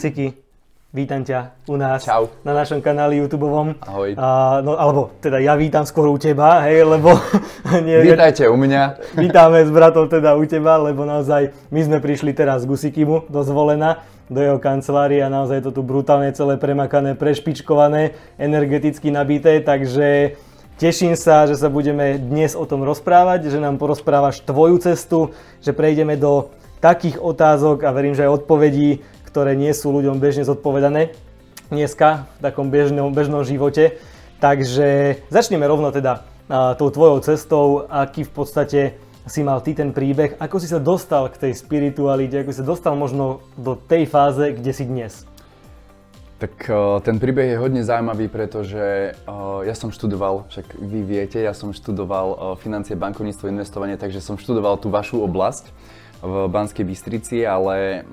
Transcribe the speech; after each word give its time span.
Siki, 0.00 0.32
vítam 0.96 1.20
ťa 1.20 1.68
u 1.68 1.76
nás 1.76 2.08
Čau. 2.08 2.32
na 2.40 2.56
našom 2.56 2.80
kanáli 2.80 3.20
YouTube. 3.20 3.52
Ahoj. 3.84 4.16
A, 4.16 4.64
no, 4.64 4.72
alebo 4.80 5.12
teda 5.20 5.36
ja 5.44 5.52
vítam 5.60 5.84
skôr 5.84 6.08
u 6.08 6.16
teba, 6.16 6.64
hej, 6.64 6.88
lebo... 6.88 7.12
nie, 7.84 8.00
Vítajte 8.00 8.48
u 8.48 8.56
mňa. 8.56 9.12
Vítame 9.20 9.60
s 9.60 9.68
bratom 9.68 10.08
teda 10.08 10.40
u 10.40 10.44
teba, 10.48 10.80
lebo 10.80 11.04
naozaj 11.04 11.52
my 11.68 11.80
sme 11.84 11.98
prišli 12.00 12.32
teraz 12.32 12.64
k 12.64 12.72
Usikimu 12.72 13.28
do 13.28 13.44
Zvolena, 13.44 14.00
do 14.32 14.40
jeho 14.40 14.56
kancelárie 14.56 15.20
a 15.20 15.28
naozaj 15.28 15.68
to 15.68 15.70
tu 15.76 15.84
brutálne 15.84 16.32
celé 16.32 16.56
premakané, 16.56 17.12
prešpičkované, 17.12 18.16
energeticky 18.40 19.12
nabité, 19.12 19.60
takže 19.60 20.40
Teším 20.80 21.12
sa, 21.12 21.44
že 21.44 21.60
sa 21.60 21.68
budeme 21.68 22.16
dnes 22.16 22.56
o 22.56 22.64
tom 22.64 22.80
rozprávať, 22.88 23.52
že 23.52 23.60
nám 23.60 23.76
porozprávaš 23.76 24.40
tvoju 24.40 24.80
cestu, 24.80 25.36
že 25.60 25.76
prejdeme 25.76 26.16
do 26.16 26.48
takých 26.80 27.20
otázok 27.20 27.84
a 27.84 27.92
verím, 27.92 28.16
že 28.16 28.24
aj 28.24 28.40
odpovedí, 28.42 29.04
ktoré 29.30 29.54
nie 29.54 29.70
sú 29.70 29.94
ľuďom 29.94 30.18
bežne 30.18 30.42
zodpovedané 30.42 31.14
dneska 31.70 32.26
v 32.36 32.50
takom 32.50 32.68
bežnom, 32.68 33.14
bežnom 33.14 33.46
živote. 33.46 34.02
Takže 34.42 35.22
začneme 35.30 35.64
rovno 35.70 35.94
teda 35.94 36.26
tou 36.74 36.90
tvojou 36.90 37.22
cestou, 37.22 37.86
aký 37.86 38.26
v 38.26 38.32
podstate 38.34 38.80
si 39.28 39.46
mal 39.46 39.62
ty 39.62 39.76
ten 39.76 39.94
príbeh, 39.94 40.34
ako 40.42 40.58
si 40.58 40.66
sa 40.66 40.82
dostal 40.82 41.30
k 41.30 41.38
tej 41.38 41.52
spiritualite, 41.54 42.42
ako 42.42 42.50
si 42.50 42.58
sa 42.58 42.66
dostal 42.66 42.98
možno 42.98 43.46
do 43.54 43.78
tej 43.78 44.10
fáze, 44.10 44.50
kde 44.58 44.72
si 44.74 44.82
dnes. 44.82 45.28
Tak 46.40 46.72
ten 47.04 47.20
príbeh 47.20 47.52
je 47.52 47.60
hodne 47.60 47.84
zaujímavý, 47.84 48.32
pretože 48.32 49.12
ja 49.62 49.74
som 49.76 49.92
študoval, 49.92 50.48
však 50.48 50.72
vy 50.72 51.00
viete, 51.04 51.36
ja 51.36 51.52
som 51.52 51.70
študoval 51.70 52.56
financie, 52.58 52.96
bankovníctvo, 52.96 53.52
investovanie, 53.52 54.00
takže 54.00 54.24
som 54.24 54.40
študoval 54.40 54.80
tú 54.80 54.88
vašu 54.88 55.20
oblasť 55.20 55.68
v 56.24 56.48
Banskej 56.48 56.88
Bystrici, 56.88 57.44
ale 57.44 58.08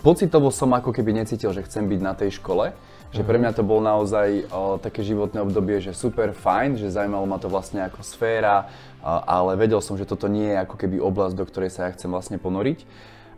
pocitovo 0.00 0.48
som 0.52 0.72
ako 0.74 0.92
keby 0.92 1.12
necítil, 1.24 1.52
že 1.52 1.64
chcem 1.64 1.86
byť 1.86 2.00
na 2.00 2.12
tej 2.12 2.36
škole. 2.40 2.76
Že 3.14 3.22
pre 3.22 3.38
mňa 3.38 3.54
to 3.54 3.62
bolo 3.62 3.86
naozaj 3.86 4.50
o, 4.50 4.76
také 4.82 5.06
životné 5.06 5.38
obdobie, 5.38 5.78
že 5.78 5.94
super 5.94 6.34
fajn, 6.34 6.74
že 6.76 6.90
zaujímalo 6.90 7.24
ma 7.24 7.38
to 7.38 7.46
vlastne 7.46 7.80
ako 7.86 8.02
sféra, 8.02 8.66
a, 9.00 9.22
ale 9.40 9.54
vedel 9.54 9.78
som, 9.78 9.94
že 9.94 10.04
toto 10.04 10.26
nie 10.26 10.50
je 10.50 10.58
ako 10.58 10.74
keby 10.74 10.98
oblasť, 10.98 11.38
do 11.38 11.46
ktorej 11.46 11.70
sa 11.70 11.86
ja 11.86 11.94
chcem 11.94 12.10
vlastne 12.10 12.36
ponoriť. 12.36 12.82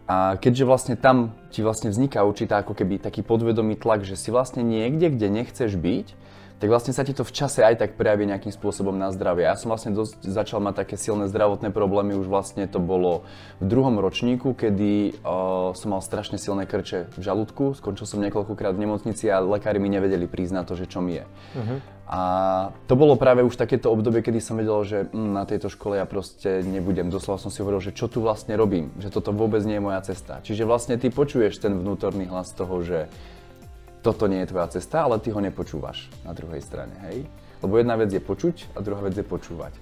A 0.08 0.40
keďže 0.40 0.64
vlastne 0.64 0.94
tam 0.96 1.36
ti 1.52 1.60
vlastne 1.60 1.92
vzniká 1.92 2.24
určitá 2.24 2.64
ako 2.64 2.72
keby 2.72 2.96
taký 2.96 3.20
podvedomý 3.20 3.76
tlak, 3.76 4.08
že 4.08 4.16
si 4.16 4.32
vlastne 4.32 4.64
niekde, 4.64 5.12
kde 5.12 5.28
nechceš 5.28 5.76
byť, 5.76 6.16
tak 6.58 6.68
vlastne 6.70 6.90
sa 6.90 7.06
ti 7.06 7.14
to 7.14 7.22
v 7.22 7.30
čase 7.30 7.62
aj 7.62 7.78
tak 7.78 7.90
prejaví 7.94 8.26
nejakým 8.26 8.50
spôsobom 8.50 8.94
na 8.94 9.14
zdravie. 9.14 9.46
Ja 9.46 9.54
som 9.54 9.70
vlastne 9.70 9.94
dosť 9.94 10.26
začal 10.26 10.58
mať 10.58 10.84
také 10.86 10.98
silné 10.98 11.30
zdravotné 11.30 11.70
problémy, 11.70 12.18
už 12.18 12.26
vlastne 12.26 12.66
to 12.66 12.82
bolo 12.82 13.22
v 13.62 13.70
druhom 13.70 14.02
ročníku, 14.02 14.58
kedy 14.58 15.22
uh, 15.22 15.70
som 15.78 15.94
mal 15.94 16.02
strašne 16.02 16.34
silné 16.34 16.66
krče 16.66 17.14
v 17.14 17.20
žalúdku, 17.22 17.78
skončil 17.78 18.10
som 18.10 18.18
niekoľkokrát 18.26 18.74
v 18.74 18.82
nemocnici 18.90 19.30
a 19.30 19.38
lekári 19.38 19.78
mi 19.78 19.86
nevedeli 19.86 20.26
priznať 20.26 20.64
to, 20.66 20.74
že 20.74 20.90
čo 20.90 20.98
mi 20.98 21.22
je. 21.22 21.24
Uh-huh. 21.54 21.78
A 22.08 22.20
to 22.88 22.96
bolo 22.96 23.20
práve 23.20 23.44
už 23.44 23.60
takéto 23.60 23.92
obdobie, 23.92 24.24
kedy 24.24 24.40
som 24.40 24.56
vedel, 24.56 24.80
že 24.80 24.98
mm, 25.12 25.28
na 25.28 25.44
tejto 25.44 25.68
škole 25.68 26.00
ja 26.00 26.08
proste 26.08 26.64
nebudem. 26.64 27.12
Doslova 27.12 27.36
som 27.36 27.52
si 27.52 27.60
hovoril, 27.60 27.84
že 27.84 27.92
čo 27.92 28.08
tu 28.08 28.24
vlastne 28.24 28.56
robím, 28.56 28.96
že 28.96 29.12
toto 29.12 29.28
vôbec 29.28 29.60
nie 29.68 29.76
je 29.76 29.84
moja 29.84 30.00
cesta. 30.00 30.40
Čiže 30.40 30.64
vlastne 30.64 30.96
ty 30.96 31.12
počuješ 31.12 31.60
ten 31.60 31.76
vnútorný 31.76 32.24
hlas 32.32 32.56
toho, 32.56 32.80
že 32.80 33.12
toto 34.02 34.30
nie 34.30 34.44
je 34.44 34.50
tvoja 34.54 34.68
cesta, 34.70 35.04
ale 35.04 35.18
ty 35.18 35.34
ho 35.34 35.40
nepočúvaš 35.42 36.08
na 36.22 36.32
druhej 36.32 36.62
strane, 36.62 36.94
hej? 37.10 37.26
Lebo 37.58 37.74
jedna 37.78 37.98
vec 37.98 38.14
je 38.14 38.22
počuť 38.22 38.78
a 38.78 38.82
druhá 38.82 39.02
vec 39.02 39.18
je 39.18 39.26
počúvať. 39.26 39.74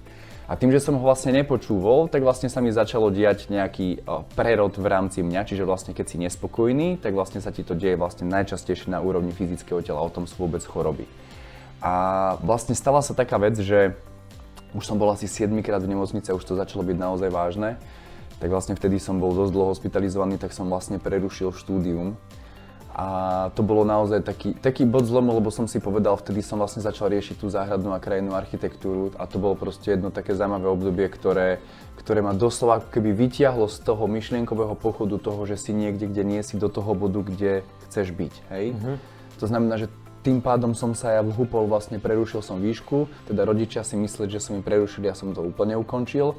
A 0.47 0.55
tým, 0.55 0.71
že 0.71 0.79
som 0.79 0.95
ho 0.95 1.03
vlastne 1.03 1.35
nepočúval, 1.35 2.07
tak 2.07 2.23
vlastne 2.23 2.47
sa 2.47 2.63
mi 2.63 2.71
začalo 2.71 3.11
diať 3.11 3.51
nejaký 3.51 4.07
prerod 4.31 4.79
v 4.79 4.87
rámci 4.87 5.19
mňa, 5.19 5.43
čiže 5.43 5.67
vlastne 5.67 5.91
keď 5.91 6.05
si 6.07 6.17
nespokojný, 6.23 7.03
tak 7.03 7.11
vlastne 7.11 7.43
sa 7.43 7.51
ti 7.51 7.67
to 7.67 7.75
deje 7.75 7.99
vlastne 7.99 8.31
najčastejšie 8.31 8.87
na 8.87 9.03
úrovni 9.03 9.35
fyzického 9.35 9.83
tela, 9.83 9.99
o 9.99 10.07
tom 10.07 10.23
sú 10.23 10.39
vôbec 10.47 10.63
choroby. 10.63 11.03
A 11.83 12.39
vlastne 12.41 12.79
stala 12.79 13.03
sa 13.03 13.11
taká 13.11 13.35
vec, 13.37 13.59
že 13.59 13.99
už 14.71 14.87
som 14.87 14.95
bol 14.95 15.11
asi 15.11 15.27
7 15.27 15.51
krát 15.61 15.83
v 15.83 15.91
nemocnici 15.91 16.31
a 16.31 16.37
už 16.39 16.47
to 16.47 16.55
začalo 16.55 16.81
byť 16.87 16.95
naozaj 16.95 17.29
vážne. 17.29 17.75
Tak 18.39 18.47
vlastne 18.47 18.73
vtedy 18.79 19.03
som 19.03 19.19
bol 19.19 19.35
dosť 19.35 19.51
dlho 19.51 19.75
hospitalizovaný, 19.75 20.39
tak 20.39 20.55
som 20.55 20.71
vlastne 20.71 20.95
prerušil 20.95 21.51
štúdium 21.51 22.15
a 22.97 23.07
to 23.53 23.61
bolo 23.61 23.85
naozaj 23.85 24.25
taký, 24.25 24.57
taký 24.57 24.81
bod 24.89 25.05
zlomu, 25.05 25.37
lebo 25.37 25.53
som 25.53 25.69
si 25.69 25.77
povedal, 25.77 26.17
vtedy 26.17 26.41
som 26.41 26.57
vlastne 26.57 26.81
začal 26.81 27.13
riešiť 27.13 27.37
tú 27.37 27.45
záhradnú 27.45 27.93
a 27.93 28.01
krajinnú 28.01 28.33
architektúru 28.33 29.13
a 29.21 29.29
to 29.29 29.37
bolo 29.37 29.53
proste 29.53 29.93
jedno 29.93 30.09
také 30.09 30.33
zaujímavé 30.33 30.65
obdobie, 30.65 31.05
ktoré, 31.05 31.61
ktoré 32.01 32.25
ma 32.25 32.33
doslova 32.33 32.81
keby 32.81 33.13
vytiahlo 33.13 33.69
z 33.69 33.85
toho 33.85 34.09
myšlienkového 34.09 34.73
pochodu 34.73 35.21
toho, 35.21 35.45
že 35.45 35.61
si 35.61 35.77
niekde, 35.77 36.09
kde 36.09 36.25
nie 36.25 36.41
si 36.41 36.57
do 36.57 36.73
toho 36.73 36.97
bodu, 36.97 37.21
kde 37.21 37.61
chceš 37.85 38.17
byť, 38.17 38.33
hej? 38.49 38.73
Mm-hmm. 38.73 38.95
To 39.37 39.45
znamená, 39.45 39.77
že 39.77 39.93
tým 40.25 40.43
pádom 40.43 40.75
som 40.75 40.91
sa 40.91 41.15
ja 41.15 41.21
vhúpol, 41.23 41.71
vlastne 41.71 42.03
prerušil 42.03 42.43
som 42.43 42.59
výšku, 42.59 43.07
teda 43.31 43.47
rodičia 43.47 43.85
si 43.87 43.95
mysleli, 43.95 44.27
že 44.27 44.43
som 44.43 44.59
im 44.59 44.65
prerušil, 44.65 45.05
ja 45.05 45.15
som 45.15 45.31
to 45.31 45.39
úplne 45.39 45.77
ukončil. 45.79 46.35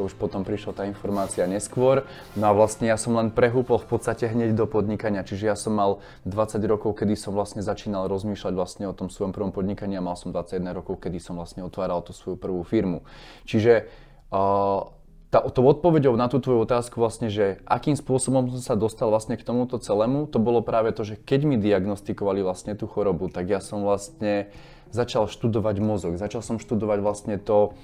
To 0.00 0.08
už 0.08 0.16
potom 0.16 0.48
prišla 0.48 0.72
tá 0.72 0.82
informácia 0.88 1.44
neskôr. 1.44 2.08
No 2.32 2.48
a 2.48 2.56
vlastne 2.56 2.88
ja 2.88 2.96
som 2.96 3.12
len 3.20 3.28
prehúpol 3.28 3.76
v 3.76 3.84
podstate 3.84 4.32
hneď 4.32 4.56
do 4.56 4.64
podnikania, 4.64 5.20
čiže 5.20 5.44
ja 5.44 5.52
som 5.52 5.76
mal 5.76 6.00
20 6.24 6.56
rokov, 6.64 6.96
kedy 7.04 7.20
som 7.20 7.36
vlastne 7.36 7.60
začínal 7.60 8.08
rozmýšľať 8.08 8.52
vlastne 8.56 8.88
o 8.88 8.96
tom 8.96 9.12
svojom 9.12 9.36
prvom 9.36 9.52
podnikaní 9.52 10.00
a 10.00 10.00
mal 10.00 10.16
som 10.16 10.32
21 10.32 10.72
rokov, 10.72 11.04
kedy 11.04 11.20
som 11.20 11.36
vlastne 11.36 11.60
otváral 11.60 12.00
tú 12.00 12.16
svoju 12.16 12.40
prvú 12.40 12.64
firmu. 12.64 13.04
Čiže 13.44 13.92
uh, 14.32 14.88
tá, 15.28 15.44
tou 15.52 15.68
odpoveďou 15.68 16.16
na 16.16 16.32
tú 16.32 16.40
tvoju 16.40 16.64
otázku 16.64 16.96
vlastne, 16.96 17.28
že 17.28 17.60
akým 17.68 17.92
spôsobom 17.92 18.48
som 18.56 18.72
sa 18.72 18.80
dostal 18.80 19.12
vlastne 19.12 19.36
k 19.36 19.44
tomuto 19.44 19.76
celému, 19.76 20.32
to 20.32 20.40
bolo 20.40 20.64
práve 20.64 20.96
to, 20.96 21.04
že 21.04 21.20
keď 21.20 21.40
mi 21.44 21.60
diagnostikovali 21.60 22.40
vlastne 22.40 22.72
tú 22.72 22.88
chorobu, 22.88 23.28
tak 23.28 23.52
ja 23.52 23.60
som 23.60 23.84
vlastne 23.84 24.48
začal 24.90 25.26
študovať 25.30 25.76
mozog. 25.82 26.18
Začal 26.18 26.42
som 26.42 26.56
študovať 26.58 26.98
vlastne 27.02 27.36
to, 27.38 27.74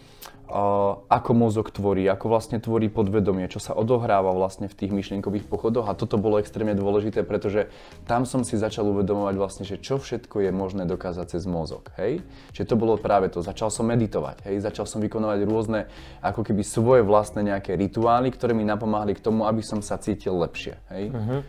ako 1.11 1.31
mozog 1.35 1.75
tvorí, 1.75 2.07
ako 2.07 2.31
vlastne 2.31 2.63
tvorí 2.63 2.87
podvedomie, 2.87 3.51
čo 3.51 3.59
sa 3.59 3.75
odohráva 3.75 4.31
vlastne 4.31 4.71
v 4.71 4.79
tých 4.79 4.95
myšlienkových 4.95 5.51
pochodoch 5.51 5.91
a 5.91 5.99
toto 5.99 6.23
bolo 6.23 6.39
extrémne 6.39 6.79
dôležité, 6.79 7.27
pretože 7.27 7.67
tam 8.07 8.23
som 8.23 8.47
si 8.47 8.55
začal 8.55 8.87
uvedomovať 8.95 9.35
vlastne, 9.35 9.65
že 9.67 9.83
čo 9.83 9.99
všetko 9.99 10.47
je 10.47 10.51
možné 10.55 10.87
dokázať 10.87 11.35
cez 11.35 11.43
mozog, 11.51 11.91
hej? 11.99 12.23
Čiže 12.55 12.71
to 12.71 12.79
bolo 12.79 12.95
práve 12.95 13.27
to, 13.27 13.43
začal 13.43 13.75
som 13.75 13.91
meditovať, 13.91 14.47
hej? 14.47 14.63
Začal 14.63 14.87
som 14.87 15.03
vykonovať 15.03 15.39
rôzne 15.51 15.91
ako 16.23 16.47
keby 16.47 16.63
svoje 16.63 17.03
vlastné 17.03 17.43
nejaké 17.43 17.75
rituály, 17.75 18.31
ktoré 18.31 18.55
mi 18.55 18.63
napomáhali 18.63 19.19
k 19.19 19.25
tomu, 19.27 19.51
aby 19.51 19.67
som 19.67 19.83
sa 19.83 19.99
cítil 19.99 20.39
lepšie, 20.39 20.79
hej? 20.95 21.11
Uh-huh. 21.11 21.43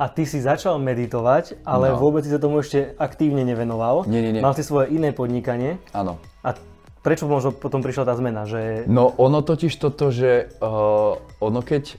A 0.00 0.08
ty 0.08 0.24
si 0.24 0.40
začal 0.40 0.80
meditovať, 0.80 1.62
ale 1.68 1.92
no. 1.92 2.00
vôbec 2.00 2.24
si 2.24 2.32
sa 2.32 2.40
tomu 2.40 2.64
ešte 2.64 2.96
aktívne 2.96 3.44
nevenoval. 3.44 4.08
Nie, 4.08 4.24
nie, 4.24 4.32
nie. 4.38 4.42
Mal 4.42 4.56
si 4.56 4.64
svoje 4.64 4.92
iné 4.92 5.12
podnikanie. 5.12 5.76
Áno. 5.92 6.16
A 6.40 6.56
prečo 7.04 7.28
možno 7.28 7.52
potom 7.52 7.84
prišla 7.84 8.08
tá 8.08 8.14
zmena? 8.16 8.48
Že... 8.48 8.88
No 8.88 9.12
ono 9.18 9.42
totiž 9.44 9.74
toto, 9.76 10.08
že 10.14 10.48
uh, 10.62 11.18
ono 11.42 11.60
keď 11.60 11.98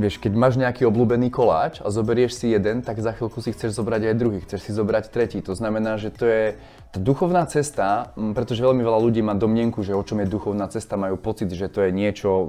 Vieš, 0.00 0.16
keď 0.16 0.32
máš 0.32 0.56
nejaký 0.56 0.88
obľúbený 0.88 1.28
koláč 1.28 1.84
a 1.84 1.92
zoberieš 1.92 2.40
si 2.40 2.56
jeden, 2.56 2.80
tak 2.80 3.04
za 3.04 3.12
chvíľku 3.12 3.44
si 3.44 3.52
chceš 3.52 3.76
zobrať 3.76 4.08
aj 4.08 4.14
druhý, 4.16 4.40
chceš 4.40 4.64
si 4.64 4.72
zobrať 4.72 5.12
tretí. 5.12 5.44
To 5.44 5.52
znamená, 5.52 6.00
že 6.00 6.08
to 6.08 6.24
je 6.24 6.44
tá 6.88 6.96
duchovná 6.96 7.44
cesta, 7.44 8.16
pretože 8.16 8.64
veľmi 8.64 8.80
veľa 8.80 8.96
ľudí 8.96 9.20
má 9.20 9.36
domnienku, 9.36 9.84
že 9.84 9.92
o 9.92 10.00
čom 10.00 10.24
je 10.24 10.32
duchovná 10.32 10.72
cesta, 10.72 10.96
majú 10.96 11.20
pocit, 11.20 11.52
že 11.52 11.68
to 11.68 11.84
je 11.84 11.92
niečo 11.92 12.48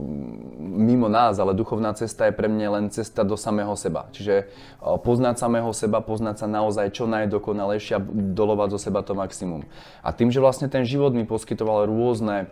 mimo 0.63 1.11
nás, 1.11 1.43
ale 1.43 1.51
duchovná 1.51 1.91
cesta 1.91 2.31
je 2.31 2.33
pre 2.39 2.47
mňa 2.47 2.67
len 2.71 2.85
cesta 2.87 3.27
do 3.27 3.35
samého 3.35 3.75
seba. 3.75 4.07
Čiže 4.15 4.47
poznať 4.79 5.35
samého 5.35 5.75
seba, 5.75 5.99
poznať 5.99 6.41
sa 6.41 6.47
naozaj 6.47 6.87
čo 6.95 7.03
najdokonalejšie 7.03 7.99
a 7.99 8.03
dolovať 8.31 8.79
zo 8.79 8.79
seba 8.79 9.03
to 9.03 9.11
maximum. 9.11 9.67
A 9.99 10.15
tým, 10.15 10.31
že 10.31 10.39
vlastne 10.39 10.71
ten 10.71 10.87
život 10.87 11.11
mi 11.11 11.27
poskytoval 11.27 11.91
rôzne 11.91 12.47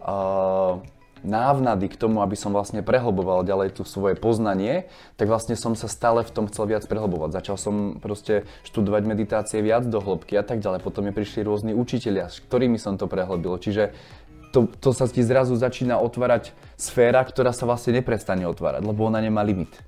uh, 0.00 0.80
návnady 1.26 1.90
k 1.90 1.98
tomu, 1.98 2.20
aby 2.22 2.34
som 2.34 2.54
vlastne 2.54 2.82
prehlboval 2.84 3.46
ďalej 3.46 3.78
tu 3.78 3.82
svoje 3.82 4.14
poznanie, 4.14 4.86
tak 5.18 5.26
vlastne 5.26 5.54
som 5.56 5.72
sa 5.74 5.90
stále 5.90 6.22
v 6.22 6.30
tom 6.30 6.46
chcel 6.46 6.70
viac 6.70 6.84
prehlbovať. 6.86 7.34
Začal 7.42 7.56
som 7.56 7.74
proste 7.98 8.46
študovať 8.68 9.02
meditácie 9.08 9.58
viac 9.64 9.86
do 9.86 9.98
hĺbky 9.98 10.38
a 10.38 10.44
tak 10.44 10.60
ďalej. 10.62 10.84
Potom 10.84 11.06
mi 11.06 11.12
prišli 11.14 11.42
rôzni 11.42 11.72
učitelia, 11.74 12.28
s 12.28 12.42
ktorými 12.44 12.76
som 12.76 12.94
to 13.00 13.10
prehlbil. 13.10 13.58
Čiže 13.58 13.96
to, 14.52 14.68
to 14.80 14.96
sa 14.96 15.04
ti 15.08 15.20
zrazu 15.20 15.56
začína 15.56 16.00
otvárať 16.00 16.56
sféra, 16.80 17.20
ktorá 17.20 17.52
sa 17.52 17.68
vlastne 17.68 18.00
neprestane 18.00 18.48
otvárať, 18.48 18.80
lebo 18.84 19.04
ona 19.04 19.20
nemá 19.20 19.44
limit 19.44 19.87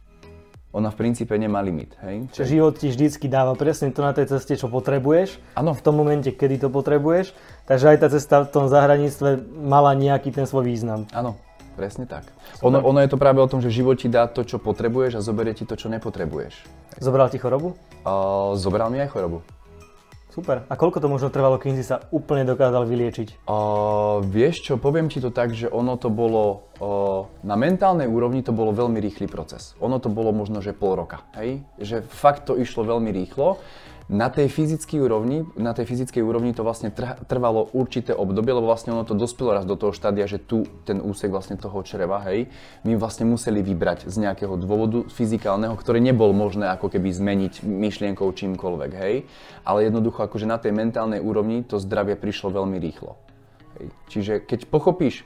ona 0.71 0.89
v 0.95 0.97
princípe 1.03 1.35
nemá 1.35 1.59
limit. 1.59 1.99
Hej? 2.07 2.31
Čiže 2.31 2.47
život 2.47 2.75
ti 2.79 2.95
vždycky 2.95 3.27
dáva 3.27 3.59
presne 3.59 3.91
to 3.91 4.07
na 4.07 4.15
tej 4.15 4.31
ceste, 4.31 4.55
čo 4.55 4.71
potrebuješ. 4.71 5.43
Áno. 5.59 5.75
V 5.75 5.83
tom 5.83 5.99
momente, 5.99 6.31
kedy 6.31 6.63
to 6.63 6.69
potrebuješ. 6.71 7.35
Takže 7.67 7.85
aj 7.91 7.97
tá 7.99 8.09
cesta 8.11 8.47
v 8.47 8.51
tom 8.55 8.67
zahraničstve 8.71 9.43
mala 9.67 9.99
nejaký 9.99 10.31
ten 10.31 10.47
svoj 10.47 10.71
význam. 10.71 11.11
Áno, 11.11 11.35
presne 11.75 12.07
tak. 12.07 12.31
Ono, 12.63 12.79
ono 12.79 13.03
je 13.03 13.11
to 13.11 13.19
práve 13.19 13.43
o 13.43 13.51
tom, 13.51 13.59
že 13.59 13.75
život 13.75 13.99
ti 13.99 14.07
dá 14.07 14.31
to, 14.31 14.47
čo 14.47 14.63
potrebuješ 14.63 15.19
a 15.19 15.25
zoberie 15.27 15.59
ti 15.59 15.67
to, 15.67 15.75
čo 15.75 15.91
nepotrebuješ. 15.91 16.55
Zobral 17.03 17.31
ti 17.35 17.43
chorobu? 17.43 17.75
Uh, 18.07 18.55
zobral 18.55 18.95
mi 18.95 19.03
aj 19.03 19.11
chorobu. 19.11 19.43
Super. 20.31 20.63
A 20.71 20.75
koľko 20.79 21.03
to 21.03 21.11
možno 21.11 21.29
trvalo, 21.29 21.59
kým 21.59 21.75
si 21.75 21.83
sa 21.83 22.07
úplne 22.15 22.47
dokázal 22.47 22.87
vyliečiť? 22.87 23.45
Uh, 23.51 24.23
vieš 24.23 24.63
čo, 24.63 24.79
poviem 24.79 25.11
ti 25.11 25.19
to 25.19 25.35
tak, 25.35 25.51
že 25.51 25.67
ono 25.67 25.99
to 25.99 26.07
bolo, 26.07 26.71
uh, 26.79 27.27
na 27.43 27.59
mentálnej 27.59 28.07
úrovni 28.07 28.47
to 28.47 28.55
bolo 28.55 28.71
veľmi 28.71 29.03
rýchly 29.03 29.27
proces. 29.27 29.75
Ono 29.83 29.99
to 29.99 30.07
bolo 30.07 30.31
možno, 30.31 30.63
že 30.63 30.71
pol 30.71 30.95
roka, 31.03 31.27
hej? 31.35 31.67
Že 31.83 32.07
fakt 32.07 32.47
to 32.47 32.55
išlo 32.55 32.87
veľmi 32.87 33.11
rýchlo. 33.11 33.59
Na 34.11 34.27
tej 34.27 34.51
fyzickej 34.51 35.07
úrovni, 35.07 35.47
na 35.55 35.71
tej 35.71 35.87
fyzickej 35.87 36.19
úrovni 36.19 36.51
to 36.51 36.67
vlastne 36.67 36.91
trvalo 37.31 37.71
určité 37.71 38.11
obdobie, 38.11 38.51
lebo 38.51 38.67
vlastne 38.67 38.91
ono 38.91 39.07
to 39.07 39.15
dospelo 39.15 39.55
raz 39.55 39.63
do 39.63 39.79
toho 39.79 39.95
štádia, 39.95 40.27
že 40.27 40.43
tu 40.43 40.67
ten 40.83 40.99
úsek 40.99 41.31
vlastne 41.31 41.55
toho 41.55 41.79
čreva, 41.87 42.19
hej, 42.27 42.51
my 42.83 42.99
vlastne 42.99 43.31
museli 43.31 43.63
vybrať 43.63 44.11
z 44.11 44.27
nejakého 44.27 44.59
dôvodu 44.59 45.07
fyzikálneho, 45.15 45.79
ktorý 45.79 46.03
nebol 46.03 46.35
možné 46.35 46.67
ako 46.75 46.91
keby 46.91 47.07
zmeniť 47.07 47.63
myšlienkou 47.63 48.27
čímkoľvek, 48.35 48.93
hej, 48.99 49.31
ale 49.63 49.87
jednoducho 49.87 50.27
akože 50.27 50.43
na 50.43 50.59
tej 50.59 50.75
mentálnej 50.75 51.23
úrovni 51.23 51.63
to 51.63 51.79
zdravie 51.79 52.19
prišlo 52.19 52.51
veľmi 52.51 52.83
rýchlo. 52.83 53.15
Hej. 53.79 53.87
Čiže 54.11 54.33
keď 54.43 54.67
pochopíš, 54.67 55.23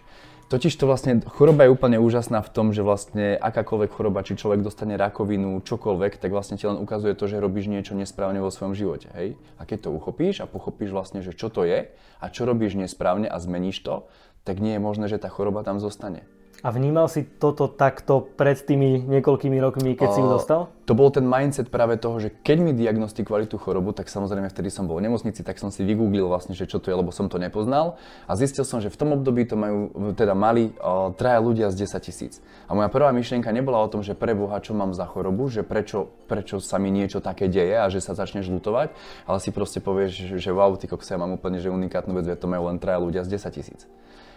Totiž 0.55 0.79
to 0.79 0.87
vlastne 0.87 1.19
choroba 1.19 1.67
je 1.67 1.75
úplne 1.75 1.99
úžasná 1.99 2.39
v 2.39 2.53
tom, 2.55 2.71
že 2.71 2.87
vlastne 2.87 3.35
akákoľvek 3.43 3.91
choroba, 3.91 4.23
či 4.23 4.39
človek 4.39 4.63
dostane 4.63 4.95
rakovinu, 4.95 5.59
čokoľvek, 5.59 6.23
tak 6.23 6.31
vlastne 6.31 6.55
ti 6.55 6.71
len 6.71 6.79
ukazuje 6.79 7.19
to, 7.19 7.27
že 7.27 7.43
robíš 7.43 7.67
niečo 7.67 7.99
nesprávne 7.99 8.39
vo 8.39 8.55
svojom 8.55 8.71
živote, 8.71 9.11
hej? 9.19 9.35
A 9.59 9.67
keď 9.67 9.91
to 9.91 9.99
uchopíš 9.99 10.39
a 10.39 10.47
pochopíš 10.47 10.95
vlastne, 10.95 11.27
že 11.27 11.35
čo 11.35 11.51
to 11.51 11.67
je 11.67 11.91
a 12.23 12.27
čo 12.31 12.47
robíš 12.47 12.79
nesprávne 12.79 13.27
a 13.27 13.35
zmeníš 13.35 13.83
to, 13.83 14.07
tak 14.47 14.63
nie 14.63 14.79
je 14.79 14.85
možné, 14.87 15.11
že 15.11 15.19
tá 15.19 15.27
choroba 15.27 15.67
tam 15.67 15.83
zostane. 15.83 16.23
A 16.65 16.73
vnímal 16.73 17.13
si 17.13 17.29
toto 17.29 17.69
takto 17.69 18.25
pred 18.25 18.57
tými 18.57 18.97
niekoľkými 19.05 19.61
rokmi, 19.61 20.01
keď 20.01 20.09
o, 20.09 20.15
si 20.17 20.21
ju 20.25 20.29
dostal? 20.33 20.73
To 20.89 20.97
bol 20.97 21.13
ten 21.13 21.29
mindset 21.29 21.69
práve 21.69 22.01
toho, 22.01 22.17
že 22.17 22.33
keď 22.33 22.57
mi 22.65 22.73
diagnostikovali 22.73 23.45
tú 23.45 23.61
chorobu, 23.61 23.93
tak 23.93 24.09
samozrejme 24.09 24.49
vtedy 24.49 24.73
som 24.73 24.89
bol 24.89 24.97
v 24.97 25.05
nemocnici, 25.05 25.45
tak 25.45 25.61
som 25.61 25.69
si 25.69 25.85
vygooglil 25.85 26.25
vlastne, 26.25 26.57
že 26.57 26.65
čo 26.65 26.81
to 26.81 26.89
je, 26.89 26.97
lebo 26.97 27.13
som 27.13 27.29
to 27.29 27.37
nepoznal. 27.37 28.01
A 28.25 28.33
zistil 28.33 28.65
som, 28.65 28.81
že 28.81 28.89
v 28.89 28.97
tom 28.97 29.13
období 29.13 29.45
to 29.45 29.61
majú, 29.61 29.93
teda 30.17 30.33
mali 30.33 30.73
o, 30.81 31.13
traja 31.13 31.37
ľudia 31.45 31.69
z 31.69 31.85
10 31.85 32.01
tisíc. 32.01 32.41
A 32.65 32.73
moja 32.73 32.89
prvá 32.89 33.13
myšlienka 33.13 33.53
nebola 33.53 33.85
o 33.85 33.93
tom, 33.93 34.01
že 34.01 34.17
pre 34.17 34.33
Boha, 34.33 34.57
čo 34.65 34.73
mám 34.73 34.97
za 34.97 35.05
chorobu, 35.05 35.53
že 35.53 35.69
prečo, 35.69 36.17
prečo 36.33 36.65
sa 36.65 36.81
mi 36.81 36.89
niečo 36.89 37.21
také 37.21 37.45
deje 37.45 37.77
a 37.77 37.93
že 37.93 38.01
sa 38.01 38.17
začneš 38.17 38.49
lutovať, 38.49 38.89
ale 39.29 39.37
si 39.37 39.53
proste 39.53 39.85
povieš, 39.85 40.41
že, 40.41 40.51
wow, 40.57 40.73
ty 40.81 40.89
kokos, 40.89 41.13
ja 41.13 41.21
mám 41.21 41.37
úplne 41.37 41.61
že 41.61 41.69
unikátnu 41.69 42.17
vec, 42.17 42.25
to 42.41 42.49
majú 42.49 42.73
len 42.73 42.81
traja 42.81 43.05
ľudia 43.05 43.21
z 43.21 43.37
10 43.37 43.53
tisíc. 43.53 43.85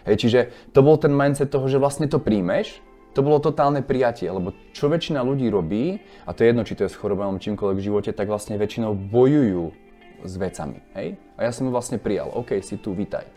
Hej, 0.08 0.16
čiže 0.24 0.40
to 0.72 0.80
bol 0.80 0.96
ten 0.96 1.12
mindset 1.12 1.52
toho, 1.52 1.68
že 1.68 1.76
vlastne 1.76 2.08
to 2.08 2.16
príjmeš, 2.16 2.80
to 3.12 3.20
bolo 3.20 3.42
totálne 3.42 3.84
prijatie, 3.84 4.30
lebo 4.32 4.56
čo 4.72 4.88
väčšina 4.88 5.20
ľudí 5.20 5.52
robí, 5.52 6.00
a 6.24 6.32
to 6.32 6.44
je 6.44 6.54
jedno, 6.54 6.64
či 6.64 6.76
to 6.80 6.88
je 6.88 6.92
s 6.92 6.96
chorobou 6.96 7.28
čímkoľvek 7.36 7.76
v 7.76 7.86
živote, 7.92 8.10
tak 8.16 8.30
vlastne 8.30 8.56
väčšinou 8.56 8.96
bojujú 8.96 9.74
s 10.24 10.32
vecami. 10.38 10.80
Hej? 10.96 11.20
A 11.36 11.44
ja 11.44 11.52
som 11.52 11.68
ju 11.68 11.74
vlastne 11.74 12.00
prijal. 12.00 12.32
OK, 12.32 12.56
si 12.64 12.80
tu, 12.80 12.96
vítaj. 12.96 13.28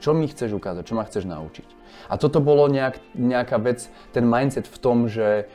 Čo 0.00 0.16
mi 0.16 0.30
chceš 0.30 0.56
ukázať, 0.56 0.82
čo 0.86 0.96
ma 0.96 1.04
chceš 1.04 1.28
naučiť? 1.28 1.68
A 2.08 2.16
toto 2.16 2.40
bolo 2.40 2.64
nejak, 2.70 3.00
nejaká 3.12 3.60
vec, 3.60 3.92
ten 4.16 4.24
mindset 4.24 4.64
v 4.64 4.78
tom, 4.80 5.08
že 5.08 5.48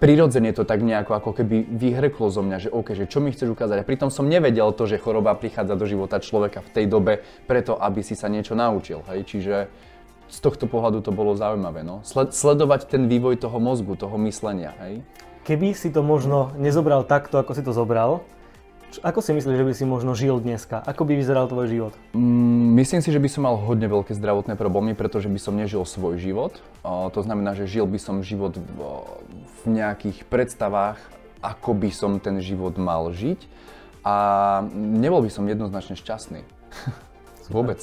prirodzene 0.00 0.52
to 0.52 0.68
tak 0.68 0.84
nejako 0.84 1.16
ako 1.16 1.30
keby 1.36 1.64
vyhrklo 1.64 2.28
zo 2.28 2.44
mňa, 2.44 2.68
že 2.68 2.72
OK, 2.72 2.92
že 2.92 3.08
čo 3.08 3.24
mi 3.24 3.32
chceš 3.32 3.52
ukázať. 3.52 3.80
A 3.80 3.88
pritom 3.88 4.12
som 4.12 4.28
nevedel 4.28 4.72
to, 4.76 4.84
že 4.84 5.00
choroba 5.00 5.36
prichádza 5.36 5.76
do 5.80 5.88
života 5.88 6.20
človeka 6.20 6.60
v 6.60 6.72
tej 6.76 6.84
dobe 6.88 7.24
preto, 7.48 7.76
aby 7.76 8.04
si 8.04 8.12
sa 8.12 8.28
niečo 8.28 8.52
naučil. 8.52 9.04
Hej? 9.08 9.24
Čiže 9.28 9.56
z 10.28 10.38
tohto 10.40 10.64
pohľadu 10.66 11.04
to 11.04 11.12
bolo 11.12 11.36
zaujímavé. 11.36 11.84
No? 11.84 12.00
Sled, 12.02 12.32
sledovať 12.32 12.88
ten 12.90 13.06
vývoj 13.06 13.40
toho 13.40 13.58
mozgu, 13.60 13.94
toho 13.94 14.16
myslenia. 14.24 14.72
Hej? 14.82 15.04
Keby 15.44 15.76
si 15.76 15.92
to 15.92 16.00
možno 16.00 16.56
nezobral 16.56 17.04
takto, 17.04 17.36
ako 17.36 17.52
si 17.52 17.62
to 17.62 17.76
zobral, 17.76 18.24
ako 19.02 19.18
si 19.18 19.34
myslíš, 19.34 19.56
že 19.58 19.66
by 19.66 19.72
si 19.74 19.84
možno 19.88 20.14
žil 20.14 20.38
dneska? 20.38 20.78
Ako 20.86 21.02
by 21.02 21.18
vyzeral 21.18 21.50
tvoj 21.50 21.66
život? 21.66 21.92
Mm, 22.14 22.78
myslím 22.78 23.02
si, 23.02 23.10
že 23.10 23.18
by 23.18 23.26
som 23.26 23.42
mal 23.42 23.58
hodne 23.58 23.90
veľké 23.90 24.14
zdravotné 24.14 24.54
problémy, 24.54 24.94
pretože 24.94 25.26
by 25.26 25.40
som 25.40 25.58
nežil 25.58 25.82
svoj 25.82 26.22
život. 26.22 26.62
O, 26.86 27.10
to 27.10 27.24
znamená, 27.26 27.58
že 27.58 27.66
žil 27.66 27.90
by 27.90 27.98
som 27.98 28.22
život 28.22 28.54
v, 28.54 28.78
v 29.66 29.82
nejakých 29.82 30.22
predstavách, 30.30 31.00
ako 31.42 31.74
by 31.74 31.90
som 31.90 32.22
ten 32.22 32.38
život 32.38 32.78
mal 32.78 33.10
žiť 33.10 33.50
a 34.06 34.16
nebol 34.74 35.24
by 35.24 35.30
som 35.32 35.48
jednoznačne 35.48 35.98
šťastný. 35.98 36.46
Vôbec. 37.54 37.82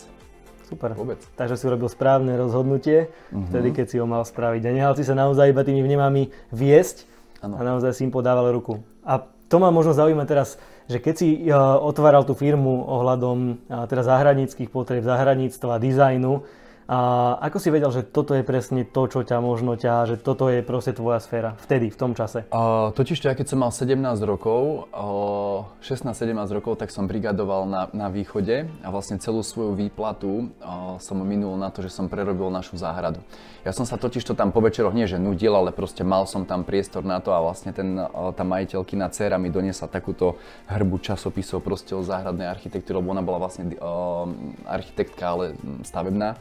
Super. 0.71 0.95
Vôbec. 0.95 1.19
Takže 1.35 1.59
si 1.59 1.67
urobil 1.67 1.91
správne 1.91 2.31
rozhodnutie, 2.39 3.11
uh-huh. 3.11 3.51
vtedy 3.51 3.75
keď 3.75 3.85
si 3.91 3.99
ho 3.99 4.07
mal 4.07 4.23
spraviť. 4.23 4.63
A 4.63 4.71
nehal 4.71 4.95
si 4.95 5.03
sa 5.03 5.11
naozaj 5.11 5.51
iba 5.51 5.67
tými 5.67 5.83
vnemami 5.83 6.31
viesť 6.55 7.03
ano. 7.43 7.59
a 7.59 7.61
naozaj 7.67 7.91
si 7.91 8.07
im 8.07 8.11
podával 8.15 8.47
ruku. 8.55 8.79
A 9.03 9.19
to 9.51 9.59
ma 9.59 9.67
možno 9.67 9.91
zaujíma 9.91 10.23
teraz, 10.23 10.55
že 10.87 11.03
keď 11.03 11.15
si 11.19 11.27
uh, 11.51 11.75
otváral 11.83 12.23
tú 12.23 12.39
firmu 12.39 12.87
ohľadom 12.87 13.67
uh, 13.67 13.83
teda 13.83 14.07
zahranických 14.07 14.71
potreb, 14.71 15.03
zahraničstva, 15.03 15.75
dizajnu, 15.75 16.47
a 16.91 17.39
ako 17.47 17.57
si 17.63 17.71
vedel, 17.71 17.87
že 17.87 18.03
toto 18.03 18.35
je 18.35 18.43
presne 18.43 18.83
to, 18.83 19.07
čo 19.07 19.23
ťa 19.23 19.39
možno 19.39 19.79
ťa, 19.79 20.11
že 20.11 20.15
toto 20.19 20.51
je 20.51 20.59
proste 20.59 20.91
tvoja 20.91 21.23
sféra 21.23 21.55
vtedy, 21.63 21.87
v 21.87 21.95
tom 21.95 22.11
čase? 22.11 22.43
Uh, 22.51 22.91
totiž 22.91 23.15
to, 23.15 23.31
ja 23.31 23.35
keď 23.39 23.47
som 23.47 23.63
mal 23.63 23.71
17 23.71 23.95
rokov, 24.27 24.91
uh, 24.91 25.71
16-17 25.79 26.35
rokov, 26.51 26.83
tak 26.83 26.91
som 26.91 27.07
brigadoval 27.07 27.63
na, 27.63 27.87
na 27.95 28.11
východe 28.11 28.67
a 28.83 28.87
vlastne 28.91 29.23
celú 29.23 29.39
svoju 29.39 29.71
výplatu 29.79 30.51
uh, 30.59 30.99
som 30.99 31.15
minul 31.23 31.55
na 31.55 31.71
to, 31.71 31.79
že 31.79 31.95
som 31.95 32.11
prerobil 32.11 32.51
našu 32.51 32.75
záhradu. 32.75 33.23
Ja 33.63 33.71
som 33.71 33.87
sa 33.87 33.95
totiž 33.95 34.27
to 34.27 34.35
tam 34.35 34.51
po 34.51 34.59
večeroch 34.59 34.91
nie 34.91 35.07
že 35.07 35.15
nudil, 35.15 35.55
ale 35.55 35.71
proste 35.71 36.03
mal 36.03 36.27
som 36.27 36.43
tam 36.43 36.67
priestor 36.67 37.07
na 37.07 37.23
to 37.23 37.31
a 37.31 37.39
vlastne 37.39 37.71
ten, 37.71 38.03
uh, 38.03 38.35
tá 38.35 38.43
majiteľkina 38.43 39.07
dcera 39.15 39.39
mi 39.39 39.47
doniesla 39.47 39.87
takúto 39.87 40.35
hrbu 40.67 40.99
časopisov 40.99 41.63
proste 41.63 41.95
o 41.95 42.03
záhradnej 42.03 42.51
architektúre, 42.51 42.99
lebo 42.99 43.15
ona 43.15 43.23
bola 43.23 43.47
vlastne 43.47 43.79
uh, 43.79 44.27
architektka, 44.67 45.23
ale 45.23 45.55
stavebná 45.87 46.35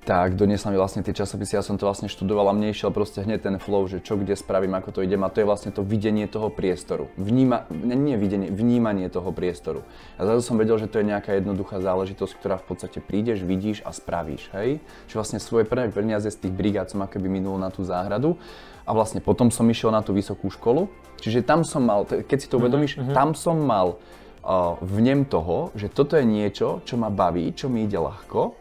tak 0.00 0.32
doniesla 0.32 0.72
mi 0.72 0.80
vlastne 0.80 1.04
tie 1.04 1.12
časopisy, 1.12 1.60
ja 1.60 1.64
som 1.64 1.76
to 1.76 1.84
vlastne 1.84 2.08
študoval 2.08 2.48
a 2.48 2.56
mne 2.56 2.72
išiel 2.72 2.88
proste 2.88 3.20
hneď 3.20 3.44
ten 3.44 3.56
flow, 3.60 3.84
že 3.84 4.00
čo 4.00 4.16
kde 4.16 4.32
spravím, 4.32 4.72
ako 4.72 4.96
to 4.96 5.00
idem 5.04 5.20
a 5.20 5.28
to 5.28 5.44
je 5.44 5.46
vlastne 5.48 5.76
to 5.76 5.84
videnie 5.84 6.24
toho 6.24 6.48
priestoru. 6.48 7.12
Vníma, 7.20 7.68
nie 7.76 8.16
videnie, 8.16 8.48
vnímanie 8.48 9.12
toho 9.12 9.28
priestoru. 9.28 9.84
A 10.16 10.24
zrazu 10.24 10.40
som 10.40 10.56
vedel, 10.56 10.80
že 10.80 10.88
to 10.88 11.04
je 11.04 11.10
nejaká 11.12 11.36
jednoduchá 11.36 11.84
záležitosť, 11.84 12.32
ktorá 12.40 12.56
v 12.56 12.66
podstate 12.72 12.98
prídeš, 13.04 13.44
vidíš 13.44 13.84
a 13.84 13.92
spravíš, 13.92 14.48
hej? 14.56 14.80
Čiže 15.12 15.18
vlastne 15.20 15.38
svoje 15.38 15.68
prvé 15.68 15.92
peniaze 15.92 16.32
z 16.32 16.48
tých 16.48 16.54
brigád 16.56 16.88
som 16.88 17.04
akoby 17.04 17.28
minul 17.28 17.60
na 17.60 17.68
tú 17.68 17.84
záhradu 17.84 18.40
a 18.88 18.96
vlastne 18.96 19.20
potom 19.20 19.52
som 19.52 19.68
išiel 19.68 19.92
na 19.92 20.00
tú 20.00 20.16
vysokú 20.16 20.48
školu, 20.48 20.88
čiže 21.20 21.44
tam 21.44 21.60
som 21.60 21.84
mal, 21.84 22.08
keď 22.08 22.38
si 22.40 22.48
to 22.48 22.56
mhm, 22.56 22.62
uvedomíš, 22.64 22.92
mm-hmm. 22.96 23.12
tam 23.12 23.36
som 23.36 23.60
mal 23.60 24.00
uh, 24.40 24.80
vnem 24.80 25.28
toho, 25.28 25.68
že 25.76 25.92
toto 25.92 26.16
je 26.16 26.24
niečo, 26.24 26.80
čo 26.88 26.96
ma 26.96 27.12
baví, 27.12 27.52
čo 27.52 27.68
mi 27.68 27.84
ide 27.84 28.00
ľahko 28.00 28.59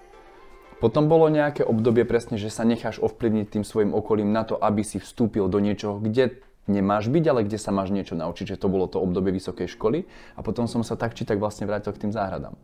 potom 0.79 1.11
bolo 1.11 1.27
nejaké 1.27 1.67
obdobie 1.67 2.07
presne, 2.07 2.39
že 2.39 2.47
sa 2.47 2.63
necháš 2.63 3.03
ovplyvniť 3.03 3.45
tým 3.51 3.63
svojim 3.67 3.91
okolím 3.91 4.31
na 4.31 4.47
to, 4.47 4.55
aby 4.55 4.83
si 4.83 4.97
vstúpil 4.97 5.51
do 5.51 5.59
niečoho, 5.59 5.99
kde 5.99 6.39
nemáš 6.71 7.11
byť, 7.11 7.25
ale 7.27 7.43
kde 7.43 7.59
sa 7.59 7.75
máš 7.75 7.91
niečo 7.91 8.15
naučiť, 8.15 8.55
že 8.55 8.61
to 8.61 8.71
bolo 8.71 8.87
to 8.87 9.01
obdobie 9.01 9.35
vysokej 9.35 9.67
školy 9.75 10.07
a 10.37 10.39
potom 10.39 10.71
som 10.71 10.85
sa 10.85 10.95
tak 10.95 11.17
či 11.17 11.27
tak 11.27 11.41
vlastne 11.41 11.67
vrátil 11.67 11.91
k 11.91 12.07
tým 12.07 12.13
záhradám. 12.15 12.55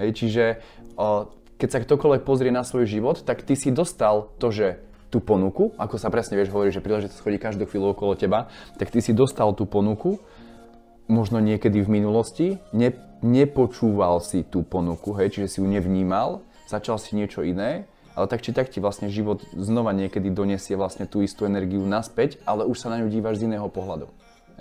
Hej, 0.00 0.16
čiže 0.16 0.44
keď 1.60 1.68
sa 1.68 1.78
ktokoľvek 1.84 2.22
pozrie 2.24 2.48
na 2.48 2.64
svoj 2.64 2.88
život, 2.88 3.20
tak 3.20 3.44
ty 3.44 3.52
si 3.54 3.68
dostal 3.68 4.32
to, 4.40 4.48
že 4.48 4.80
tú 5.12 5.20
ponuku, 5.20 5.76
ako 5.76 6.00
sa 6.00 6.08
presne 6.08 6.38
vieš 6.40 6.54
hovoriť, 6.54 6.80
že 6.80 6.84
príležitosť 6.86 7.20
chodí 7.20 7.36
každú 7.36 7.68
chvíľu 7.68 7.92
okolo 7.92 8.16
teba, 8.16 8.48
tak 8.80 8.88
ty 8.88 9.04
si 9.04 9.12
dostal 9.12 9.52
tú 9.52 9.68
ponuku, 9.68 10.22
možno 11.10 11.42
niekedy 11.42 11.82
v 11.82 12.00
minulosti, 12.00 12.46
ne, 12.72 12.94
nepočúval 13.20 14.22
si 14.24 14.46
tú 14.46 14.62
ponuku, 14.64 15.12
hej, 15.20 15.36
čiže 15.36 15.46
si 15.50 15.56
ju 15.60 15.66
nevnímal 15.68 16.46
začal 16.70 17.02
si 17.02 17.18
niečo 17.18 17.42
iné, 17.42 17.90
ale 18.14 18.30
tak 18.30 18.46
či 18.46 18.54
tak 18.54 18.70
ti 18.70 18.78
vlastne 18.78 19.10
život 19.10 19.42
znova 19.54 19.90
niekedy 19.90 20.30
donesie 20.30 20.78
vlastne 20.78 21.10
tú 21.10 21.22
istú 21.26 21.46
energiu 21.46 21.82
naspäť, 21.82 22.38
ale 22.46 22.62
už 22.62 22.78
sa 22.78 22.94
na 22.94 23.02
ňu 23.02 23.10
dívaš 23.10 23.42
z 23.42 23.50
iného 23.50 23.66
pohľadu. 23.66 24.06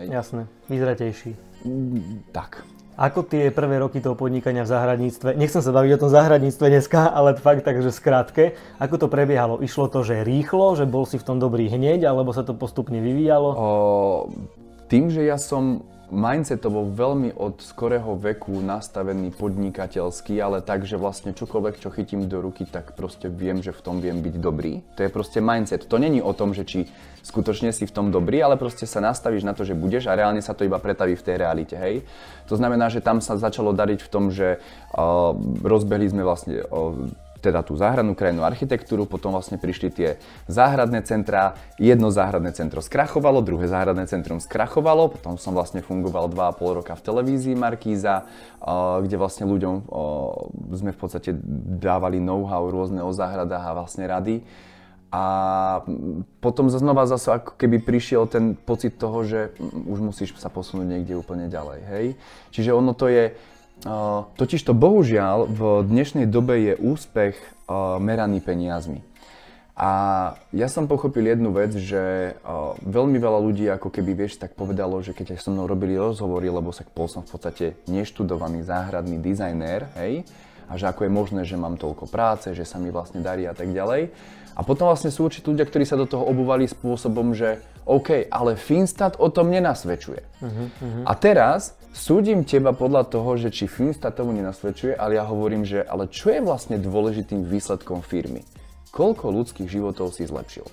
Hej. 0.02 0.08
Jasné, 0.10 0.42
vyzratejší. 0.66 1.32
Mm, 1.68 2.26
tak. 2.34 2.66
Ako 3.00 3.24
tie 3.24 3.48
prvé 3.48 3.80
roky 3.80 4.04
toho 4.04 4.12
podnikania 4.12 4.68
v 4.68 4.76
zahradníctve, 4.76 5.40
nechcem 5.40 5.64
sa 5.64 5.72
baviť 5.72 5.92
o 5.96 6.02
tom 6.04 6.12
zahradníctve 6.12 6.66
dneska, 6.68 7.08
ale 7.08 7.40
fakt 7.40 7.64
takže 7.64 7.96
skrátke, 7.96 8.60
ako 8.76 8.96
to 8.96 9.08
prebiehalo? 9.08 9.64
Išlo 9.64 9.88
to, 9.88 10.04
že 10.04 10.28
rýchlo, 10.28 10.76
že 10.76 10.84
bol 10.84 11.08
si 11.08 11.16
v 11.16 11.24
tom 11.24 11.40
dobrý 11.40 11.72
hneď, 11.72 12.04
alebo 12.04 12.36
sa 12.36 12.44
to 12.44 12.52
postupne 12.52 13.00
vyvíjalo? 13.00 13.50
O, 13.56 13.68
tým, 14.92 15.08
že 15.08 15.24
ja 15.24 15.40
som 15.40 15.88
mindsetovo 16.10 16.90
veľmi 16.90 17.38
od 17.38 17.62
skorého 17.62 18.18
veku 18.18 18.60
nastavený 18.60 19.34
podnikateľský, 19.38 20.42
ale 20.42 20.66
tak, 20.66 20.84
že 20.84 20.98
vlastne 20.98 21.32
čokoľvek, 21.34 21.80
čo 21.80 21.94
chytím 21.94 22.26
do 22.26 22.42
ruky, 22.42 22.66
tak 22.66 22.98
proste 22.98 23.30
viem, 23.30 23.62
že 23.62 23.74
v 23.74 23.82
tom 23.82 23.96
viem 24.02 24.20
byť 24.20 24.36
dobrý. 24.42 24.82
To 24.98 25.06
je 25.06 25.10
proste 25.10 25.40
mindset. 25.40 25.86
To 25.86 25.98
není 26.02 26.20
o 26.20 26.34
tom, 26.34 26.52
že 26.52 26.66
či 26.66 26.90
skutočne 27.22 27.70
si 27.70 27.86
v 27.86 27.94
tom 27.94 28.10
dobrý, 28.10 28.42
ale 28.42 28.58
proste 28.58 28.90
sa 28.90 29.00
nastavíš 29.00 29.46
na 29.46 29.54
to, 29.54 29.62
že 29.64 29.78
budeš 29.78 30.10
a 30.10 30.18
reálne 30.18 30.42
sa 30.42 30.58
to 30.58 30.66
iba 30.66 30.82
pretaví 30.82 31.14
v 31.14 31.26
tej 31.26 31.36
realite, 31.38 31.76
hej. 31.78 32.02
To 32.50 32.58
znamená, 32.58 32.90
že 32.90 33.06
tam 33.06 33.22
sa 33.22 33.38
začalo 33.38 33.72
dariť 33.72 34.00
v 34.02 34.10
tom, 34.10 34.34
že 34.34 34.58
uh, 34.58 35.38
rozbehli 35.62 36.10
sme 36.10 36.26
vlastne 36.26 36.66
uh, 36.66 36.96
teda 37.40 37.64
tú 37.64 37.74
záhradnú 37.80 38.14
krajinú 38.14 38.44
architektúru, 38.44 39.08
potom 39.08 39.32
vlastne 39.32 39.56
prišli 39.56 39.90
tie 39.90 40.10
záhradné 40.52 41.02
centrá, 41.08 41.56
jedno 41.80 42.12
záhradné 42.12 42.52
centro 42.52 42.84
skrachovalo, 42.84 43.40
druhé 43.42 43.72
záhradné 43.72 44.06
centrum 44.12 44.44
skrachovalo, 44.44 45.16
potom 45.16 45.40
som 45.40 45.56
vlastne 45.56 45.80
fungoval 45.80 46.28
2,5 46.30 46.78
roka 46.84 46.94
v 46.94 47.06
televízii 47.08 47.56
Markíza, 47.56 48.28
kde 49.02 49.16
vlastne 49.16 49.48
ľuďom 49.48 49.88
sme 50.76 50.92
v 50.92 51.00
podstate 51.00 51.32
dávali 51.80 52.20
know-how 52.20 52.68
rôzne 52.68 53.00
o 53.00 53.16
záhradách 53.16 53.64
a 53.64 53.76
vlastne 53.76 54.06
rady. 54.06 54.44
A 55.10 55.26
potom 56.38 56.70
znova 56.70 57.10
zase 57.10 57.34
ako 57.34 57.58
keby 57.58 57.82
prišiel 57.82 58.30
ten 58.30 58.54
pocit 58.54 58.94
toho, 58.94 59.26
že 59.26 59.58
už 59.90 60.06
musíš 60.06 60.38
sa 60.38 60.54
posunúť 60.54 60.86
niekde 60.86 61.18
úplne 61.18 61.50
ďalej, 61.50 61.80
hej. 61.90 62.06
Čiže 62.54 62.78
ono 62.78 62.94
to 62.94 63.10
je, 63.10 63.34
totiž 64.36 64.62
to 64.66 64.74
bohužiaľ 64.76 65.48
v 65.48 65.62
dnešnej 65.88 66.28
dobe 66.28 66.60
je 66.60 66.74
úspech 66.76 67.36
meraný 68.02 68.44
peniazmi. 68.44 69.06
A 69.80 69.92
ja 70.52 70.68
som 70.68 70.92
pochopil 70.92 71.24
jednu 71.24 71.56
vec, 71.56 71.72
že 71.72 72.36
veľmi 72.84 73.16
veľa 73.16 73.40
ľudí 73.40 73.64
ako 73.72 73.88
keby 73.88 74.12
vieš 74.12 74.36
tak 74.36 74.52
povedalo, 74.52 75.00
že 75.00 75.16
keď 75.16 75.40
so 75.40 75.56
mnou 75.56 75.72
robili 75.72 75.96
rozhovory, 75.96 76.52
lebo 76.52 76.76
sa 76.76 76.84
bol 76.84 77.08
som 77.08 77.24
v 77.24 77.32
podstate 77.32 77.66
neštudovaný 77.88 78.68
záhradný 78.68 79.24
dizajner, 79.24 79.88
hej, 79.96 80.28
a 80.68 80.76
že 80.76 80.84
ako 80.84 81.08
je 81.08 81.12
možné, 81.16 81.42
že 81.48 81.56
mám 81.56 81.80
toľko 81.80 82.12
práce, 82.12 82.52
že 82.52 82.68
sa 82.68 82.76
mi 82.76 82.92
vlastne 82.92 83.24
darí 83.24 83.48
a 83.48 83.56
tak 83.56 83.72
ďalej. 83.72 84.12
A 84.60 84.68
potom 84.68 84.92
vlastne 84.92 85.16
sú 85.16 85.24
určití 85.24 85.48
ľudia, 85.48 85.64
ktorí 85.64 85.88
sa 85.88 85.96
do 85.96 86.04
toho 86.04 86.28
obúvali 86.28 86.68
spôsobom, 86.68 87.32
že 87.32 87.64
OK, 87.88 88.28
ale 88.28 88.60
Finstat 88.60 89.16
o 89.16 89.32
tom 89.32 89.48
nenasvedčuje. 89.48 90.22
Uh-huh, 90.44 90.68
uh-huh. 90.68 91.04
A 91.08 91.16
teraz 91.16 91.79
súdim 92.00 92.48
teba 92.48 92.72
podľa 92.72 93.12
toho, 93.12 93.36
že 93.36 93.52
či 93.52 93.68
Finstat 93.68 94.16
tomu 94.16 94.32
nenasvedčuje, 94.32 94.96
ale 94.96 95.20
ja 95.20 95.28
hovorím, 95.28 95.68
že 95.68 95.84
ale 95.84 96.08
čo 96.08 96.32
je 96.32 96.40
vlastne 96.40 96.80
dôležitým 96.80 97.44
výsledkom 97.44 98.00
firmy? 98.00 98.48
Koľko 98.96 99.30
ľudských 99.36 99.68
životov 99.68 100.16
si 100.16 100.24
zlepšil? 100.24 100.64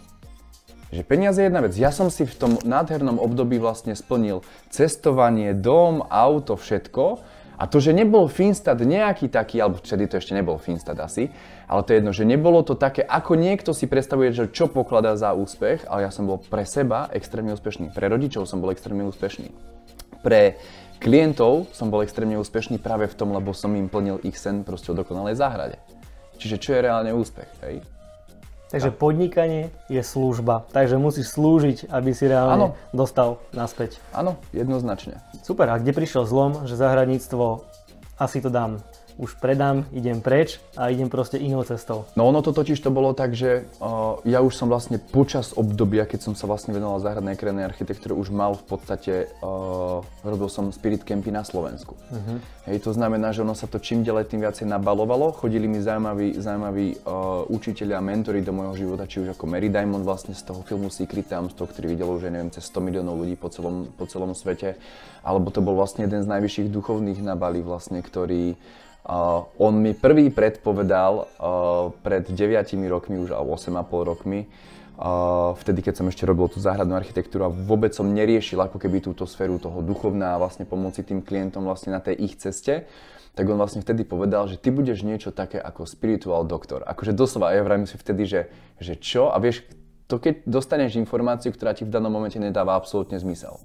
Že 0.95 1.03
peniaze 1.03 1.43
je 1.43 1.51
jedna 1.51 1.67
vec. 1.67 1.75
Ja 1.75 1.91
som 1.91 2.15
si 2.15 2.23
v 2.23 2.39
tom 2.39 2.53
nádhernom 2.63 3.19
období 3.19 3.59
vlastne 3.59 3.99
splnil 3.99 4.47
cestovanie, 4.71 5.51
dom, 5.51 6.07
auto, 6.07 6.55
všetko 6.55 7.19
a 7.59 7.65
to, 7.67 7.83
že 7.83 7.91
nebol 7.91 8.31
Finstat 8.31 8.79
nejaký 8.79 9.27
taký, 9.27 9.59
alebo 9.59 9.83
vtedy 9.83 10.07
to 10.07 10.23
ešte 10.23 10.37
nebol 10.37 10.63
Finstat 10.63 10.95
asi, 11.03 11.35
ale 11.67 11.83
to 11.83 11.91
je 11.91 11.99
jedno, 11.99 12.13
že 12.15 12.23
nebolo 12.23 12.63
to 12.63 12.79
také, 12.79 13.03
ako 13.03 13.35
niekto 13.35 13.75
si 13.75 13.91
predstavuje, 13.91 14.31
že 14.31 14.53
čo 14.55 14.71
pokladá 14.71 15.19
za 15.19 15.35
úspech, 15.35 15.91
ale 15.91 16.07
ja 16.07 16.15
som 16.15 16.31
bol 16.31 16.39
pre 16.39 16.63
seba 16.63 17.11
extrémne 17.11 17.51
úspešný. 17.59 17.91
Pre 17.91 18.07
rodičov 18.07 18.47
som 18.47 18.63
bol 18.63 18.71
extrémne 18.71 19.03
úspešný. 19.11 19.51
Pre 20.23 20.55
klientov 20.99 21.71
som 21.73 21.89
bol 21.89 22.03
extrémne 22.03 22.37
úspešný 22.41 22.83
práve 22.83 23.07
v 23.07 23.15
tom, 23.15 23.33
lebo 23.33 23.53
som 23.57 23.73
im 23.75 23.89
plnil 23.89 24.21
ich 24.27 24.37
sen 24.37 24.63
proste 24.63 24.93
o 24.93 24.99
dokonalej 24.99 25.39
záhrade. 25.39 25.77
Čiže 26.37 26.57
čo 26.61 26.71
je 26.77 26.81
reálne 26.85 27.13
úspech, 27.17 27.49
hej? 27.65 27.81
Takže 28.67 28.91
podnikanie 28.99 29.71
je 29.87 30.03
služba, 30.03 30.67
takže 30.75 30.99
musíš 30.99 31.31
slúžiť, 31.39 31.87
aby 31.87 32.11
si 32.11 32.27
reálne 32.27 32.75
ano. 32.75 32.79
dostal 32.91 33.39
naspäť. 33.55 34.03
Áno, 34.11 34.35
jednoznačne. 34.51 35.23
Super, 35.47 35.71
a 35.71 35.79
kde 35.79 35.95
prišiel 35.95 36.27
zlom, 36.27 36.67
že 36.67 36.75
zahradníctvo 36.75 37.63
asi 38.19 38.43
to 38.43 38.51
dám 38.51 38.83
už 39.17 39.41
predám, 39.41 39.89
idem 39.97 40.21
preč 40.21 40.61
a 40.77 40.93
idem 40.93 41.09
proste 41.09 41.41
inou 41.41 41.65
cestou. 41.65 42.05
No 42.17 42.29
ono 42.29 42.45
to 42.45 42.53
totiž 42.53 42.77
to 42.85 42.93
bolo 42.93 43.17
tak, 43.17 43.33
že 43.33 43.65
uh, 43.81 44.21
ja 44.29 44.45
už 44.45 44.53
som 44.53 44.69
vlastne 44.69 45.01
počas 45.01 45.57
obdobia, 45.57 46.05
keď 46.05 46.29
som 46.29 46.35
sa 46.37 46.45
vlastne 46.45 46.77
venoval 46.77 47.01
záhradnej 47.01 47.33
krajnej 47.33 47.65
architektúre, 47.65 48.13
už 48.13 48.29
mal 48.29 48.53
v 48.53 48.65
podstate, 48.69 49.33
uh, 49.41 50.05
robil 50.21 50.53
som 50.53 50.69
spirit 50.69 51.01
campy 51.01 51.33
na 51.33 51.49
Slovensku. 51.49 51.97
Uh-huh. 51.97 52.39
Hej, 52.69 52.85
to 52.85 52.93
znamená, 52.93 53.33
že 53.33 53.41
ono 53.41 53.57
sa 53.57 53.65
to 53.65 53.81
čím 53.81 54.05
ďalej 54.05 54.29
tým 54.29 54.45
viacej 54.45 54.69
nabalovalo. 54.69 55.33
Chodili 55.33 55.65
mi 55.65 55.81
zaujímaví, 55.81 56.37
zaujímaví 56.37 56.87
uh, 57.09 57.49
učiteľia 57.49 57.97
a 57.97 58.05
mentori 58.05 58.45
do 58.45 58.53
môjho 58.53 58.85
života, 58.85 59.09
či 59.09 59.25
už 59.25 59.33
ako 59.33 59.49
Mary 59.49 59.73
Diamond 59.73 60.05
vlastne 60.05 60.37
z 60.37 60.45
toho 60.45 60.61
filmu 60.61 60.93
Secret 60.93 61.25
Times, 61.25 61.57
toho, 61.57 61.73
ktorý 61.73 61.97
videlo 61.97 62.13
už, 62.21 62.29
neviem, 62.29 62.53
cez 62.53 62.69
100 62.69 62.85
miliónov 62.85 63.17
ľudí 63.17 63.41
po 63.41 63.49
celom, 63.49 63.89
po 63.97 64.05
celom 64.05 64.37
svete. 64.37 64.77
Alebo 65.25 65.49
to 65.49 65.65
bol 65.65 65.73
vlastne 65.73 66.05
jeden 66.05 66.21
z 66.21 66.29
najvyšších 66.29 66.69
duchovných 66.69 67.25
na 67.25 67.33
Bali 67.33 67.65
vlastne, 67.65 68.05
ktorý 68.05 68.59
Uh, 69.07 69.47
on 69.63 69.79
mi 69.79 69.95
prvý 69.95 70.35
predpovedal 70.35 71.15
uh, 71.15 71.95
pred 72.03 72.27
9 72.27 72.91
rokmi, 72.91 73.23
už 73.23 73.39
alebo 73.39 73.55
8,5 73.55 73.87
rokmi, 74.03 74.51
uh, 74.99 75.55
vtedy 75.63 75.79
keď 75.79 76.03
som 76.03 76.11
ešte 76.11 76.27
robil 76.27 76.51
tú 76.51 76.59
záhradnú 76.59 76.99
architektúru 76.99 77.47
a 77.47 77.55
vôbec 77.55 77.95
som 77.95 78.03
neriešil 78.11 78.59
ako 78.59 78.83
keby 78.83 78.99
túto 78.99 79.23
sféru 79.31 79.63
toho 79.63 79.79
duchovná 79.79 80.35
a 80.35 80.43
vlastne 80.43 80.67
pomoci 80.67 81.07
tým 81.07 81.23
klientom 81.23 81.63
vlastne 81.63 81.95
na 81.95 82.03
tej 82.03 82.19
ich 82.19 82.35
ceste, 82.35 82.91
tak 83.39 83.47
on 83.47 83.55
vlastne 83.55 83.79
vtedy 83.79 84.03
povedal, 84.03 84.51
že 84.51 84.59
ty 84.59 84.75
budeš 84.75 85.07
niečo 85.07 85.31
také 85.31 85.63
ako 85.63 85.87
spiritual 85.87 86.43
doktor. 86.43 86.83
Akože 86.83 87.15
doslova, 87.15 87.55
ja 87.55 87.63
vravím 87.63 87.87
si 87.87 87.95
vtedy, 87.95 88.27
že, 88.27 88.41
že 88.83 88.99
čo? 88.99 89.31
A 89.31 89.39
vieš, 89.39 89.63
to 90.11 90.19
keď 90.19 90.43
dostaneš 90.51 90.99
informáciu, 90.99 91.55
ktorá 91.55 91.79
ti 91.79 91.87
v 91.87 91.95
danom 91.95 92.11
momente 92.11 92.43
nedáva 92.43 92.75
absolútne 92.75 93.23
zmysel. 93.23 93.63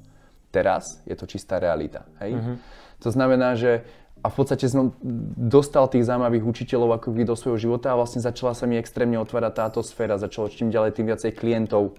Teraz 0.54 1.02
je 1.10 1.18
to 1.18 1.26
čistá 1.26 1.58
realita. 1.58 2.06
Hej? 2.22 2.38
Mm-hmm. 2.38 2.56
To 3.02 3.10
znamená, 3.10 3.58
že 3.58 3.82
a 4.22 4.28
v 4.30 4.36
podstate 4.38 4.70
som 4.70 4.94
dostal 5.38 5.90
tých 5.90 6.06
zaujímavých 6.06 6.46
učiteľov 6.46 7.02
ako 7.02 7.18
do 7.26 7.34
svojho 7.34 7.58
života 7.58 7.90
a 7.90 7.98
vlastne 7.98 8.22
začala 8.22 8.54
sa 8.54 8.70
mi 8.70 8.78
extrémne 8.78 9.18
otvárať 9.18 9.54
táto 9.58 9.82
sféra, 9.82 10.22
začalo 10.22 10.54
čím 10.54 10.70
ďalej 10.70 10.94
tým 10.94 11.10
viacej 11.10 11.32
klientov 11.34 11.98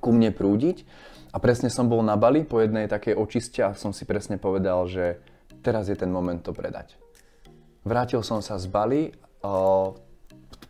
ku 0.00 0.08
mne 0.08 0.32
prúdiť 0.32 0.88
a 1.30 1.36
presne 1.36 1.68
som 1.68 1.86
bol 1.86 2.00
na 2.00 2.16
Bali 2.16 2.48
po 2.48 2.64
jednej 2.64 2.88
takej 2.88 3.12
očiste 3.12 3.60
a 3.60 3.76
som 3.76 3.92
si 3.92 4.08
presne 4.08 4.40
povedal, 4.40 4.88
že 4.88 5.20
teraz 5.60 5.92
je 5.92 5.96
ten 6.00 6.08
moment 6.08 6.40
to 6.40 6.56
predať. 6.56 6.96
Vrátil 7.84 8.24
som 8.24 8.40
sa 8.40 8.56
z 8.56 8.66
Bali, 8.68 9.02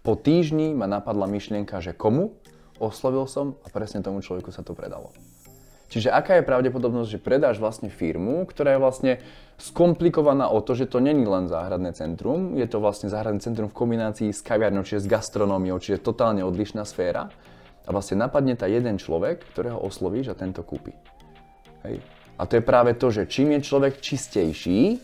po 0.00 0.14
týždni 0.14 0.75
ma 0.75 0.90
napadla 0.90 1.30
myšlienka, 1.30 1.78
že 1.78 1.94
komu, 1.94 2.35
oslovil 2.82 3.30
som 3.30 3.59
a 3.62 3.70
presne 3.70 4.02
tomu 4.02 4.26
človeku 4.26 4.50
sa 4.50 4.66
to 4.66 4.75
predalo. 4.75 5.14
Čiže 5.90 6.14
aká 6.14 6.38
je 6.38 6.47
pravdepodobnosť, 6.47 7.18
že 7.18 7.18
predáš 7.18 7.59
vlastne 7.59 7.90
firmu, 7.90 8.47
ktorá 8.47 8.78
je 8.78 8.80
vlastne 8.80 9.12
skomplikovaná 9.59 10.47
o 10.47 10.62
to, 10.62 10.78
že 10.78 10.87
to 10.87 11.02
není 11.02 11.26
len 11.26 11.50
záhradné 11.50 11.90
centrum, 11.99 12.54
je 12.54 12.64
to 12.70 12.78
vlastne 12.78 13.11
záhradné 13.11 13.42
centrum 13.42 13.66
v 13.66 13.75
kombinácii 13.75 14.30
s 14.30 14.38
kaviarnou, 14.38 14.87
čiže 14.87 15.04
s 15.04 15.11
gastronómiou, 15.11 15.82
čiže 15.82 15.99
totálne 15.99 16.47
odlišná 16.47 16.87
sféra. 16.87 17.26
A 17.85 17.88
vlastne 17.90 18.23
napadne 18.23 18.54
tá 18.54 18.70
jeden 18.70 19.02
človek, 19.02 19.42
ktorého 19.50 19.82
oslovíš 19.82 20.30
a 20.30 20.38
tento 20.38 20.62
kúpi. 20.62 20.94
Hej. 21.82 21.99
A 22.38 22.47
to 22.47 22.56
je 22.56 22.62
práve 22.62 22.94
to, 22.94 23.11
že 23.11 23.26
čím 23.26 23.59
je 23.59 23.66
človek 23.66 23.99
čistejší, 23.99 25.02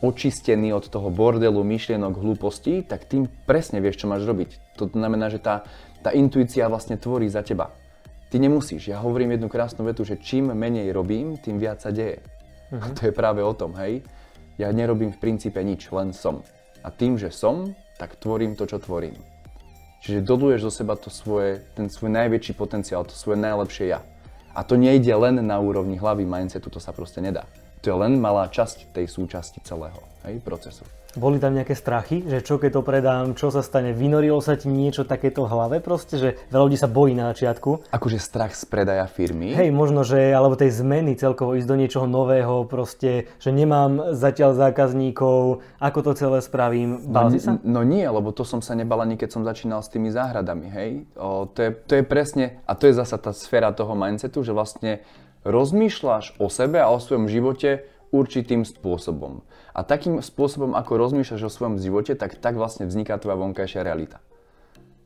očistený 0.00 0.72
od 0.72 0.88
toho 0.88 1.10
bordelu, 1.10 1.60
myšlienok, 1.60 2.16
hlúpostí, 2.16 2.86
tak 2.86 3.04
tým 3.04 3.28
presne 3.44 3.82
vieš, 3.82 4.06
čo 4.06 4.06
máš 4.08 4.24
robiť. 4.24 4.78
To 4.80 4.88
znamená, 4.88 5.28
že 5.28 5.42
tá, 5.42 5.66
tá 6.00 6.14
intuícia 6.14 6.70
vlastne 6.70 6.96
tvorí 6.96 7.28
za 7.28 7.44
teba. 7.44 7.74
Ty 8.30 8.38
nemusíš. 8.38 8.94
Ja 8.94 9.02
hovorím 9.02 9.34
jednu 9.34 9.50
krásnu 9.50 9.82
vetu, 9.82 10.06
že 10.06 10.14
čím 10.14 10.54
menej 10.54 10.94
robím, 10.94 11.34
tým 11.34 11.58
viac 11.58 11.82
sa 11.82 11.90
deje. 11.90 12.22
Uh-huh. 12.70 12.78
A 12.78 12.86
to 12.94 13.10
je 13.10 13.12
práve 13.12 13.42
o 13.42 13.50
tom, 13.50 13.74
hej. 13.82 14.06
Ja 14.54 14.70
nerobím 14.70 15.10
v 15.10 15.18
princípe 15.18 15.58
nič, 15.58 15.90
len 15.90 16.14
som. 16.14 16.46
A 16.86 16.94
tým, 16.94 17.18
že 17.18 17.34
som, 17.34 17.74
tak 17.98 18.14
tvorím 18.22 18.54
to, 18.54 18.70
čo 18.70 18.78
tvorím. 18.78 19.18
Čiže 20.00 20.22
doduješ 20.22 20.70
zo 20.70 20.72
seba 20.80 20.94
to 20.94 21.10
svoje, 21.10 21.60
ten 21.74 21.90
svoj 21.90 22.14
najväčší 22.14 22.54
potenciál, 22.54 23.02
to 23.02 23.18
svoje 23.18 23.36
najlepšie 23.42 23.90
ja. 23.90 24.00
A 24.54 24.62
to 24.62 24.78
nejde 24.78 25.10
len 25.10 25.42
na 25.42 25.58
úrovni 25.58 25.98
hlavy 25.98 26.22
mindsetu, 26.22 26.70
to 26.70 26.78
sa 26.78 26.94
proste 26.94 27.18
nedá. 27.18 27.50
To 27.82 27.90
je 27.90 27.96
len 27.98 28.16
malá 28.22 28.46
časť 28.46 28.94
tej 28.94 29.10
súčasti 29.10 29.58
celého 29.66 29.98
hej, 30.22 30.38
procesu. 30.40 30.86
Boli 31.18 31.42
tam 31.42 31.58
nejaké 31.58 31.74
strachy, 31.74 32.22
že 32.22 32.38
čo 32.38 32.62
keď 32.62 32.70
to 32.78 32.82
predám, 32.86 33.34
čo 33.34 33.50
sa 33.50 33.66
stane, 33.66 33.90
vynorilo 33.90 34.38
sa 34.38 34.54
ti 34.54 34.70
niečo 34.70 35.02
takéto 35.02 35.42
v 35.42 35.50
hlave 35.50 35.76
proste, 35.82 36.14
že 36.22 36.28
veľa 36.54 36.70
ľudí 36.70 36.78
sa 36.78 36.86
bojí 36.86 37.18
na 37.18 37.34
začiatku. 37.34 37.90
Akože 37.90 38.22
strach 38.22 38.54
z 38.54 38.62
predaja 38.70 39.10
firmy? 39.10 39.50
Hej, 39.50 39.74
možno, 39.74 40.06
že, 40.06 40.30
alebo 40.30 40.54
tej 40.54 40.70
zmeny 40.70 41.18
celkovo, 41.18 41.58
ísť 41.58 41.66
do 41.66 41.76
niečoho 41.82 42.06
nového 42.06 42.62
proste, 42.70 43.26
že 43.42 43.50
nemám 43.50 44.14
zatiaľ 44.14 44.54
zákazníkov, 44.54 45.66
ako 45.82 45.98
to 45.98 46.12
celé 46.14 46.38
spravím. 46.46 47.02
Bál 47.10 47.26
no, 47.26 47.34
si 47.34 47.42
sa? 47.42 47.58
No 47.66 47.82
nie, 47.82 48.06
lebo 48.06 48.30
to 48.30 48.46
som 48.46 48.62
sa 48.62 48.78
nebal 48.78 49.02
ani 49.02 49.18
keď 49.18 49.34
som 49.34 49.42
začínal 49.42 49.82
s 49.82 49.90
tými 49.90 50.14
záhradami, 50.14 50.70
hej. 50.70 50.90
O, 51.18 51.50
to, 51.50 51.58
je, 51.66 51.70
to 51.90 51.92
je 51.98 52.04
presne, 52.06 52.62
a 52.70 52.78
to 52.78 52.86
je 52.86 52.94
zasa 52.94 53.18
tá 53.18 53.34
sféra 53.34 53.74
toho 53.74 53.98
mindsetu, 53.98 54.46
že 54.46 54.54
vlastne 54.54 55.02
rozmýšľaš 55.42 56.38
o 56.38 56.46
sebe 56.46 56.78
a 56.78 56.86
o 56.86 57.02
svojom 57.02 57.26
živote 57.26 57.82
určitým 58.14 58.66
spôsobom. 58.66 59.42
A 59.80 59.88
takým 59.88 60.20
spôsobom, 60.20 60.76
ako 60.76 61.00
rozmýšľaš 61.00 61.48
o 61.48 61.50
svojom 61.50 61.80
živote, 61.80 62.12
tak 62.12 62.36
tak 62.36 62.60
vlastne 62.60 62.84
vzniká 62.84 63.16
tvoja 63.16 63.40
vonkajšia 63.40 63.80
realita. 63.80 64.20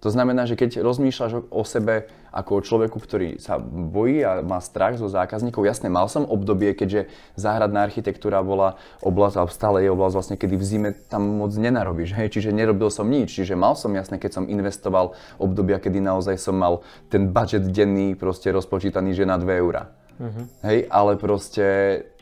To 0.02 0.12
znamená, 0.12 0.44
že 0.44 0.58
keď 0.58 0.84
rozmýšľaš 0.84 1.48
o 1.48 1.62
sebe 1.64 2.10
ako 2.28 2.58
o 2.58 2.64
človeku, 2.66 2.98
ktorý 2.98 3.40
sa 3.40 3.56
bojí 3.62 4.20
a 4.20 4.42
má 4.42 4.60
strach 4.60 5.00
zo 5.00 5.06
zákazníkov, 5.06 5.64
jasne, 5.64 5.88
mal 5.88 6.10
som 6.10 6.28
obdobie, 6.28 6.74
keďže 6.74 7.08
záhradná 7.40 7.86
architektúra 7.86 8.44
bola 8.44 8.76
oblasť, 9.00 9.36
alebo 9.38 9.54
stále 9.54 9.78
je 9.80 9.94
oblasť 9.94 10.14
vlastne, 10.18 10.36
kedy 10.36 10.54
v 10.58 10.64
zime 10.66 10.90
tam 11.08 11.40
moc 11.40 11.56
nenarobíš, 11.56 12.12
hej, 12.18 12.34
čiže 12.34 12.52
nerobil 12.52 12.90
som 12.92 13.08
nič, 13.08 13.32
čiže 13.32 13.56
mal 13.56 13.78
som 13.78 13.94
jasne, 13.96 14.20
keď 14.20 14.42
som 14.42 14.50
investoval 14.50 15.16
obdobia, 15.40 15.80
kedy 15.80 16.04
naozaj 16.04 16.36
som 16.36 16.58
mal 16.58 16.84
ten 17.08 17.32
budget 17.32 17.64
denný 17.72 18.12
proste 18.12 18.52
rozpočítaný, 18.52 19.16
že 19.16 19.24
na 19.24 19.40
2 19.40 19.62
eurá. 19.62 19.88
Uh-huh. 20.20 20.46
Hej, 20.68 20.86
ale 20.92 21.16
proste 21.16 21.66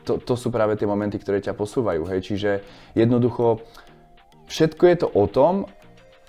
to, 0.03 0.19
to 0.19 0.35
sú 0.35 0.51
práve 0.51 0.75
tie 0.79 0.87
momenty, 0.87 1.19
ktoré 1.19 1.39
ťa 1.39 1.55
posúvajú. 1.57 2.07
Hej? 2.11 2.21
Čiže 2.27 2.51
jednoducho 2.99 3.63
všetko 4.51 4.83
je 4.87 4.97
to 5.03 5.09
o 5.09 5.25
tom, 5.31 5.71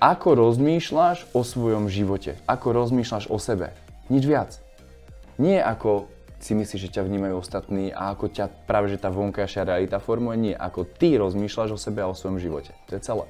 ako 0.04 0.36
rozmýšľaš 0.36 1.32
o 1.32 1.42
svojom 1.48 1.88
živote, 1.88 2.36
ako 2.44 2.76
rozmýšľaš 2.76 3.32
o 3.32 3.40
sebe. 3.40 3.72
Nič 4.12 4.24
viac. 4.28 4.60
Nie 5.40 5.64
ako 5.64 6.12
si 6.44 6.52
myslíš, 6.60 6.92
že 6.92 6.94
ťa 7.00 7.08
vnímajú 7.08 7.40
ostatní 7.40 7.96
a 7.96 8.12
ako 8.12 8.28
ťa 8.28 8.68
práve 8.68 8.92
že 8.92 9.00
tá 9.00 9.08
vonkajšia 9.08 9.64
realita 9.64 10.04
formuje, 10.04 10.52
nie 10.52 10.54
ako 10.54 10.84
ty 10.84 11.16
rozmýšľaš 11.16 11.70
o 11.72 11.80
sebe 11.80 12.04
a 12.04 12.12
o 12.12 12.18
svojom 12.18 12.36
živote. 12.36 12.76
To 12.92 13.00
je 13.00 13.02
celé. 13.02 13.26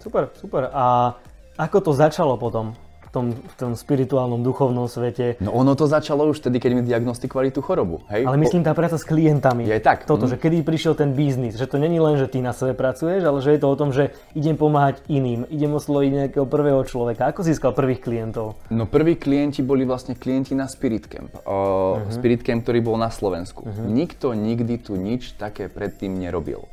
Super, 0.00 0.32
super. 0.40 0.72
A 0.72 1.12
ako 1.60 1.78
to 1.84 1.92
začalo 1.92 2.40
potom? 2.40 2.72
Tom, 3.10 3.26
v 3.34 3.54
tom 3.58 3.72
spirituálnom, 3.74 4.40
duchovnom 4.42 4.86
svete. 4.86 5.36
No 5.42 5.50
ono 5.52 5.74
to 5.74 5.90
začalo 5.90 6.26
už 6.30 6.42
vtedy, 6.42 6.62
keď 6.62 6.70
mi 6.78 6.82
diagnostikovali 6.86 7.50
tú 7.50 7.60
chorobu. 7.60 8.06
Hej? 8.10 8.26
Ale 8.26 8.38
myslím 8.38 8.62
tá 8.62 8.72
práca 8.72 8.96
s 8.96 9.04
klientami. 9.04 9.66
Je 9.66 9.82
tak. 9.82 10.06
Toto, 10.06 10.26
mm. 10.26 10.30
že 10.32 10.36
kedy 10.38 10.56
prišiel 10.62 10.94
ten 10.94 11.12
biznis, 11.12 11.58
že 11.58 11.66
to 11.66 11.76
není 11.76 11.98
len, 11.98 12.16
že 12.16 12.30
ty 12.30 12.38
na 12.38 12.54
sebe 12.54 12.78
pracuješ, 12.78 13.26
ale 13.26 13.38
že 13.42 13.58
je 13.58 13.60
to 13.60 13.68
o 13.68 13.76
tom, 13.76 13.90
že 13.90 14.14
idem 14.38 14.54
pomáhať 14.54 15.02
iným, 15.10 15.46
idem 15.50 15.74
osloviť 15.74 16.10
nejakého 16.26 16.46
prvého 16.46 16.80
človeka. 16.86 17.28
Ako 17.30 17.42
získal 17.42 17.74
prvých 17.74 18.00
klientov? 18.02 18.54
No 18.70 18.86
prví 18.86 19.18
klienti 19.18 19.60
boli 19.60 19.82
vlastne 19.82 20.14
klienti 20.14 20.54
na 20.54 20.70
Spirit 20.70 21.10
Camp. 21.10 21.34
O, 21.42 21.98
uh-huh. 21.98 22.14
Spirit 22.14 22.46
Camp, 22.46 22.62
ktorý 22.62 22.80
bol 22.80 22.96
na 22.96 23.10
Slovensku. 23.10 23.66
Uh-huh. 23.66 23.86
Nikto 23.90 24.32
nikdy 24.32 24.78
tu 24.78 24.94
nič 24.94 25.34
také 25.34 25.66
predtým 25.66 26.14
nerobil. 26.14 26.66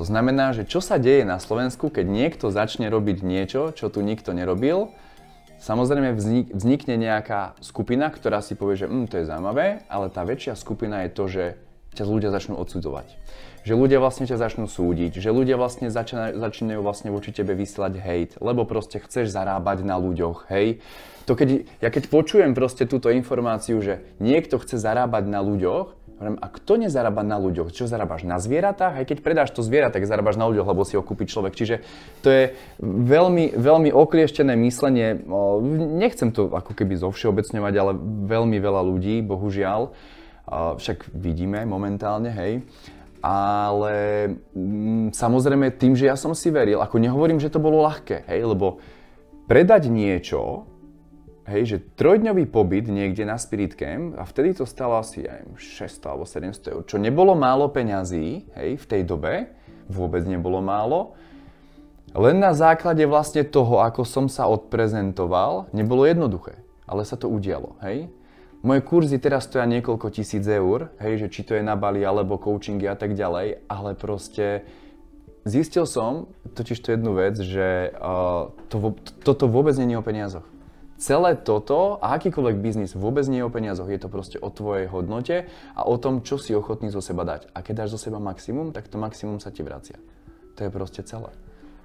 To 0.00 0.08
znamená, 0.08 0.56
že 0.56 0.64
čo 0.64 0.80
sa 0.80 0.96
deje 0.96 1.28
na 1.28 1.36
Slovensku, 1.36 1.92
keď 1.92 2.08
niekto 2.08 2.48
začne 2.48 2.88
robiť 2.88 3.20
niečo, 3.20 3.76
čo 3.76 3.92
tu 3.92 4.00
nikto 4.00 4.32
nerobil, 4.32 4.88
Samozrejme 5.62 6.18
vznik, 6.18 6.50
vznikne 6.50 6.98
nejaká 6.98 7.54
skupina, 7.62 8.10
ktorá 8.10 8.42
si 8.42 8.58
povie, 8.58 8.82
že 8.82 8.90
hm, 8.90 9.06
to 9.06 9.22
je 9.22 9.30
zaujímavé, 9.30 9.86
ale 9.86 10.10
tá 10.10 10.26
väčšia 10.26 10.58
skupina 10.58 11.06
je 11.06 11.10
to, 11.14 11.24
že 11.30 11.44
ťa 11.94 12.02
ľudia 12.02 12.34
začnú 12.34 12.58
odsudzovať. 12.58 13.06
Že 13.62 13.78
ľudia 13.78 14.02
vlastne 14.02 14.26
ťa 14.26 14.42
začnú 14.42 14.66
súdiť, 14.66 15.22
že 15.22 15.30
ľudia 15.30 15.54
vlastne 15.54 15.86
začínajú, 15.86 16.34
začínajú 16.34 16.80
vlastne 16.82 17.14
voči 17.14 17.30
tebe 17.30 17.54
vysielať 17.54 17.94
hate, 17.94 18.34
lebo 18.42 18.66
proste 18.66 18.98
chceš 18.98 19.30
zarábať 19.30 19.86
na 19.86 20.02
ľuďoch, 20.02 20.50
hej. 20.50 20.82
To 21.30 21.38
keď, 21.38 21.70
ja 21.78 21.94
keď 21.94 22.10
počujem 22.10 22.58
proste 22.58 22.82
túto 22.82 23.06
informáciu, 23.14 23.78
že 23.78 24.02
niekto 24.18 24.58
chce 24.58 24.82
zarábať 24.82 25.30
na 25.30 25.46
ľuďoch, 25.46 25.94
Hovorím, 26.22 26.38
a 26.38 26.46
kto 26.54 26.78
nezarába 26.78 27.26
na 27.26 27.34
ľuďoch? 27.34 27.74
Čo 27.74 27.90
zarábaš 27.90 28.22
na 28.22 28.38
zvieratách? 28.38 28.94
Aj 28.94 29.02
keď 29.02 29.26
predáš 29.26 29.50
to 29.50 29.66
zviera, 29.66 29.90
tak 29.90 30.06
zarábaš 30.06 30.38
na 30.38 30.46
ľuďoch, 30.46 30.70
lebo 30.70 30.86
si 30.86 30.94
ho 30.94 31.02
kúpi 31.02 31.26
človek. 31.26 31.58
Čiže 31.58 31.82
to 32.22 32.30
je 32.30 32.54
veľmi, 32.78 33.58
veľmi 33.58 33.90
oklieštené 33.90 34.54
myslenie. 34.62 35.18
Nechcem 35.98 36.30
to 36.30 36.46
ako 36.54 36.78
keby 36.78 36.94
zovšeobecňovať, 36.94 37.74
ale 37.74 37.98
veľmi 38.30 38.54
veľa 38.54 38.86
ľudí, 38.86 39.18
bohužiaľ, 39.26 39.90
však 40.78 41.10
vidíme 41.10 41.66
momentálne, 41.66 42.30
hej, 42.30 42.62
ale 43.18 43.94
mm, 44.54 45.14
samozrejme 45.14 45.74
tým, 45.74 45.98
že 45.98 46.06
ja 46.06 46.14
som 46.14 46.34
si 46.38 46.54
veril, 46.54 46.82
ako 46.82 47.02
nehovorím, 47.02 47.42
že 47.42 47.50
to 47.50 47.62
bolo 47.62 47.82
ľahké, 47.82 48.30
hej, 48.30 48.46
lebo 48.46 48.78
predať 49.46 49.90
niečo, 49.90 50.70
Hej, 51.42 51.62
že 51.66 51.78
trojdňový 51.98 52.46
pobyt 52.46 52.86
niekde 52.86 53.26
na 53.26 53.34
Spirit 53.34 53.74
Camp 53.74 54.14
a 54.14 54.22
vtedy 54.22 54.54
to 54.54 54.62
stalo 54.62 55.02
asi 55.02 55.26
aj 55.26 55.42
600 55.58 56.10
alebo 56.14 56.22
700 56.22 56.70
eur, 56.70 56.82
čo 56.86 57.02
nebolo 57.02 57.34
málo 57.34 57.66
peňazí, 57.66 58.46
hej, 58.54 58.78
v 58.78 58.84
tej 58.86 59.02
dobe, 59.02 59.50
vôbec 59.90 60.22
nebolo 60.22 60.62
málo. 60.62 61.18
Len 62.14 62.38
na 62.38 62.54
základe 62.54 63.02
vlastne 63.10 63.42
toho, 63.42 63.82
ako 63.82 64.06
som 64.06 64.30
sa 64.30 64.46
odprezentoval, 64.46 65.66
nebolo 65.74 66.06
jednoduché, 66.06 66.62
ale 66.86 67.02
sa 67.02 67.18
to 67.18 67.26
udialo, 67.26 67.74
hej. 67.82 68.06
Moje 68.62 68.86
kurzy 68.86 69.18
teraz 69.18 69.50
stoja 69.50 69.66
niekoľko 69.66 70.14
tisíc 70.14 70.46
eur, 70.46 70.94
hej, 71.02 71.26
že 71.26 71.32
či 71.34 71.42
to 71.42 71.58
je 71.58 71.66
na 71.66 71.74
Bali 71.74 72.06
alebo 72.06 72.38
coachingy 72.38 72.86
a 72.86 72.94
tak 72.94 73.18
ďalej, 73.18 73.66
ale 73.66 73.98
proste 73.98 74.62
zistil 75.42 75.90
som 75.90 76.30
totiž 76.54 76.78
to 76.78 76.94
jednu 76.94 77.18
vec, 77.18 77.34
že 77.34 77.90
uh, 77.98 78.54
to, 78.70 78.94
toto 79.26 79.50
vôbec 79.50 79.74
nie 79.74 79.90
je 79.90 79.98
o 79.98 80.06
peniazoch 80.06 80.51
celé 81.02 81.34
toto 81.34 81.98
a 81.98 82.14
akýkoľvek 82.14 82.56
biznis 82.62 82.94
vôbec 82.94 83.26
nie 83.26 83.42
je 83.42 83.46
o 83.46 83.50
peniazoch, 83.50 83.90
je 83.90 83.98
to 83.98 84.06
proste 84.06 84.38
o 84.38 84.46
tvojej 84.54 84.86
hodnote 84.86 85.50
a 85.74 85.80
o 85.82 85.98
tom, 85.98 86.22
čo 86.22 86.38
si 86.38 86.54
ochotný 86.54 86.94
zo 86.94 87.02
seba 87.02 87.26
dať. 87.26 87.50
A 87.50 87.66
keď 87.66 87.84
dáš 87.84 87.98
zo 87.98 88.00
seba 88.06 88.22
maximum, 88.22 88.70
tak 88.70 88.86
to 88.86 89.02
maximum 89.02 89.42
sa 89.42 89.50
ti 89.50 89.66
vracia. 89.66 89.98
To 90.54 90.62
je 90.62 90.70
proste 90.70 91.02
celé. 91.02 91.34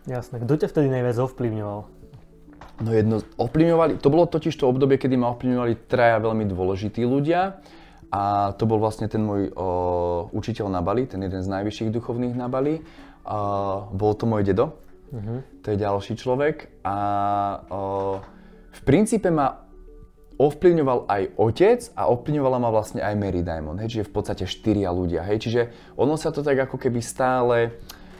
Jasné. 0.05 0.45
Kto 0.45 0.53
ťa 0.53 0.69
vtedy 0.69 0.87
najviac 0.93 1.17
ovplyvňoval? 1.17 1.79
No 2.77 2.89
jedno, 2.93 3.25
ovplyvňovali, 3.41 3.97
to 3.97 4.13
bolo 4.13 4.29
totiž 4.29 4.53
to 4.53 4.69
obdobie, 4.69 5.01
kedy 5.01 5.17
ma 5.17 5.33
ovplyvňovali 5.33 5.89
traja 5.89 6.21
veľmi 6.21 6.45
dôležití 6.45 7.01
ľudia. 7.01 7.57
A 8.07 8.53
to 8.55 8.63
bol 8.63 8.79
vlastne 8.79 9.11
ten 9.11 9.19
môj 9.19 9.51
o, 9.51 10.31
učiteľ 10.31 10.71
na 10.71 10.79
Bali, 10.79 11.09
ten 11.09 11.19
jeden 11.19 11.43
z 11.43 11.49
najvyšších 11.51 11.91
duchovných 11.91 12.39
na 12.39 12.47
Bali. 12.47 12.79
A, 13.27 13.83
bol 13.91 14.15
to 14.15 14.23
môj 14.29 14.47
dedo, 14.47 14.79
uh-huh. 15.11 15.43
to 15.59 15.75
je 15.75 15.77
ďalší 15.81 16.15
človek. 16.15 16.71
A 16.87 16.95
o, 17.67 17.81
v 18.77 18.81
princípe 18.85 19.33
ma 19.33 19.67
ovplyvňoval 20.37 21.09
aj 21.09 21.23
otec 21.33 21.79
a 21.97 22.13
ovplyvňovala 22.13 22.57
ma 22.61 22.69
vlastne 22.69 23.01
aj 23.01 23.17
Mary 23.17 23.41
Diamond, 23.41 23.81
hej, 23.81 23.89
čiže 23.97 24.09
v 24.09 24.13
podstate 24.13 24.45
štyria 24.45 24.93
ľudia, 24.93 25.25
hej, 25.25 25.41
čiže 25.41 25.61
ono 25.97 26.13
sa 26.13 26.29
to 26.29 26.45
tak 26.45 26.61
ako 26.61 26.77
keby 26.77 27.01
stále, 27.01 27.73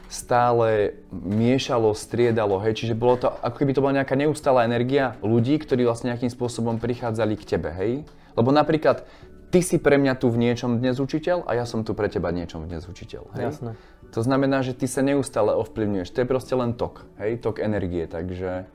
stále 0.10 0.98
miešalo, 1.13 1.93
striedalo, 1.93 2.58
hej, 2.65 2.74
čiže 2.74 2.98
bolo 2.98 3.22
to, 3.22 3.30
ako 3.30 3.62
keby 3.62 3.72
to 3.78 3.84
bola 3.86 4.02
nejaká 4.02 4.17
neustála 4.17 4.65
energia 4.65 5.13
ľudí, 5.22 5.62
ktorí 5.62 5.86
vlastne 5.86 6.10
nejakým 6.10 6.34
spôsobom 6.34 6.82
prichádzali 6.82 7.38
k 7.38 7.43
tebe, 7.54 7.70
hej, 7.70 8.02
lebo 8.34 8.50
napríklad 8.50 9.06
ty 9.54 9.62
si 9.62 9.78
pre 9.78 10.02
mňa 10.02 10.17
tu 10.17 10.34
v 10.34 10.41
niečom 10.41 10.82
dnes 10.82 10.98
učiteľ 10.98 11.46
a 11.46 11.54
ja 11.54 11.70
som 11.70 11.86
tu 11.86 11.93
pre 11.93 12.10
teba 12.10 12.34
niečom 12.34 12.65
dnes 12.65 12.89
učiteľ, 12.89 13.30
hej. 13.38 13.54
Jasné. 13.54 13.78
To 14.17 14.26
znamená, 14.26 14.65
že 14.65 14.74
ty 14.74 14.89
sa 14.89 15.06
neustále 15.06 15.54
ovplyvňuješ, 15.54 16.17
to 16.17 16.26
je 16.26 16.28
proste 16.28 16.58
len 16.58 16.74
tok, 16.74 17.06
hej, 17.22 17.38
tok 17.38 17.62
energie, 17.62 18.10
takže... 18.10 18.65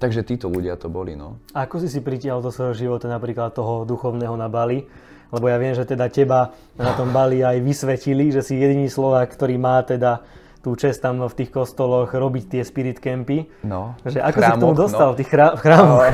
Takže 0.00 0.24
títo 0.24 0.48
ľudia 0.48 0.80
to 0.80 0.88
boli, 0.88 1.12
no. 1.12 1.36
A 1.52 1.68
ako 1.68 1.84
si 1.84 1.92
si 1.92 2.00
pritiahol 2.00 2.40
do 2.40 2.48
svojho 2.48 2.72
života 2.72 3.04
napríklad 3.04 3.52
toho 3.52 3.84
duchovného 3.84 4.32
na 4.32 4.48
Bali? 4.48 4.88
Lebo 5.30 5.46
ja 5.46 5.60
viem, 5.60 5.76
že 5.76 5.86
teda 5.86 6.10
teba 6.10 6.56
na 6.74 6.96
tom 6.96 7.12
Bali 7.12 7.44
aj 7.44 7.60
vysvetili, 7.62 8.32
že 8.32 8.42
si 8.42 8.58
jediný 8.58 8.88
Slovák, 8.88 9.30
ktorý 9.30 9.60
má 9.60 9.78
teda 9.84 10.24
tú 10.60 10.76
čest 10.76 11.00
tam 11.00 11.24
v 11.24 11.34
tých 11.36 11.52
kostoloch 11.52 12.12
robiť 12.12 12.44
tie 12.56 12.62
spirit 12.64 13.00
campy. 13.00 13.48
No, 13.64 13.96
že 14.04 14.20
ako 14.20 14.38
chrámoch, 14.40 14.44
si 14.44 14.60
k 14.60 14.64
tomu 14.64 14.76
dostal 14.76 15.08
no. 15.08 15.12
v 15.12 15.18
tých 15.20 15.30
chrá- 15.32 15.56
chrámoch? 15.56 16.04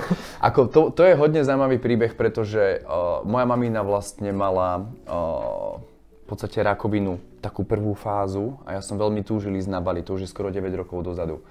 ako 0.48 0.60
to, 0.70 0.80
to 0.94 1.02
je 1.02 1.14
hodne 1.18 1.42
zaujímavý 1.42 1.78
príbeh, 1.82 2.14
pretože 2.14 2.82
uh, 2.86 3.22
moja 3.26 3.46
mamina 3.46 3.82
vlastne 3.82 4.30
mala 4.30 4.86
uh, 5.10 5.82
v 6.22 6.24
podstate 6.26 6.62
rakovinu, 6.62 7.18
takú 7.42 7.66
prvú 7.66 7.94
fázu 7.98 8.58
a 8.62 8.78
ja 8.78 8.82
som 8.82 8.98
veľmi 8.98 9.26
túžil 9.26 9.54
ísť 9.58 9.70
na 9.70 9.82
Bali, 9.82 10.06
to 10.06 10.14
už 10.14 10.26
je 10.26 10.30
skoro 10.30 10.54
9 10.54 10.62
rokov 10.74 11.02
dozadu. 11.02 11.42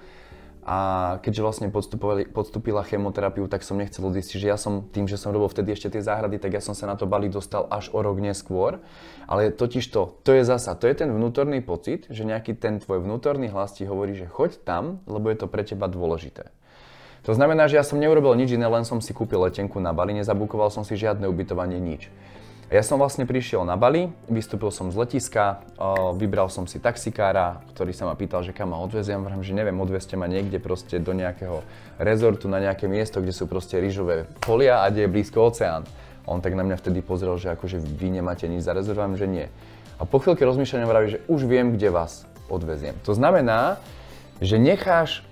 A 0.66 0.78
keďže 1.22 1.46
vlastne 1.46 1.68
podstúpila 1.70 2.82
chemoterapiu, 2.82 3.46
tak 3.46 3.62
som 3.62 3.78
nechcel 3.78 4.02
odísť. 4.02 4.34
Čiže 4.34 4.46
ja 4.50 4.58
som 4.58 4.82
tým, 4.82 5.06
že 5.06 5.14
som 5.14 5.30
robil 5.30 5.46
vtedy 5.46 5.70
ešte 5.70 5.94
tie 5.94 6.02
záhrady, 6.02 6.42
tak 6.42 6.58
ja 6.58 6.62
som 6.62 6.74
sa 6.74 6.90
na 6.90 6.98
to 6.98 7.06
Bali 7.06 7.30
dostal 7.30 7.70
až 7.70 7.94
o 7.94 8.02
rok 8.02 8.18
neskôr. 8.18 8.82
Ale 9.30 9.54
totiž 9.54 9.86
to, 9.94 10.18
to 10.26 10.34
je 10.34 10.42
zasa, 10.42 10.74
to 10.74 10.90
je 10.90 10.98
ten 10.98 11.14
vnútorný 11.14 11.62
pocit, 11.62 12.10
že 12.10 12.26
nejaký 12.26 12.58
ten 12.58 12.82
tvoj 12.82 13.06
vnútorný 13.06 13.46
hlas 13.46 13.78
ti 13.78 13.86
hovorí, 13.86 14.18
že 14.18 14.26
choď 14.26 14.58
tam, 14.66 14.98
lebo 15.06 15.30
je 15.30 15.38
to 15.38 15.46
pre 15.46 15.62
teba 15.62 15.86
dôležité. 15.86 16.50
To 17.30 17.34
znamená, 17.34 17.70
že 17.70 17.78
ja 17.78 17.86
som 17.86 18.02
neurobil 18.02 18.34
nič 18.34 18.58
iné, 18.58 18.66
len 18.66 18.82
som 18.82 18.98
si 18.98 19.14
kúpil 19.14 19.38
letenku 19.46 19.78
na 19.78 19.94
Bali, 19.94 20.18
nezabukoval 20.18 20.74
som 20.74 20.82
si 20.82 20.98
žiadne 20.98 21.30
ubytovanie, 21.30 21.78
nič. 21.78 22.10
Ja 22.66 22.82
som 22.82 22.98
vlastne 22.98 23.30
prišiel 23.30 23.62
na 23.62 23.78
Bali, 23.78 24.10
vystúpil 24.26 24.74
som 24.74 24.90
z 24.90 24.98
letiska, 24.98 25.62
vybral 26.18 26.50
som 26.50 26.66
si 26.66 26.82
taxikára, 26.82 27.62
ktorý 27.70 27.94
sa 27.94 28.10
ma 28.10 28.18
pýtal, 28.18 28.42
že 28.42 28.50
kam 28.50 28.74
ma 28.74 28.82
odveziem. 28.82 29.22
Vrám, 29.22 29.46
že 29.46 29.54
neviem, 29.54 29.78
odvezte 29.78 30.18
ma 30.18 30.26
niekde 30.26 30.58
proste 30.58 30.98
do 30.98 31.14
nejakého 31.14 31.62
rezortu, 32.02 32.50
na 32.50 32.58
nejaké 32.58 32.90
miesto, 32.90 33.22
kde 33.22 33.30
sú 33.30 33.46
proste 33.46 33.78
rýžové 33.78 34.26
polia 34.42 34.82
a 34.82 34.90
kde 34.90 35.06
je 35.06 35.14
blízko 35.14 35.46
oceán. 35.46 35.86
On 36.26 36.42
tak 36.42 36.58
na 36.58 36.66
mňa 36.66 36.82
vtedy 36.82 37.06
pozrel, 37.06 37.38
že 37.38 37.54
akože 37.54 37.78
vy 37.78 38.18
nemáte 38.18 38.50
nič 38.50 38.66
zarezervované, 38.66 39.14
že 39.14 39.30
nie. 39.30 39.46
A 39.96 40.02
po 40.02 40.18
chvíľke 40.18 40.42
rozmýšľania 40.42 40.90
vraví, 40.90 41.06
že 41.06 41.22
už 41.30 41.46
viem, 41.46 41.70
kde 41.70 41.94
vás 41.94 42.26
odveziem. 42.50 42.98
To 43.06 43.14
znamená, 43.14 43.78
že 44.42 44.58
necháš 44.58 45.22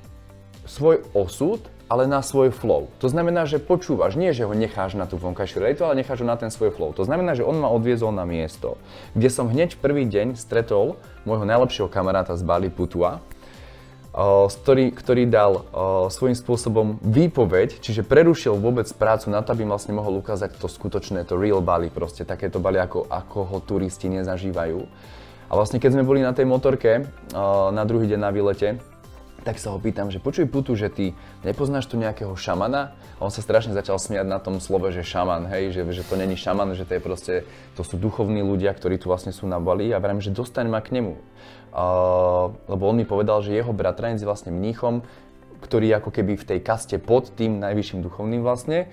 svoj 0.70 1.02
osud 1.18 1.66
ale 1.94 2.11
na 2.11 2.26
svoj 2.26 2.50
flow. 2.50 2.90
To 2.98 3.07
znamená, 3.07 3.46
že 3.46 3.62
počúvaš, 3.62 4.18
nie 4.18 4.35
že 4.35 4.42
ho 4.42 4.50
necháš 4.50 4.98
na 4.98 5.07
tú 5.07 5.14
vonkajšiu 5.14 5.62
realitu, 5.62 5.87
ale 5.87 6.02
necháš 6.02 6.26
ho 6.26 6.28
na 6.28 6.35
ten 6.35 6.50
svoj 6.50 6.74
flow. 6.74 6.90
To 6.98 7.07
znamená, 7.07 7.38
že 7.38 7.46
on 7.46 7.54
ma 7.54 7.70
odviezol 7.70 8.11
na 8.11 8.26
miesto, 8.26 8.74
kde 9.14 9.30
som 9.30 9.46
hneď 9.46 9.78
prvý 9.78 10.02
deň 10.02 10.35
stretol 10.35 10.98
môjho 11.22 11.46
najlepšieho 11.46 11.87
kamaráta 11.87 12.35
z 12.35 12.42
Bali 12.42 12.66
Putua, 12.66 13.22
ktorý, 14.14 14.90
ktorý 14.90 15.26
dal 15.30 15.66
svojím 16.11 16.35
spôsobom 16.35 16.98
výpoveď, 17.02 17.78
čiže 17.78 18.02
prerušil 18.02 18.59
vôbec 18.59 18.90
prácu 18.94 19.30
na 19.30 19.42
to, 19.42 19.54
aby 19.54 19.62
vlastne 19.62 19.94
mohol 19.94 20.18
ukázať 20.18 20.59
to 20.59 20.66
skutočné, 20.66 21.22
to 21.26 21.38
real 21.38 21.62
Bali, 21.62 21.94
proste 21.94 22.26
takéto 22.26 22.59
Bali, 22.59 22.78
ako, 22.78 23.07
ako 23.07 23.38
ho 23.54 23.59
turisti 23.62 24.11
nezažívajú. 24.11 24.83
A 25.50 25.52
vlastne 25.54 25.78
keď 25.78 25.98
sme 25.98 26.07
boli 26.07 26.22
na 26.22 26.35
tej 26.35 26.46
motorke 26.46 27.07
na 27.70 27.83
druhý 27.87 28.11
deň 28.11 28.20
na 28.22 28.30
výlete, 28.35 28.78
tak 29.44 29.61
sa 29.61 29.70
ho 29.70 29.78
pýtam, 29.78 30.09
že 30.09 30.18
počuj 30.18 30.48
putu, 30.48 30.72
že 30.72 30.88
ty 30.88 31.12
nepoznáš 31.44 31.85
tu 31.85 32.00
nejakého 32.00 32.33
šamana? 32.33 32.96
A 33.20 33.28
on 33.28 33.30
sa 33.30 33.44
strašne 33.44 33.76
začal 33.76 34.00
smiať 34.00 34.24
na 34.24 34.40
tom 34.40 34.57
slove, 34.59 34.88
že 34.88 35.04
šaman, 35.04 35.46
hej, 35.52 35.76
že, 35.76 35.85
že 35.92 36.02
to 36.02 36.16
není 36.16 36.35
šaman, 36.35 36.72
že 36.72 36.88
to 36.88 36.96
je 36.96 37.02
proste, 37.04 37.35
to 37.76 37.85
sú 37.85 38.00
duchovní 38.00 38.40
ľudia, 38.40 38.72
ktorí 38.72 38.96
tu 38.96 39.12
vlastne 39.12 39.37
sú 39.37 39.44
na 39.44 39.61
Bali 39.61 39.92
a 39.92 40.00
vravím, 40.00 40.24
že 40.24 40.33
dostaň 40.33 40.72
ma 40.72 40.80
k 40.80 40.96
nemu. 40.96 41.14
Uh, 41.74 42.57
lebo 42.70 42.88
on 42.88 42.96
mi 42.96 43.04
povedal, 43.04 43.44
že 43.44 43.52
jeho 43.52 43.76
bratranec 43.76 44.22
je 44.22 44.26
vlastne 44.26 44.54
mníchom, 44.54 45.04
ktorý 45.61 45.92
ako 46.00 46.09
keby 46.09 46.40
v 46.40 46.48
tej 46.48 46.59
kaste 46.64 46.96
pod 46.96 47.37
tým 47.37 47.61
najvyšším 47.61 48.00
duchovným 48.00 48.40
vlastne. 48.40 48.88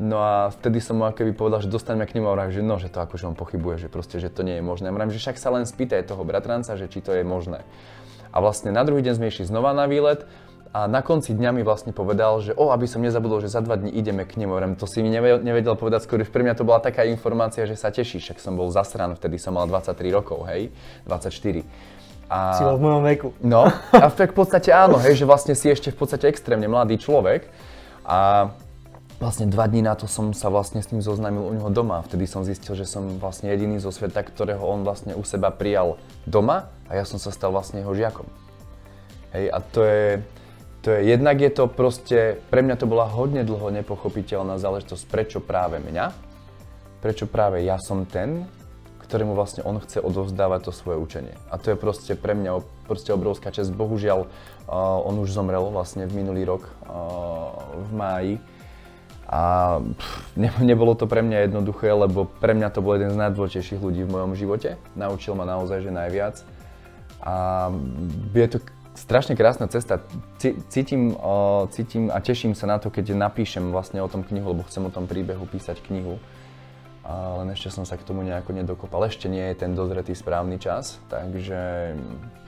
No 0.00 0.16
a 0.16 0.48
vtedy 0.48 0.80
som 0.80 0.96
mu 0.96 1.04
keby 1.12 1.36
povedal, 1.36 1.60
že 1.60 1.68
dostaneme 1.68 2.08
k 2.08 2.16
nemu 2.16 2.32
a 2.32 2.48
že 2.48 2.64
no, 2.64 2.80
že 2.80 2.88
to 2.88 3.04
akože 3.04 3.28
on 3.28 3.36
pochybuje, 3.36 3.84
že 3.84 3.92
proste, 3.92 4.16
že 4.16 4.32
to 4.32 4.40
nie 4.40 4.56
je 4.56 4.64
možné. 4.64 4.88
A 4.88 5.12
že 5.12 5.20
však 5.20 5.36
sa 5.36 5.52
len 5.52 5.68
spýtaj 5.68 6.08
toho 6.08 6.24
bratranca, 6.24 6.72
že 6.80 6.88
či 6.88 7.04
to 7.04 7.12
je 7.12 7.20
možné. 7.20 7.68
A 8.30 8.38
vlastne 8.38 8.70
na 8.70 8.86
druhý 8.86 9.02
deň 9.02 9.14
sme 9.18 9.26
išli 9.28 9.44
znova 9.50 9.74
na 9.74 9.90
výlet 9.90 10.24
a 10.70 10.86
na 10.86 11.02
konci 11.02 11.34
dňa 11.34 11.50
mi 11.50 11.62
vlastne 11.66 11.90
povedal, 11.90 12.38
že 12.38 12.54
o, 12.54 12.70
aby 12.70 12.86
som 12.86 13.02
nezabudol, 13.02 13.42
že 13.42 13.50
za 13.50 13.58
dva 13.58 13.74
dní 13.74 13.90
ideme 13.90 14.22
k 14.22 14.38
nemu. 14.38 14.54
To 14.78 14.86
si 14.86 15.02
mi 15.02 15.10
nevedel, 15.10 15.74
povedať 15.74 16.06
skôr, 16.06 16.22
pre 16.22 16.46
mňa 16.46 16.54
to 16.54 16.62
bola 16.62 16.78
taká 16.78 17.02
informácia, 17.10 17.66
že 17.66 17.74
sa 17.74 17.90
tešíš, 17.90 18.30
však 18.30 18.38
som 18.38 18.54
bol 18.54 18.70
zasran, 18.70 19.18
vtedy 19.18 19.34
som 19.34 19.58
mal 19.58 19.66
23 19.66 19.98
rokov, 20.14 20.46
hej, 20.46 20.70
24. 21.10 21.66
A... 22.30 22.54
Si 22.54 22.62
v 22.62 22.78
mojom 22.78 23.02
veku. 23.02 23.34
No, 23.42 23.66
a 23.90 24.06
v 24.06 24.30
podstate 24.30 24.70
áno, 24.70 25.02
hej, 25.02 25.18
že 25.18 25.26
vlastne 25.26 25.58
si 25.58 25.66
ešte 25.66 25.90
v 25.90 25.98
podstate 25.98 26.30
extrémne 26.30 26.70
mladý 26.70 27.02
človek. 27.02 27.50
A 28.06 28.54
vlastne 29.20 29.46
dva 29.52 29.68
dní 29.68 29.84
na 29.84 29.92
to 29.92 30.08
som 30.08 30.32
sa 30.32 30.48
vlastne 30.48 30.80
s 30.80 30.88
ním 30.90 31.04
zoznámil 31.04 31.44
u 31.44 31.52
neho 31.52 31.68
doma. 31.68 32.00
Vtedy 32.00 32.24
som 32.24 32.40
zistil, 32.40 32.72
že 32.72 32.88
som 32.88 33.20
vlastne 33.20 33.52
jediný 33.52 33.76
zo 33.76 33.92
sveta, 33.92 34.24
ktorého 34.24 34.64
on 34.64 34.80
vlastne 34.80 35.12
u 35.12 35.20
seba 35.22 35.52
prijal 35.52 36.00
doma 36.24 36.72
a 36.88 36.96
ja 36.96 37.04
som 37.04 37.20
sa 37.20 37.28
stal 37.28 37.52
vlastne 37.52 37.84
jeho 37.84 37.92
žiakom. 37.92 38.24
Hej, 39.36 39.52
a 39.52 39.58
to 39.60 39.80
je, 39.84 40.08
to 40.82 40.88
je, 40.90 41.00
jednak 41.06 41.36
je 41.38 41.52
to 41.52 41.68
proste, 41.68 42.40
pre 42.48 42.64
mňa 42.64 42.80
to 42.80 42.88
bola 42.88 43.06
hodne 43.06 43.44
dlho 43.44 43.70
nepochopiteľná 43.84 44.56
záležitosť, 44.56 45.04
prečo 45.06 45.38
práve 45.38 45.78
mňa, 45.78 46.10
prečo 47.04 47.28
práve 47.28 47.62
ja 47.62 47.78
som 47.78 48.08
ten, 48.08 48.48
ktorému 49.04 49.34
vlastne 49.36 49.66
on 49.66 49.78
chce 49.82 50.00
odovzdávať 50.00 50.70
to 50.70 50.72
svoje 50.74 50.96
učenie. 50.98 51.34
A 51.50 51.58
to 51.58 51.74
je 51.74 51.76
proste 51.76 52.14
pre 52.14 52.30
mňa 52.30 52.62
proste 52.86 53.10
obrovská 53.10 53.50
čest. 53.50 53.74
Bohužiaľ, 53.74 54.26
uh, 54.26 55.06
on 55.06 55.18
už 55.18 55.34
zomrel 55.34 55.66
vlastne 55.70 56.06
v 56.06 56.22
minulý 56.22 56.46
rok 56.46 56.62
uh, 56.86 57.58
v 57.74 57.90
máji, 57.90 58.34
a 59.30 59.78
pff, 59.78 60.34
ne, 60.34 60.50
nebolo 60.58 60.98
to 60.98 61.06
pre 61.06 61.22
mňa 61.22 61.46
jednoduché, 61.46 61.86
lebo 61.94 62.26
pre 62.26 62.50
mňa 62.50 62.74
to 62.74 62.82
bol 62.82 62.98
jeden 62.98 63.14
z 63.14 63.20
najdôležitejších 63.22 63.78
ľudí 63.78 64.02
v 64.02 64.10
mojom 64.10 64.34
živote. 64.34 64.74
Naučil 64.98 65.38
ma 65.38 65.46
naozaj, 65.46 65.86
že 65.86 65.94
najviac. 65.94 66.42
A 67.22 67.34
je 68.34 68.48
to 68.50 68.58
strašne 68.98 69.38
krásna 69.38 69.70
cesta. 69.70 70.02
Cítim, 70.66 71.14
cítim 71.70 72.10
a 72.10 72.18
teším 72.18 72.58
sa 72.58 72.66
na 72.66 72.82
to, 72.82 72.90
keď 72.90 73.14
napíšem 73.14 73.70
vlastne 73.70 74.02
o 74.02 74.10
tom 74.10 74.26
knihu, 74.26 74.50
lebo 74.50 74.66
chcem 74.66 74.82
o 74.82 74.90
tom 74.90 75.06
príbehu 75.06 75.46
písať 75.46 75.78
knihu. 75.86 76.18
Len 77.40 77.48
ešte 77.52 77.72
som 77.72 77.84
sa 77.88 77.96
k 77.96 78.06
tomu 78.06 78.22
nejako 78.22 78.52
nedokopal. 78.52 79.06
Ešte 79.08 79.26
nie 79.26 79.42
je 79.52 79.64
ten 79.66 79.72
dozretý 79.72 80.12
správny 80.12 80.60
čas, 80.60 81.00
takže 81.08 81.92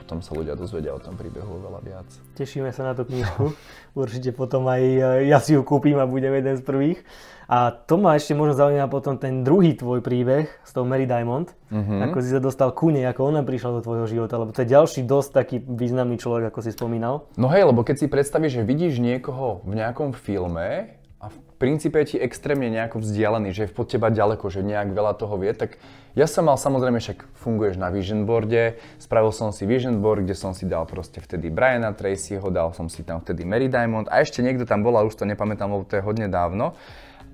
potom 0.03 0.19
sa 0.19 0.37
ľudia 0.37 0.59
dozvedia 0.59 0.93
o 0.93 1.01
tom 1.01 1.15
príbehu 1.15 1.63
oveľa 1.63 1.81
viac. 1.81 2.09
Tešíme 2.37 2.69
sa 2.75 2.91
na 2.91 2.93
tú 2.93 3.09
knižku. 3.09 3.55
Určite 4.03 4.35
potom 4.37 4.69
aj 4.69 4.83
e, 4.83 5.31
ja 5.31 5.41
si 5.41 5.55
ju 5.57 5.63
kúpim 5.65 5.97
a 5.97 6.11
budem 6.11 6.37
jeden 6.37 6.59
z 6.59 6.63
prvých. 6.67 7.01
A 7.49 7.73
to 7.73 7.97
ma 7.97 8.17
ešte 8.17 8.37
možno 8.37 8.53
zaujíma 8.57 8.93
potom 8.93 9.17
ten 9.17 9.41
druhý 9.41 9.73
tvoj 9.73 10.05
príbeh 10.05 10.53
s 10.65 10.71
tou 10.77 10.85
Mary 10.85 11.09
Diamond. 11.09 11.49
Mm-hmm. 11.69 12.01
Ako 12.09 12.19
si 12.21 12.29
sa 12.29 12.41
dostal 12.41 12.77
ku 12.77 12.93
nej, 12.93 13.09
ako 13.09 13.29
ona 13.29 13.41
prišla 13.41 13.79
do 13.79 13.85
tvojho 13.85 14.07
života, 14.09 14.37
lebo 14.41 14.53
to 14.57 14.65
je 14.65 14.73
ďalší 14.73 15.01
dosť 15.05 15.31
taký 15.33 15.57
významný 15.65 16.17
človek, 16.17 16.53
ako 16.53 16.61
si 16.61 16.77
spomínal. 16.77 17.29
No 17.41 17.49
hej, 17.53 17.69
lebo 17.69 17.81
keď 17.81 18.05
si 18.05 18.07
predstavíš, 18.09 18.61
že 18.61 18.69
vidíš 18.69 19.01
niekoho 19.01 19.65
v 19.69 19.81
nejakom 19.81 20.17
filme 20.17 21.02
a 21.23 21.31
v 21.31 21.39
princípe 21.63 22.03
je 22.03 22.15
ti 22.15 22.17
extrémne 22.19 22.67
nejako 22.67 22.99
vzdialený, 22.99 23.55
že 23.55 23.71
je 23.71 23.71
pod 23.71 23.87
teba 23.87 24.11
ďaleko, 24.11 24.43
že 24.51 24.67
nejak 24.67 24.91
veľa 24.91 25.15
toho 25.15 25.39
vie, 25.39 25.55
tak 25.55 25.79
ja 26.19 26.27
som 26.27 26.51
mal 26.51 26.59
samozrejme, 26.59 26.99
však 26.99 27.31
funguješ 27.39 27.79
na 27.79 27.95
vision 27.95 28.27
boarde, 28.27 28.75
spravil 28.99 29.31
som 29.31 29.55
si 29.55 29.63
vision 29.63 30.03
board, 30.03 30.27
kde 30.27 30.35
som 30.35 30.51
si 30.51 30.67
dal 30.67 30.83
proste 30.83 31.23
vtedy 31.23 31.47
Briana 31.47 31.95
Tracyho, 31.95 32.51
dal 32.51 32.75
som 32.75 32.91
si 32.91 33.07
tam 33.07 33.23
vtedy 33.23 33.47
Mary 33.47 33.71
Diamond 33.71 34.11
a 34.11 34.19
ešte 34.19 34.43
niekto 34.43 34.67
tam 34.67 34.83
bola, 34.83 35.07
už 35.07 35.15
to 35.15 35.23
nepamätám, 35.23 35.71
lebo 35.71 35.87
to 35.87 35.95
je 35.95 36.03
hodne 36.03 36.27
dávno. 36.27 36.75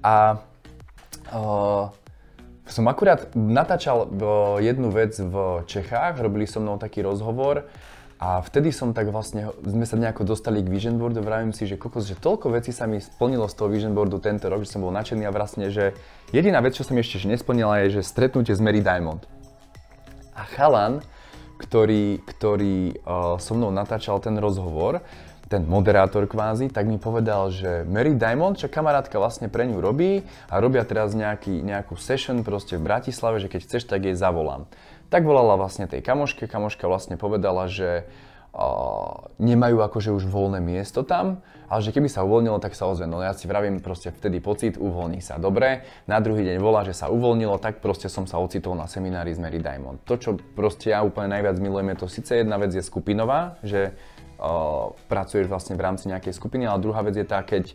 A 0.04 0.36
uh, 1.32 1.88
som 2.68 2.84
akurát 2.92 3.32
natáčal 3.32 4.12
jednu 4.60 4.92
vec 4.92 5.16
v 5.16 5.64
Čechách, 5.64 6.20
robili 6.20 6.44
so 6.44 6.60
mnou 6.60 6.76
taký 6.76 7.00
rozhovor 7.00 7.64
a 8.18 8.42
vtedy 8.42 8.74
som 8.74 8.90
tak 8.90 9.14
vlastne, 9.14 9.54
sme 9.62 9.86
sa 9.86 9.94
nejako 9.94 10.26
dostali 10.26 10.58
k 10.58 10.66
Vision 10.66 10.98
Boardu, 10.98 11.22
vravím 11.22 11.54
si, 11.54 11.70
že 11.70 11.78
kokos, 11.78 12.02
že 12.02 12.18
toľko 12.18 12.50
vecí 12.50 12.74
sa 12.74 12.90
mi 12.90 12.98
splnilo 12.98 13.46
z 13.46 13.54
toho 13.54 13.70
Vision 13.70 13.94
Boardu 13.94 14.18
tento 14.18 14.50
rok, 14.50 14.66
že 14.66 14.74
som 14.74 14.82
bol 14.82 14.90
nadšený 14.90 15.22
a 15.22 15.30
vlastne, 15.30 15.70
že 15.70 15.94
jediná 16.34 16.58
vec, 16.58 16.74
čo 16.74 16.82
som 16.82 16.98
ešte 16.98 17.30
nesplnila 17.30 17.86
je, 17.86 18.02
že 18.02 18.02
stretnutie 18.02 18.50
s 18.50 18.58
Mary 18.58 18.82
Diamond. 18.82 19.22
A 20.34 20.42
chalan, 20.50 20.98
ktorý, 21.62 22.18
ktorý 22.26 22.98
uh, 23.06 23.38
so 23.38 23.54
mnou 23.54 23.70
natáčal 23.70 24.18
ten 24.18 24.34
rozhovor, 24.34 24.98
ten 25.48 25.64
moderátor 25.64 26.28
kvázi, 26.28 26.68
tak 26.68 26.90
mi 26.90 27.00
povedal, 27.00 27.54
že 27.54 27.86
Mary 27.88 28.18
Diamond, 28.18 28.58
čo 28.58 28.68
kamarátka 28.68 29.16
vlastne 29.16 29.48
pre 29.48 29.64
ňu 29.64 29.80
robí 29.80 30.26
a 30.50 30.60
robia 30.60 30.84
teraz 30.84 31.16
nejaký, 31.16 31.64
nejakú 31.64 31.96
session 31.96 32.44
proste 32.44 32.76
v 32.76 32.84
Bratislave, 32.84 33.40
že 33.40 33.48
keď 33.48 33.60
chceš, 33.64 33.88
tak 33.88 34.04
jej 34.04 34.18
zavolám. 34.18 34.68
Tak 35.08 35.24
volala 35.24 35.56
vlastne 35.56 35.88
tej 35.88 36.04
kamoške, 36.04 36.44
kamoška 36.44 36.84
vlastne 36.84 37.16
povedala, 37.16 37.64
že 37.64 38.04
uh, 38.52 39.32
nemajú 39.40 39.80
akože 39.80 40.12
už 40.12 40.28
voľné 40.28 40.60
miesto 40.60 41.00
tam, 41.00 41.40
ale 41.68 41.80
že 41.80 41.96
keby 41.96 42.12
sa 42.12 42.28
uvoľnilo, 42.28 42.60
tak 42.60 42.76
sa 42.76 42.88
ozve. 42.88 43.08
No 43.08 43.24
ja 43.24 43.32
si 43.32 43.48
vravím 43.48 43.80
proste 43.80 44.12
vtedy 44.12 44.40
pocit, 44.40 44.76
uvoľní 44.76 45.24
sa. 45.24 45.40
Dobre, 45.40 45.84
na 46.04 46.20
druhý 46.20 46.44
deň 46.44 46.60
volá, 46.60 46.84
že 46.84 46.92
sa 46.92 47.08
uvoľnilo, 47.08 47.56
tak 47.56 47.80
proste 47.80 48.12
som 48.12 48.28
sa 48.28 48.36
ocitol 48.36 48.76
na 48.76 48.84
seminári 48.84 49.32
z 49.32 49.40
Mary 49.40 49.60
Diamond. 49.64 49.96
To, 50.04 50.20
čo 50.20 50.36
proste 50.36 50.92
ja 50.92 51.00
úplne 51.00 51.32
najviac 51.32 51.56
milujem, 51.56 51.92
je 51.92 51.96
to 52.00 52.06
síce 52.08 52.32
jedna 52.44 52.60
vec 52.60 52.72
je 52.72 52.84
skupinová, 52.84 53.56
že 53.64 53.96
uh, 54.40 54.92
pracuješ 55.08 55.48
vlastne 55.48 55.76
v 55.76 55.84
rámci 55.88 56.12
nejakej 56.12 56.36
skupiny, 56.36 56.68
ale 56.68 56.84
druhá 56.84 57.00
vec 57.00 57.16
je 57.16 57.24
tá, 57.24 57.40
keď 57.40 57.72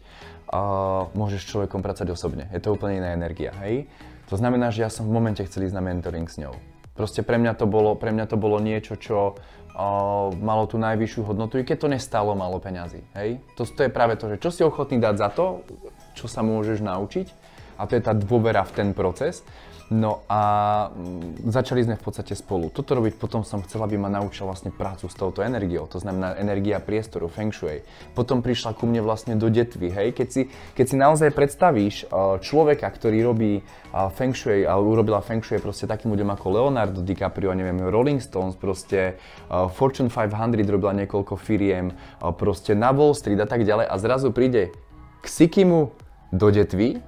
uh, 0.54 1.10
môžeš 1.18 1.50
človekom 1.50 1.82
pracovať 1.82 2.14
osobne. 2.14 2.46
Je 2.54 2.62
to 2.62 2.74
úplne 2.74 3.02
iná 3.02 3.14
energia, 3.14 3.54
hej? 3.62 3.90
To 4.30 4.38
znamená, 4.38 4.70
že 4.70 4.86
ja 4.86 4.90
som 4.90 5.06
v 5.06 5.14
momente 5.14 5.42
chcel 5.46 5.70
ísť 5.70 5.78
na 5.78 5.86
mentoring 5.86 6.26
s 6.26 6.42
ňou. 6.42 6.73
Proste 6.94 7.26
pre 7.26 7.42
mňa 7.42 7.58
to 7.58 7.66
bolo, 7.66 7.98
pre 7.98 8.14
mňa 8.14 8.26
to 8.30 8.38
bolo 8.38 8.62
niečo, 8.62 8.94
čo 8.98 9.34
uh, 9.34 10.30
malo 10.38 10.70
tú 10.70 10.78
najvyššiu 10.78 11.22
hodnotu, 11.26 11.58
i 11.58 11.66
keď 11.66 11.78
to 11.82 11.88
nestálo 11.90 12.38
malo 12.38 12.62
peňazí. 12.62 13.02
Hej? 13.18 13.42
To, 13.58 13.66
to 13.66 13.82
je 13.86 13.92
práve 13.92 14.14
to, 14.22 14.30
že 14.30 14.38
čo 14.38 14.50
si 14.54 14.62
ochotný 14.62 15.02
dať 15.02 15.16
za 15.18 15.30
to, 15.34 15.66
čo 16.14 16.30
sa 16.30 16.46
môžeš 16.46 16.86
naučiť 16.86 17.28
a 17.78 17.90
to 17.90 17.98
je 17.98 18.06
tá 18.06 18.14
dôvera 18.14 18.62
v 18.62 18.74
ten 18.78 18.90
proces. 18.94 19.42
No 19.92 20.24
a 20.32 20.42
mm, 20.96 21.44
začali 21.52 21.84
sme 21.84 22.00
v 22.00 22.04
podstate 22.04 22.34
spolu. 22.40 22.72
Toto 22.72 22.96
robiť 22.96 23.20
potom 23.20 23.44
som 23.44 23.60
chcela, 23.68 23.84
aby 23.84 24.00
ma 24.00 24.08
naučil 24.08 24.48
vlastne 24.48 24.72
prácu 24.72 25.12
s 25.12 25.16
touto 25.20 25.44
energiou, 25.44 25.86
to 25.92 26.00
znamená 26.00 26.40
energia 26.40 26.80
priestoru, 26.80 27.28
feng 27.28 27.52
shui. 27.52 27.84
Potom 28.16 28.40
prišla 28.40 28.80
ku 28.80 28.88
mne 28.88 29.04
vlastne 29.04 29.36
do 29.36 29.52
detvy, 29.52 29.92
hej, 29.92 30.08
keď 30.16 30.28
si, 30.32 30.42
keď 30.74 30.86
si 30.88 30.96
naozaj 30.96 31.30
predstavíš 31.36 31.96
uh, 32.08 32.40
človeka, 32.40 32.88
ktorý 32.88 33.28
robí 33.28 33.54
uh, 33.60 34.08
feng 34.08 34.32
shui, 34.32 34.64
a 34.64 34.80
urobila 34.80 35.20
feng 35.20 35.44
shui 35.44 35.60
proste 35.60 35.84
takým 35.84 36.16
ľuďom 36.16 36.32
ako 36.32 36.46
Leonardo 36.56 37.04
DiCaprio, 37.04 37.52
neviem, 37.52 37.84
Rolling 37.84 38.24
Stones, 38.24 38.56
proste 38.56 39.20
uh, 39.52 39.68
Fortune 39.68 40.08
500 40.08 40.64
robila 40.64 40.96
niekoľko 40.96 41.36
firiem, 41.36 41.92
proste 42.40 42.72
na 42.72 42.96
Wall 42.96 43.12
Street 43.14 43.40
a 43.44 43.48
tak 43.50 43.68
ďalej 43.68 43.86
a 43.92 43.96
zrazu 44.00 44.32
príde 44.32 44.72
k 45.20 45.26
Sikimu 45.28 45.92
do 46.32 46.48
detvy, 46.50 47.04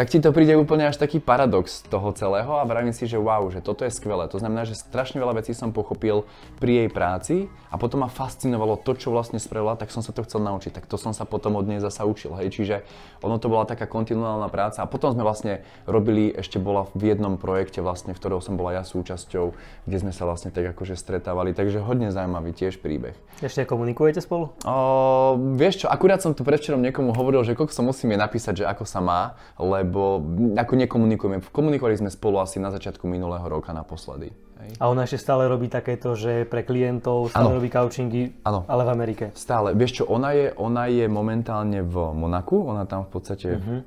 tak 0.00 0.08
ti 0.08 0.16
to 0.16 0.32
príde 0.32 0.56
úplne 0.56 0.88
až 0.88 0.96
taký 0.96 1.20
paradox 1.20 1.84
toho 1.84 2.08
celého 2.16 2.48
a 2.56 2.64
vravím 2.64 2.96
si, 2.96 3.04
že 3.04 3.20
wow, 3.20 3.52
že 3.52 3.60
toto 3.60 3.84
je 3.84 3.92
skvelé. 3.92 4.24
To 4.32 4.40
znamená, 4.40 4.64
že 4.64 4.72
strašne 4.72 5.20
veľa 5.20 5.44
vecí 5.44 5.52
som 5.52 5.76
pochopil 5.76 6.24
pri 6.56 6.72
jej 6.72 6.88
práci 6.88 7.34
a 7.68 7.76
potom 7.76 8.00
ma 8.00 8.08
fascinovalo 8.08 8.80
to, 8.80 8.96
čo 8.96 9.12
vlastne 9.12 9.36
spravila, 9.36 9.76
tak 9.76 9.92
som 9.92 10.00
sa 10.00 10.16
to 10.16 10.24
chcel 10.24 10.40
naučiť. 10.40 10.72
Tak 10.72 10.88
to 10.88 10.96
som 10.96 11.12
sa 11.12 11.28
potom 11.28 11.52
od 11.60 11.68
nej 11.68 11.84
zasa 11.84 12.08
učil. 12.08 12.32
Hej. 12.40 12.48
Čiže 12.56 12.76
ono 13.20 13.36
to 13.36 13.52
bola 13.52 13.68
taká 13.68 13.84
kontinuálna 13.84 14.48
práca 14.48 14.80
a 14.80 14.88
potom 14.88 15.12
sme 15.12 15.20
vlastne 15.20 15.60
robili, 15.84 16.32
ešte 16.32 16.56
bola 16.56 16.88
v 16.96 17.12
jednom 17.12 17.36
projekte 17.36 17.84
vlastne, 17.84 18.16
v 18.16 18.20
ktorom 18.24 18.40
som 18.40 18.56
bola 18.56 18.80
ja 18.80 18.88
súčasťou, 18.88 19.52
kde 19.84 19.96
sme 20.00 20.16
sa 20.16 20.24
vlastne 20.24 20.48
tak 20.48 20.64
akože 20.72 20.96
stretávali. 20.96 21.52
Takže 21.52 21.76
hodne 21.84 22.08
zaujímavý 22.08 22.56
tiež 22.56 22.80
príbeh. 22.80 23.12
Ešte 23.44 23.68
komunikujete 23.68 24.24
spolu? 24.24 24.48
O, 24.64 25.36
vieš 25.60 25.84
čo, 25.84 25.86
akurát 25.92 26.24
som 26.24 26.32
tu 26.32 26.40
predvčerom 26.40 26.80
niekomu 26.80 27.12
hovoril, 27.12 27.44
že 27.44 27.52
koľko 27.52 27.76
som 27.76 27.84
musím 27.84 28.16
jej 28.16 28.20
napísať, 28.20 28.54
že 28.60 28.64
ako 28.64 28.88
sa 28.88 29.04
má, 29.04 29.36
lebo 29.60 29.89
lebo 29.90 30.22
ako 30.54 30.72
nekomunikujeme. 30.78 31.42
Komunikovali 31.50 31.98
sme 31.98 32.14
spolu 32.14 32.38
asi 32.38 32.62
na 32.62 32.70
začiatku 32.70 33.10
minulého 33.10 33.42
roka 33.42 33.74
naposledy. 33.74 34.30
Hej. 34.62 34.78
A 34.78 34.86
ona 34.86 35.02
ešte 35.02 35.18
stále 35.18 35.50
robí 35.50 35.66
takéto, 35.66 36.14
že 36.14 36.46
pre 36.46 36.62
klientov 36.62 37.34
stále 37.34 37.50
ano. 37.50 37.58
robí 37.58 37.66
couchingy, 37.66 38.38
ano. 38.46 38.62
ale 38.70 38.86
v 38.86 38.90
Amerike. 38.94 39.24
Stále. 39.34 39.74
Vieš 39.74 40.00
čo, 40.00 40.02
ona 40.06 40.30
je, 40.30 40.54
ona 40.54 40.86
je 40.86 41.10
momentálne 41.10 41.82
v 41.82 41.96
Monaku, 42.14 42.70
ona 42.70 42.86
tam 42.86 43.02
v 43.02 43.10
podstate 43.10 43.58
uh-huh. 43.58 43.82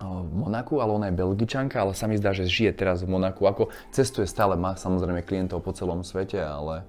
v 0.00 0.32
Monaku, 0.32 0.80
ale 0.80 0.90
ona 0.96 1.06
je 1.12 1.20
belgičanka, 1.20 1.84
ale 1.84 1.92
sa 1.92 2.08
mi 2.08 2.16
zdá, 2.16 2.32
že 2.32 2.48
žije 2.48 2.72
teraz 2.72 3.04
v 3.04 3.12
Monaku. 3.12 3.44
Ako 3.44 3.68
cestuje 3.92 4.24
stále, 4.24 4.56
má 4.56 4.72
samozrejme 4.72 5.20
klientov 5.20 5.60
po 5.60 5.76
celom 5.76 6.00
svete, 6.00 6.40
ale 6.40 6.88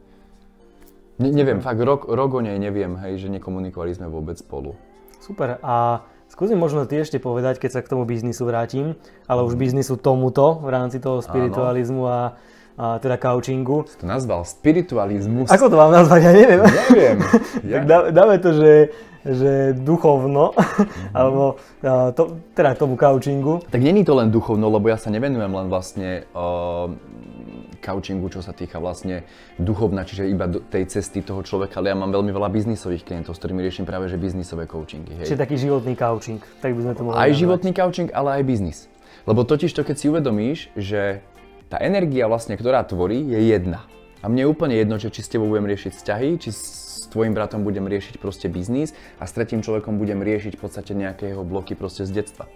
ne, 1.20 1.36
neviem, 1.36 1.60
fakt 1.60 1.84
rok, 1.84 2.08
rok 2.08 2.32
o 2.38 2.40
nej 2.40 2.56
neviem, 2.56 2.96
hej, 3.04 3.20
že 3.20 3.28
nekomunikovali 3.28 3.92
sme 3.92 4.08
vôbec 4.08 4.40
spolu. 4.40 4.78
Super. 5.20 5.58
A 5.66 6.06
Skúsim 6.34 6.58
možno 6.58 6.90
ty 6.90 6.98
ešte 6.98 7.22
povedať, 7.22 7.62
keď 7.62 7.78
sa 7.78 7.82
k 7.86 7.94
tomu 7.94 8.10
biznisu 8.10 8.50
vrátim, 8.50 8.98
ale 9.30 9.46
už 9.46 9.54
biznisu 9.54 10.02
tomuto 10.02 10.58
v 10.66 10.74
rámci 10.74 10.98
toho 10.98 11.22
spiritualizmu 11.22 12.10
a 12.10 12.20
a 12.74 12.98
teda 12.98 13.22
coachingu. 13.22 13.86
Si 13.86 14.02
to 14.02 14.10
nazval 14.10 14.42
spiritualizmus. 14.42 15.46
Ako 15.54 15.70
to 15.70 15.78
mám 15.78 15.94
nazvať, 15.94 16.26
ja 16.26 16.34
neviem. 16.34 16.62
Neviem. 16.66 17.18
Ja. 17.70 17.78
tak 17.78 17.84
dá, 17.86 17.98
dáme 18.10 18.42
to, 18.42 18.50
že, 18.50 18.74
že 19.22 19.52
duchovno, 19.78 20.58
mm-hmm. 20.58 21.14
alebo 21.22 21.62
a, 21.86 22.10
to, 22.18 22.42
teda 22.58 22.74
tomu 22.74 22.98
coachingu. 22.98 23.62
Tak 23.70 23.78
není 23.78 24.02
to 24.02 24.18
len 24.18 24.34
duchovno, 24.34 24.74
lebo 24.74 24.90
ja 24.90 24.98
sa 24.98 25.14
nevenujem 25.14 25.54
len 25.54 25.70
vlastne 25.70 26.26
uh, 26.34 26.90
coachingu, 27.84 28.32
čo 28.32 28.40
sa 28.40 28.56
týka 28.56 28.80
vlastne 28.80 29.28
duchovna, 29.60 30.08
čiže 30.08 30.32
iba 30.32 30.48
tej 30.48 30.88
cesty 30.88 31.20
toho 31.20 31.44
človeka, 31.44 31.84
ale 31.84 31.92
ja 31.92 31.98
mám 32.00 32.16
veľmi 32.16 32.32
veľa 32.32 32.48
biznisových 32.48 33.04
klientov, 33.04 33.36
s 33.36 33.44
ktorými 33.44 33.60
riešim 33.60 33.84
práve 33.84 34.08
že 34.08 34.16
biznisové 34.16 34.64
coachingy. 34.64 35.20
Hej. 35.20 35.36
Čiže 35.36 35.40
taký 35.44 35.60
životný 35.60 36.00
coaching, 36.00 36.40
tak 36.64 36.72
by 36.72 36.82
sme 36.88 36.94
to 36.96 37.02
mohli 37.04 37.16
Aj 37.20 37.28
nazvať. 37.28 37.42
životný 37.44 37.72
coaching, 37.76 38.10
ale 38.16 38.30
aj 38.40 38.44
biznis. 38.48 38.78
Lebo 39.28 39.44
totiž 39.44 39.76
to, 39.76 39.84
keď 39.84 39.96
si 40.00 40.06
uvedomíš, 40.08 40.72
že 40.80 41.20
tá 41.68 41.84
energia 41.84 42.32
vlastne, 42.32 42.56
ktorá 42.56 42.88
tvorí, 42.88 43.20
je 43.28 43.52
jedna. 43.52 43.84
A 44.24 44.32
mne 44.32 44.48
je 44.48 44.52
úplne 44.52 44.76
jedno, 44.80 44.96
že 44.96 45.12
či 45.12 45.20
s 45.20 45.28
tebou 45.28 45.52
budem 45.52 45.68
riešiť 45.68 45.92
vzťahy, 46.00 46.30
či 46.40 46.50
s 46.56 46.64
tvojim 47.12 47.36
bratom 47.36 47.68
budem 47.68 47.84
riešiť 47.86 48.18
proste 48.18 48.48
biznis 48.48 48.96
a 49.20 49.28
s 49.28 49.36
tretím 49.36 49.60
človekom 49.60 50.00
budem 50.00 50.24
riešiť 50.24 50.56
v 50.56 50.62
podstate 50.64 50.96
nejaké 50.96 51.36
jeho 51.36 51.44
bloky 51.44 51.76
proste 51.76 52.08
z 52.08 52.24
detstva. 52.24 52.48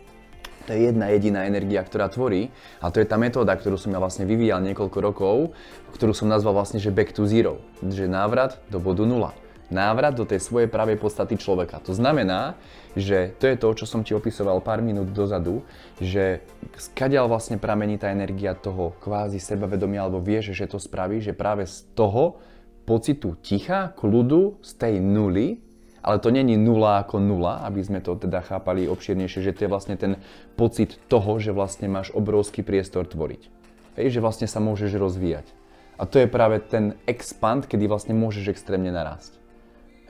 To 0.67 0.75
je 0.75 0.91
jedna 0.91 1.07
jediná 1.15 1.47
energia, 1.47 1.79
ktorá 1.79 2.11
tvorí 2.11 2.51
a 2.83 2.91
to 2.91 2.99
je 2.99 3.07
tá 3.07 3.15
metóda, 3.15 3.55
ktorú 3.55 3.79
som 3.79 3.95
ja 3.95 4.03
vlastne 4.03 4.27
vyvíjal 4.27 4.59
niekoľko 4.59 4.97
rokov, 4.99 5.55
ktorú 5.95 6.11
som 6.11 6.27
nazval 6.27 6.59
vlastne, 6.59 6.83
že 6.83 6.91
back 6.91 7.15
to 7.15 7.23
zero, 7.23 7.63
že 7.79 8.05
návrat 8.05 8.59
do 8.67 8.77
bodu 8.77 9.07
nula 9.07 9.31
návrat 9.67 10.15
do 10.15 10.23
tej 10.23 10.39
svojej 10.39 10.71
pravej 10.71 10.95
podstaty 10.95 11.35
človeka. 11.35 11.83
To 11.83 11.91
znamená, 11.91 12.55
že 12.95 13.35
to 13.35 13.51
je 13.51 13.59
to, 13.59 13.67
čo 13.83 13.85
som 13.85 14.01
ti 14.01 14.15
opisoval 14.15 14.63
pár 14.63 14.79
minút 14.79 15.11
dozadu, 15.11 15.61
že 15.99 16.41
skadiaľ 16.79 17.27
vlastne 17.27 17.59
pramení 17.59 17.99
tá 17.99 18.09
energia 18.09 18.55
toho 18.55 18.95
kvázi 19.03 19.37
sebavedomia, 19.43 20.07
alebo 20.07 20.23
vieš, 20.23 20.55
že 20.55 20.71
to 20.71 20.79
spraví, 20.79 21.19
že 21.19 21.35
práve 21.35 21.67
z 21.67 21.83
toho 21.93 22.39
pocitu 22.87 23.35
ticha, 23.43 23.91
kľudu, 23.91 24.63
z 24.63 24.71
tej 24.79 24.93
nuly, 25.03 25.66
ale 26.01 26.17
to 26.19 26.29
není 26.29 26.55
nula 26.55 27.03
ako 27.03 27.19
nula, 27.19 27.65
aby 27.67 27.83
sme 27.83 27.99
to 27.99 28.15
teda 28.15 28.41
chápali 28.45 28.87
obširnejšie, 28.87 29.43
že 29.43 29.53
to 29.55 29.65
je 29.65 29.69
vlastne 29.71 29.95
ten 29.99 30.21
pocit 30.55 30.95
toho, 31.11 31.37
že 31.41 31.51
vlastne 31.51 31.91
máš 31.91 32.13
obrovský 32.15 32.63
priestor 32.63 33.07
tvoriť. 33.09 33.49
Hej, 33.97 34.17
že 34.17 34.23
vlastne 34.23 34.47
sa 34.47 34.61
môžeš 34.61 34.93
rozvíjať. 34.93 35.49
A 35.97 36.05
to 36.05 36.21
je 36.21 36.29
práve 36.29 36.61
ten 36.61 36.93
expand, 37.09 37.65
kedy 37.65 37.89
vlastne 37.89 38.13
môžeš 38.13 38.53
extrémne 38.53 38.93
narásť. 38.93 39.33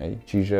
Hej, 0.03 0.11
čiže... 0.27 0.59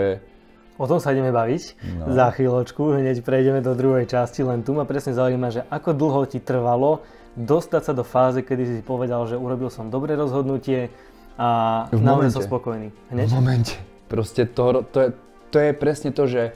O 0.77 0.85
tom 0.85 1.01
sa 1.01 1.11
ideme 1.11 1.33
baviť 1.33 1.63
no. 1.99 2.13
za 2.13 2.31
chvíľočku, 2.37 3.01
hneď 3.01 3.25
prejdeme 3.25 3.65
do 3.65 3.73
druhej 3.73 4.05
časti, 4.07 4.45
len 4.45 4.61
tu 4.61 4.77
ma 4.77 4.85
presne 4.85 5.11
zaujíma, 5.11 5.47
že 5.49 5.61
ako 5.67 5.89
dlho 5.91 6.21
ti 6.29 6.37
trvalo 6.37 7.01
dostať 7.37 7.81
sa 7.81 7.93
do 7.93 8.05
fázy, 8.05 8.41
kedy 8.41 8.63
si 8.65 8.81
povedal, 8.85 9.25
že 9.29 9.37
urobil 9.37 9.69
som 9.69 9.89
dobré 9.93 10.17
rozhodnutie 10.17 10.89
a 11.37 11.85
naozaj 11.93 12.33
som 12.33 12.43
spokojný. 12.45 12.89
Hneď? 13.13 13.29
V 13.29 13.37
momente. 13.37 13.73
Proste 14.07 14.47
to, 14.47 14.87
to, 14.87 14.97
je, 14.99 15.09
to 15.51 15.57
je 15.59 15.71
presne 15.75 16.09
to, 16.15 16.23
že 16.27 16.55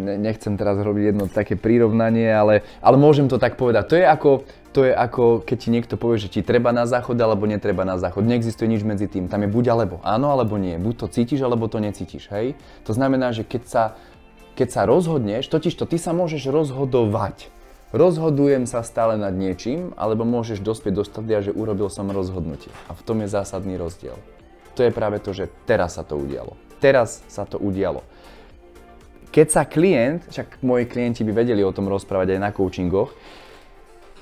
nechcem 0.00 0.56
teraz 0.56 0.80
robiť 0.80 1.04
jedno 1.12 1.24
také 1.28 1.60
prirovnanie, 1.60 2.32
ale, 2.32 2.64
ale 2.80 2.96
môžem 2.96 3.28
to 3.28 3.36
tak 3.36 3.60
povedať. 3.60 3.84
To 3.92 3.96
je 4.00 4.06
ako, 4.06 4.30
to 4.72 4.80
je 4.88 4.92
ako 4.96 5.44
keď 5.44 5.56
ti 5.60 5.68
niekto 5.68 5.94
povie, 6.00 6.16
že 6.16 6.32
ti 6.32 6.40
treba 6.40 6.72
na 6.72 6.88
záchod 6.88 7.16
alebo 7.20 7.44
netreba 7.44 7.84
na 7.84 8.00
záchod. 8.00 8.24
Neexistuje 8.24 8.68
nič 8.68 8.82
medzi 8.86 9.08
tým. 9.08 9.28
Tam 9.28 9.44
je 9.44 9.50
buď 9.52 9.64
alebo. 9.76 10.00
Áno 10.00 10.32
alebo 10.32 10.56
nie. 10.56 10.80
Buď 10.80 10.94
to 11.04 11.06
cítiš 11.12 11.44
alebo 11.44 11.68
to 11.68 11.80
necítiš. 11.82 12.32
Hej? 12.32 12.56
To 12.88 12.96
znamená, 12.96 13.36
že 13.36 13.44
keď 13.44 13.62
sa, 13.68 13.84
keď 14.56 14.68
sa 14.72 14.82
rozhodneš, 14.88 15.52
totiž 15.52 15.76
to 15.76 15.84
ty 15.84 16.00
sa 16.00 16.16
môžeš 16.16 16.48
rozhodovať. 16.48 17.52
Rozhodujem 17.94 18.66
sa 18.66 18.82
stále 18.82 19.14
nad 19.14 19.30
niečím, 19.30 19.94
alebo 19.94 20.26
môžeš 20.26 20.58
dospieť 20.58 21.00
do 21.00 21.04
stadia, 21.06 21.38
že 21.38 21.54
urobil 21.54 21.86
som 21.86 22.10
rozhodnutie. 22.10 22.68
A 22.90 22.98
v 22.98 23.04
tom 23.06 23.22
je 23.22 23.30
zásadný 23.30 23.78
rozdiel. 23.78 24.18
To 24.76 24.84
je 24.84 24.92
práve 24.92 25.18
to, 25.24 25.32
že 25.32 25.48
teraz 25.64 25.96
sa 25.96 26.04
to 26.04 26.20
udialo. 26.20 26.54
Teraz 26.78 27.24
sa 27.32 27.48
to 27.48 27.56
udialo. 27.56 28.04
Keď 29.32 29.46
sa 29.48 29.64
klient, 29.64 30.28
však 30.28 30.60
moji 30.60 30.84
klienti 30.84 31.24
by 31.24 31.32
vedeli 31.32 31.64
o 31.64 31.72
tom 31.72 31.88
rozprávať 31.88 32.36
aj 32.36 32.40
na 32.40 32.50
coachingoch, 32.52 33.10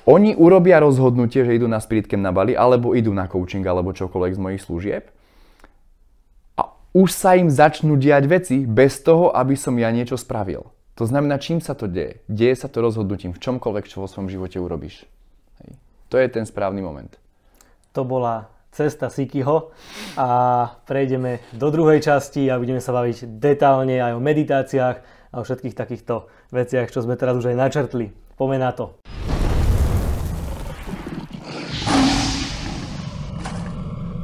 oni 0.04 0.36
urobia 0.36 0.84
rozhodnutie, 0.84 1.48
že 1.48 1.56
idú 1.56 1.64
na 1.64 1.80
Spirit 1.80 2.12
na 2.20 2.28
Bali, 2.28 2.52
alebo 2.52 2.92
idú 2.92 3.16
na 3.16 3.24
coaching, 3.24 3.64
alebo 3.64 3.96
čokoľvek 3.96 4.36
z 4.36 4.40
mojich 4.40 4.62
služieb. 4.62 5.04
A 6.60 6.76
už 6.92 7.08
sa 7.08 7.40
im 7.40 7.48
začnú 7.48 7.96
diať 7.96 8.28
veci 8.28 8.56
bez 8.68 9.00
toho, 9.00 9.32
aby 9.32 9.56
som 9.56 9.72
ja 9.80 9.88
niečo 9.88 10.20
spravil. 10.20 10.68
To 11.00 11.08
znamená, 11.08 11.40
čím 11.40 11.58
sa 11.58 11.72
to 11.72 11.88
deje? 11.88 12.22
Deje 12.28 12.54
sa 12.54 12.68
to 12.68 12.84
rozhodnutím 12.84 13.32
v 13.32 13.42
čomkoľvek, 13.42 13.88
čo 13.88 14.04
vo 14.04 14.06
svojom 14.06 14.28
živote 14.30 14.60
urobíš. 14.60 15.08
To 16.12 16.20
je 16.20 16.28
ten 16.30 16.44
správny 16.46 16.84
moment. 16.84 17.10
To 17.96 18.04
bola 18.06 18.53
cesta 18.74 19.06
Sikiho 19.06 19.70
a 20.18 20.28
prejdeme 20.82 21.38
do 21.54 21.70
druhej 21.70 22.02
časti 22.02 22.50
a 22.50 22.58
budeme 22.58 22.82
sa 22.82 22.90
baviť 22.90 23.38
detálne 23.38 24.02
aj 24.02 24.18
o 24.18 24.20
meditáciách 24.20 24.96
a 25.30 25.34
o 25.38 25.46
všetkých 25.46 25.78
takýchto 25.78 26.26
veciach, 26.50 26.90
čo 26.90 27.06
sme 27.06 27.14
teraz 27.14 27.38
už 27.38 27.54
aj 27.54 27.56
načrtli. 27.56 28.10
Poďme 28.34 28.58
na 28.58 28.74
to. 28.74 28.98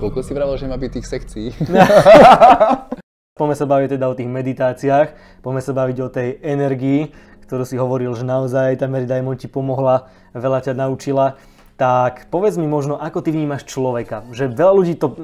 Koľko 0.03 0.19
si 0.27 0.33
vravil, 0.35 0.57
že 0.59 0.67
má 0.67 0.75
byť 0.75 0.91
tých 0.99 1.07
sekcií? 1.07 1.49
Poďme 3.39 3.57
sa 3.57 3.65
baviť 3.65 3.97
teda 3.97 4.05
o 4.05 4.13
tých 4.13 4.29
meditáciách, 4.29 5.41
poďme 5.41 5.65
sa 5.65 5.73
baviť 5.73 5.97
o 6.05 6.13
tej 6.13 6.45
energii, 6.45 7.09
ktorú 7.49 7.65
si 7.65 7.81
hovoril, 7.81 8.13
že 8.13 8.29
naozaj 8.29 8.77
tá 8.77 8.85
Diamond 8.85 9.41
ti 9.41 9.49
pomohla, 9.49 10.13
veľa 10.37 10.61
ťa 10.61 10.77
naučila 10.77 11.41
tak 11.81 12.29
povedz 12.29 12.61
mi 12.61 12.69
možno, 12.69 13.01
ako 13.01 13.25
ty 13.25 13.33
vnímaš 13.33 13.65
človeka. 13.65 14.29
Že 14.37 14.53
veľa 14.53 14.73
ľudí 14.77 15.01
to, 15.01 15.17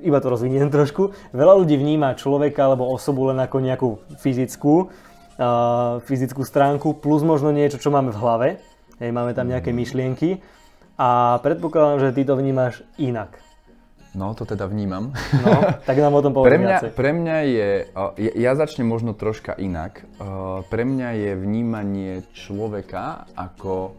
iba 0.00 0.16
to 0.16 0.32
rozviniem 0.32 0.72
trošku, 0.72 1.12
veľa 1.36 1.60
ľudí 1.60 1.76
vníma 1.76 2.16
človeka 2.16 2.72
alebo 2.72 2.88
osobu 2.88 3.28
len 3.28 3.36
ako 3.44 3.56
nejakú 3.60 3.88
fyzickú, 4.16 4.88
uh, 4.88 6.00
fyzickú 6.08 6.40
stránku, 6.40 6.96
plus 6.96 7.20
možno 7.20 7.52
niečo, 7.52 7.76
čo 7.76 7.92
máme 7.92 8.16
v 8.16 8.20
hlave. 8.24 8.48
Hej, 8.96 9.12
máme 9.12 9.36
tam 9.36 9.44
nejaké 9.44 9.76
myšlienky 9.76 10.40
a 10.96 11.36
predpokladám, 11.44 12.00
že 12.00 12.16
ty 12.16 12.24
to 12.24 12.32
vnímaš 12.40 12.80
inak. 12.96 13.36
No, 14.14 14.32
to 14.32 14.46
teda 14.46 14.70
vnímam. 14.70 15.12
No, 15.42 15.52
tak 15.84 16.00
nám 16.00 16.16
o 16.16 16.22
tom 16.24 16.32
povedz 16.38 16.48
pre 16.48 16.58
mňa, 16.64 16.78
pre 16.94 17.10
mňa 17.10 17.36
je, 17.44 17.68
ja 18.38 18.54
začnem 18.54 18.86
možno 18.86 19.12
troška 19.12 19.58
inak. 19.58 20.06
Pre 20.70 20.84
mňa 20.86 21.08
je 21.18 21.30
vnímanie 21.34 22.22
človeka 22.30 23.26
ako 23.34 23.98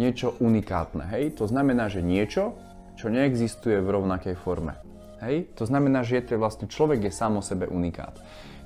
niečo 0.00 0.32
unikátne, 0.40 1.04
hej? 1.12 1.36
To 1.36 1.44
znamená, 1.44 1.92
že 1.92 2.00
niečo, 2.00 2.56
čo 2.96 3.12
neexistuje 3.12 3.84
v 3.84 3.88
rovnakej 4.00 4.36
forme. 4.40 4.80
Hej? 5.20 5.52
To 5.60 5.68
znamená, 5.68 6.00
že 6.00 6.20
je 6.20 6.32
to 6.32 6.40
vlastne 6.40 6.64
človek 6.68 7.04
je 7.04 7.12
sám 7.12 7.36
o 7.36 7.44
sebe 7.44 7.68
unikát. 7.68 8.16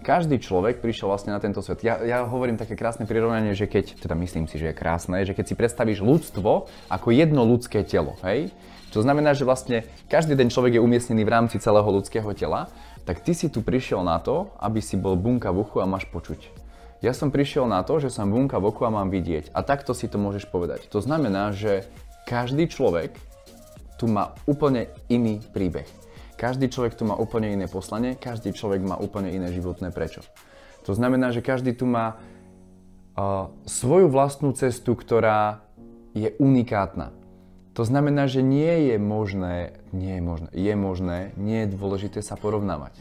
Každý 0.04 0.36
človek 0.36 0.84
prišiel 0.84 1.08
vlastne 1.08 1.32
na 1.32 1.40
tento 1.40 1.64
svet. 1.64 1.80
Ja, 1.80 1.98
ja 2.04 2.28
hovorím 2.28 2.60
také 2.60 2.76
krásne 2.76 3.08
prirovnanie, 3.08 3.56
že 3.56 3.66
keď, 3.66 3.98
teda 4.04 4.14
myslím 4.20 4.46
si, 4.46 4.60
že 4.60 4.70
je 4.70 4.76
krásne, 4.76 5.24
že 5.24 5.32
keď 5.32 5.44
si 5.48 5.54
predstavíš 5.56 6.04
ľudstvo 6.04 6.68
ako 6.92 7.08
jedno 7.08 7.42
ľudské 7.42 7.82
telo, 7.82 8.14
hej? 8.22 8.52
To 8.92 9.02
znamená, 9.02 9.34
že 9.34 9.42
vlastne 9.42 9.82
každý 10.06 10.38
ten 10.38 10.52
človek 10.52 10.78
je 10.78 10.84
umiestnený 10.84 11.26
v 11.26 11.34
rámci 11.34 11.56
celého 11.58 11.88
ľudského 11.88 12.30
tela, 12.36 12.70
tak 13.02 13.24
ty 13.24 13.34
si 13.34 13.50
tu 13.50 13.64
prišiel 13.64 14.06
na 14.06 14.22
to, 14.22 14.54
aby 14.60 14.78
si 14.78 14.94
bol 14.94 15.18
bunka 15.18 15.50
v 15.50 15.66
uchu 15.66 15.82
a 15.82 15.88
máš 15.88 16.06
počuť. 16.06 16.63
Ja 17.02 17.16
som 17.16 17.34
prišiel 17.34 17.66
na 17.66 17.82
to, 17.82 17.98
že 17.98 18.12
som 18.12 18.30
bunka 18.30 18.60
v 18.62 18.70
oku 18.70 18.86
a 18.86 18.94
mám 18.94 19.10
vidieť. 19.10 19.50
A 19.56 19.66
takto 19.66 19.96
si 19.96 20.06
to 20.06 20.20
môžeš 20.20 20.46
povedať. 20.48 20.86
To 20.94 21.02
znamená, 21.02 21.50
že 21.50 21.88
každý 22.24 22.70
človek 22.70 23.16
tu 23.98 24.10
má 24.10 24.34
úplne 24.44 24.90
iný 25.08 25.40
príbeh. 25.52 25.86
Každý 26.34 26.66
človek 26.66 26.98
tu 26.98 27.06
má 27.06 27.14
úplne 27.14 27.54
iné 27.54 27.70
poslanie, 27.70 28.18
každý 28.18 28.50
človek 28.50 28.82
má 28.82 28.98
úplne 28.98 29.30
iné 29.30 29.54
životné 29.54 29.94
prečo. 29.94 30.20
To 30.84 30.92
znamená, 30.92 31.30
že 31.30 31.40
každý 31.40 31.72
tu 31.72 31.86
má 31.86 32.18
uh, 32.18 33.48
svoju 33.64 34.10
vlastnú 34.10 34.52
cestu, 34.52 34.98
ktorá 34.98 35.62
je 36.12 36.34
unikátna. 36.42 37.14
To 37.74 37.82
znamená, 37.82 38.30
že 38.30 38.42
nie 38.42 38.92
je 38.92 38.96
možné, 39.02 39.82
nie 39.90 40.18
je 40.18 40.22
možné, 40.22 40.48
je 40.54 40.74
možné, 40.78 41.18
nie 41.34 41.66
je 41.66 41.72
dôležité 41.74 42.22
sa 42.22 42.38
porovnávať. 42.38 42.94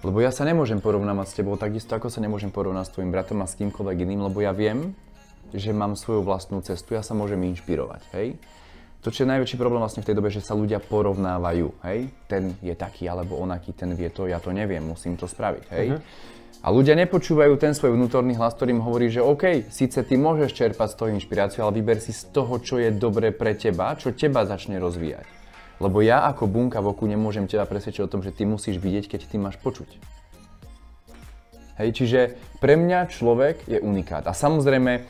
Lebo 0.00 0.16
ja 0.24 0.32
sa 0.32 0.48
nemôžem 0.48 0.80
porovnávať 0.80 1.26
s 1.28 1.36
tebou 1.36 1.60
takisto, 1.60 1.92
ako 1.92 2.08
sa 2.08 2.24
nemôžem 2.24 2.48
porovnať 2.48 2.88
s 2.88 2.94
tvojim 2.96 3.12
bratom 3.12 3.44
a 3.44 3.46
s 3.46 3.56
kýmkoľvek 3.60 3.96
iným, 4.08 4.24
lebo 4.24 4.40
ja 4.40 4.56
viem, 4.56 4.96
že 5.52 5.76
mám 5.76 5.92
svoju 5.92 6.24
vlastnú 6.24 6.64
cestu, 6.64 6.96
ja 6.96 7.04
sa 7.04 7.12
môžem 7.12 7.40
inšpirovať, 7.52 8.02
hej. 8.16 8.40
To, 9.00 9.08
čo 9.08 9.24
je 9.24 9.32
najväčší 9.32 9.56
problém 9.56 9.80
vlastne 9.80 10.04
v 10.04 10.12
tej 10.12 10.16
dobe, 10.16 10.28
že 10.28 10.44
sa 10.44 10.56
ľudia 10.56 10.80
porovnávajú, 10.80 11.72
hej. 11.84 12.08
Ten 12.32 12.56
je 12.64 12.72
taký 12.72 13.12
alebo 13.12 13.36
onaký, 13.36 13.76
ten 13.76 13.92
vie 13.92 14.08
to, 14.08 14.24
ja 14.24 14.40
to 14.40 14.56
neviem, 14.56 14.80
musím 14.80 15.20
to 15.20 15.28
spraviť, 15.28 15.64
hej. 15.72 15.86
Uh-huh. 15.96 16.00
A 16.60 16.68
ľudia 16.68 16.92
nepočúvajú 16.92 17.56
ten 17.56 17.72
svoj 17.72 17.96
vnútorný 17.96 18.36
hlas, 18.36 18.52
ktorý 18.52 18.76
im 18.76 18.84
hovorí, 18.84 19.08
že 19.08 19.24
OK, 19.24 19.72
síce 19.72 20.04
ty 20.04 20.20
môžeš 20.20 20.52
čerpať 20.52 20.92
z 20.92 20.96
toho 20.96 21.08
inšpiráciu, 21.16 21.60
ale 21.64 21.80
vyber 21.80 22.04
si 22.04 22.12
z 22.12 22.28
toho, 22.36 22.60
čo 22.60 22.76
je 22.76 22.92
dobre 22.92 23.32
pre 23.32 23.56
teba, 23.56 23.96
čo 23.96 24.12
teba 24.12 24.44
začne 24.44 24.76
rozvíjať. 24.76 25.39
Lebo 25.80 26.04
ja 26.04 26.28
ako 26.28 26.44
bunka 26.44 26.84
v 26.84 26.92
oku 26.92 27.08
nemôžem 27.08 27.48
teba 27.48 27.64
presvedčiť 27.64 28.04
o 28.04 28.10
tom, 28.12 28.20
že 28.20 28.36
ty 28.36 28.44
musíš 28.44 28.76
vidieť, 28.76 29.16
keď 29.16 29.20
ty 29.32 29.36
máš 29.40 29.56
počuť. 29.64 29.88
Hej, 31.80 31.96
čiže 31.96 32.20
pre 32.60 32.76
mňa 32.76 33.08
človek 33.08 33.64
je 33.64 33.80
unikát. 33.80 34.28
A 34.28 34.36
samozrejme, 34.36 35.08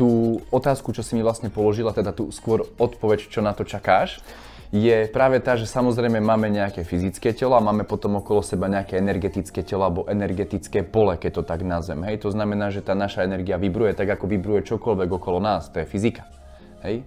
tú 0.00 0.40
otázku, 0.48 0.96
čo 0.96 1.04
si 1.04 1.12
mi 1.12 1.20
vlastne 1.20 1.52
položila, 1.52 1.92
teda 1.92 2.16
tú 2.16 2.32
skôr 2.32 2.64
odpoveď, 2.80 3.28
čo 3.28 3.44
na 3.44 3.52
to 3.52 3.68
čakáš, 3.68 4.24
je 4.74 5.06
práve 5.12 5.38
tá, 5.38 5.54
že 5.54 5.68
samozrejme 5.68 6.18
máme 6.18 6.50
nejaké 6.50 6.82
fyzické 6.82 7.30
telo 7.36 7.54
a 7.54 7.62
máme 7.62 7.86
potom 7.86 8.18
okolo 8.18 8.42
seba 8.42 8.66
nejaké 8.66 8.98
energetické 8.98 9.62
telo 9.62 9.86
alebo 9.86 10.08
energetické 10.10 10.82
pole, 10.82 11.14
keď 11.20 11.40
to 11.40 11.42
tak 11.46 11.62
nazvem. 11.62 12.02
Hej? 12.02 12.26
To 12.26 12.34
znamená, 12.34 12.74
že 12.74 12.82
tá 12.82 12.96
naša 12.96 13.22
energia 13.22 13.60
vibruje 13.60 13.94
tak, 13.94 14.10
ako 14.10 14.26
vibruje 14.26 14.66
čokoľvek 14.66 15.08
okolo 15.12 15.38
nás. 15.38 15.70
To 15.70 15.80
je 15.80 15.86
fyzika. 15.86 16.26
Hej? 16.82 17.06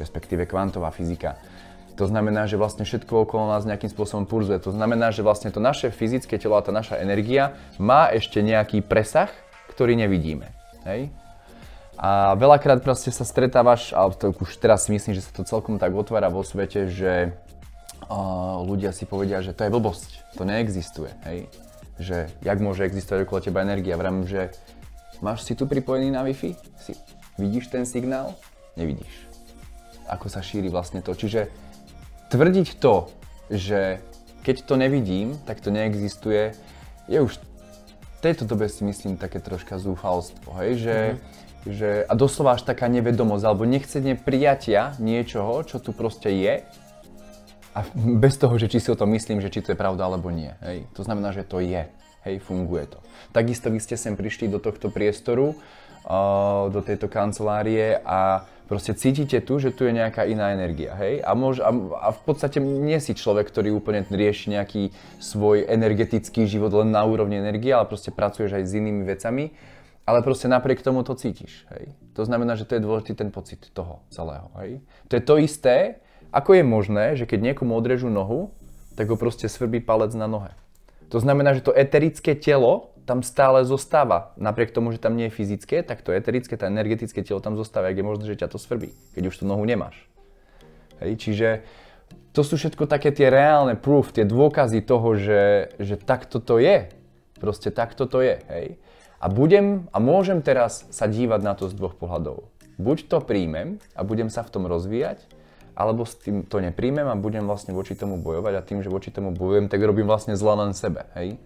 Respektíve 0.00 0.48
kvantová 0.48 0.88
fyzika. 0.88 1.36
To 2.00 2.08
znamená, 2.08 2.48
že 2.48 2.56
vlastne 2.56 2.88
všetko 2.88 3.28
okolo 3.28 3.52
nás 3.52 3.68
nejakým 3.68 3.92
spôsobom 3.92 4.24
pulzuje. 4.24 4.56
To 4.64 4.72
znamená, 4.72 5.12
že 5.12 5.20
vlastne 5.20 5.52
to 5.52 5.60
naše 5.60 5.92
fyzické 5.92 6.40
telo 6.40 6.56
a 6.56 6.64
tá 6.64 6.72
naša 6.72 6.96
energia 6.96 7.52
má 7.76 8.08
ešte 8.08 8.40
nejaký 8.40 8.80
presah, 8.80 9.28
ktorý 9.76 10.00
nevidíme. 10.00 10.48
Hej? 10.88 11.12
A 12.00 12.32
veľakrát 12.40 12.80
proste 12.80 13.12
sa 13.12 13.28
stretávaš, 13.28 13.92
ale 13.92 14.16
to 14.16 14.32
už 14.32 14.56
teraz 14.56 14.88
si 14.88 14.96
myslím, 14.96 15.12
že 15.12 15.28
sa 15.28 15.36
to 15.36 15.44
celkom 15.44 15.76
tak 15.76 15.92
otvára 15.92 16.32
vo 16.32 16.40
svete, 16.40 16.88
že 16.88 17.36
uh, 18.08 18.64
ľudia 18.64 18.96
si 18.96 19.04
povedia, 19.04 19.44
že 19.44 19.52
to 19.52 19.68
je 19.68 19.74
blbosť, 19.74 20.40
to 20.40 20.48
neexistuje. 20.48 21.12
Hej? 21.28 21.52
Že 22.00 22.16
jak 22.40 22.58
môže 22.64 22.88
existovať 22.88 23.28
okolo 23.28 23.44
teba 23.44 23.60
energia? 23.60 24.00
Vram, 24.00 24.24
že 24.24 24.56
máš 25.20 25.44
si 25.44 25.52
tu 25.52 25.68
pripojený 25.68 26.08
na 26.08 26.24
Wi-Fi? 26.24 26.56
Si, 26.80 26.96
vidíš 27.36 27.68
ten 27.68 27.84
signál? 27.84 28.32
Nevidíš. 28.80 29.29
Ako 30.10 30.26
sa 30.26 30.42
šíri 30.42 30.66
vlastne 30.66 30.98
to. 31.00 31.14
Čiže 31.14 31.46
tvrdiť 32.34 32.82
to, 32.82 33.06
že 33.46 34.02
keď 34.42 34.56
to 34.66 34.74
nevidím, 34.74 35.38
tak 35.46 35.62
to 35.62 35.70
neexistuje, 35.70 36.54
je 37.06 37.18
už 37.18 37.38
v 38.20 38.20
tejto 38.22 38.44
dobe 38.44 38.68
si 38.68 38.84
myslím 38.84 39.16
také 39.16 39.40
troška 39.40 39.80
zúfalstvo, 39.80 40.52
hej, 40.60 40.70
že, 40.76 40.96
mm-hmm. 40.96 41.72
že 41.72 41.90
a 42.04 42.12
doslova 42.12 42.56
až 42.56 42.68
taká 42.68 42.86
nevedomosť, 42.86 43.44
alebo 43.48 43.64
nechcenie 43.64 44.14
prijatia 44.16 44.92
niečoho, 45.00 45.64
čo 45.64 45.80
tu 45.80 45.96
proste 45.96 46.28
je 46.28 46.54
a 47.72 47.78
bez 47.96 48.36
toho, 48.36 48.54
že 48.60 48.68
či 48.68 48.78
si 48.82 48.88
o 48.92 48.98
tom 48.98 49.14
myslím, 49.16 49.40
že 49.40 49.48
či 49.48 49.64
to 49.64 49.72
je 49.72 49.78
pravda 49.78 50.04
alebo 50.04 50.28
nie, 50.28 50.52
hej. 50.60 50.84
To 50.98 51.02
znamená, 51.06 51.32
že 51.32 51.48
to 51.48 51.64
je, 51.64 51.88
hej, 52.28 52.36
funguje 52.44 52.92
to. 52.92 52.98
Takisto 53.32 53.72
vy 53.72 53.80
ste 53.80 53.96
sem 53.96 54.14
prišli 54.14 54.52
do 54.52 54.60
tohto 54.60 54.92
priestoru, 54.92 55.56
do 56.72 56.80
tejto 56.80 57.12
kancelárie 57.12 58.00
a 58.04 58.48
proste 58.70 58.94
cítite 58.94 59.42
tu, 59.42 59.58
že 59.58 59.74
tu 59.74 59.82
je 59.82 59.90
nejaká 59.90 60.30
iná 60.30 60.54
energia, 60.54 60.94
hej? 60.94 61.18
A, 61.26 61.34
môž, 61.34 61.58
a, 61.58 61.74
a 61.74 62.14
v 62.14 62.20
podstate 62.22 62.62
nie 62.62 62.94
si 63.02 63.18
človek, 63.18 63.50
ktorý 63.50 63.74
úplne 63.74 64.06
rieši 64.06 64.54
nejaký 64.54 64.94
svoj 65.18 65.66
energetický 65.66 66.46
život 66.46 66.70
len 66.78 66.94
na 66.94 67.02
úrovni 67.02 67.42
energie, 67.42 67.74
ale 67.74 67.90
proste 67.90 68.14
pracuješ 68.14 68.54
aj 68.54 68.64
s 68.70 68.78
inými 68.78 69.02
vecami, 69.02 69.50
ale 70.06 70.22
proste 70.22 70.46
napriek 70.46 70.86
tomu 70.86 71.02
to 71.02 71.18
cítiš, 71.18 71.66
hej? 71.74 71.90
To 72.14 72.22
znamená, 72.22 72.54
že 72.54 72.62
to 72.62 72.78
je 72.78 72.86
dôležitý 72.86 73.18
ten 73.18 73.34
pocit 73.34 73.58
toho 73.74 74.06
celého, 74.06 74.46
hej? 74.62 74.78
To 75.10 75.18
je 75.18 75.22
to 75.26 75.34
isté, 75.42 75.98
ako 76.30 76.54
je 76.54 76.62
možné, 76.62 77.18
že 77.18 77.26
keď 77.26 77.50
niekomu 77.50 77.74
odrežú 77.74 78.06
nohu, 78.06 78.54
tak 78.94 79.10
ho 79.10 79.18
proste 79.18 79.50
svrbí 79.50 79.82
palec 79.82 80.14
na 80.14 80.30
nohe. 80.30 80.54
To 81.10 81.18
znamená, 81.18 81.58
že 81.58 81.66
to 81.66 81.74
eterické 81.74 82.38
telo 82.38 82.94
tam 83.04 83.24
stále 83.24 83.64
zostáva. 83.64 84.32
Napriek 84.36 84.70
tomu, 84.70 84.92
že 84.92 85.02
tam 85.02 85.16
nie 85.16 85.28
je 85.28 85.36
fyzické, 85.36 85.82
tak 85.82 86.04
to 86.04 86.14
eterické, 86.14 86.56
tá 86.56 86.66
energetické 86.66 87.24
telo 87.24 87.42
tam 87.42 87.56
zostáva, 87.56 87.90
ak 87.90 87.98
je 87.98 88.06
možné, 88.06 88.24
že 88.28 88.40
ťa 88.40 88.52
to 88.52 88.58
svrbí, 88.58 88.94
keď 89.16 89.32
už 89.32 89.42
tú 89.42 89.44
nohu 89.48 89.64
nemáš. 89.64 89.96
Hej, 91.00 91.16
čiže 91.16 91.48
to 92.30 92.46
sú 92.46 92.54
všetko 92.60 92.86
také 92.86 93.10
tie 93.10 93.26
reálne 93.26 93.74
proof, 93.74 94.14
tie 94.14 94.22
dôkazy 94.22 94.86
toho, 94.86 95.18
že, 95.18 95.74
že 95.82 95.98
takto 95.98 96.38
to 96.38 96.62
je. 96.62 96.86
Proste 97.40 97.72
takto 97.74 98.04
to 98.06 98.22
je. 98.22 98.38
Hej. 98.52 98.66
A 99.20 99.26
budem 99.28 99.90
a 99.90 99.98
môžem 99.98 100.40
teraz 100.40 100.86
sa 100.94 101.10
dívať 101.10 101.40
na 101.42 101.52
to 101.58 101.66
z 101.66 101.74
dvoch 101.74 101.96
pohľadov. 101.98 102.48
Buď 102.80 103.12
to 103.12 103.18
príjmem 103.20 103.82
a 103.92 104.00
budem 104.06 104.32
sa 104.32 104.40
v 104.40 104.52
tom 104.52 104.64
rozvíjať, 104.64 105.20
alebo 105.76 106.08
s 106.08 106.16
tým 106.16 106.44
to 106.48 106.60
nepríjmem 106.60 107.08
a 107.08 107.16
budem 107.16 107.44
vlastne 107.44 107.76
voči 107.76 107.92
tomu 107.96 108.16
bojovať 108.20 108.52
a 108.56 108.64
tým, 108.64 108.80
že 108.80 108.92
voči 108.92 109.12
tomu 109.12 109.32
bojujem, 109.32 109.68
tak 109.68 109.80
robím 109.84 110.08
vlastne 110.08 110.36
zla 110.36 110.64
len 110.64 110.72
sebe. 110.72 111.08
Hej. 111.16 111.36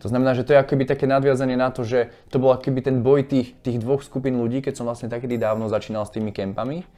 To 0.00 0.08
znamená, 0.08 0.32
že 0.32 0.48
to 0.48 0.56
je 0.56 0.62
akoby 0.64 0.88
také 0.88 1.04
nadviazanie 1.04 1.60
na 1.60 1.68
to, 1.68 1.84
že 1.84 2.08
to 2.32 2.40
bol 2.40 2.56
akoby 2.56 2.80
ten 2.80 3.04
boj 3.04 3.24
tých, 3.28 3.52
tých 3.60 3.76
dvoch 3.76 4.00
skupín 4.00 4.40
ľudí, 4.40 4.64
keď 4.64 4.80
som 4.80 4.88
vlastne 4.88 5.12
takedy 5.12 5.36
dávno 5.36 5.68
začínal 5.68 6.08
s 6.08 6.12
tými 6.16 6.32
kempami, 6.32 6.88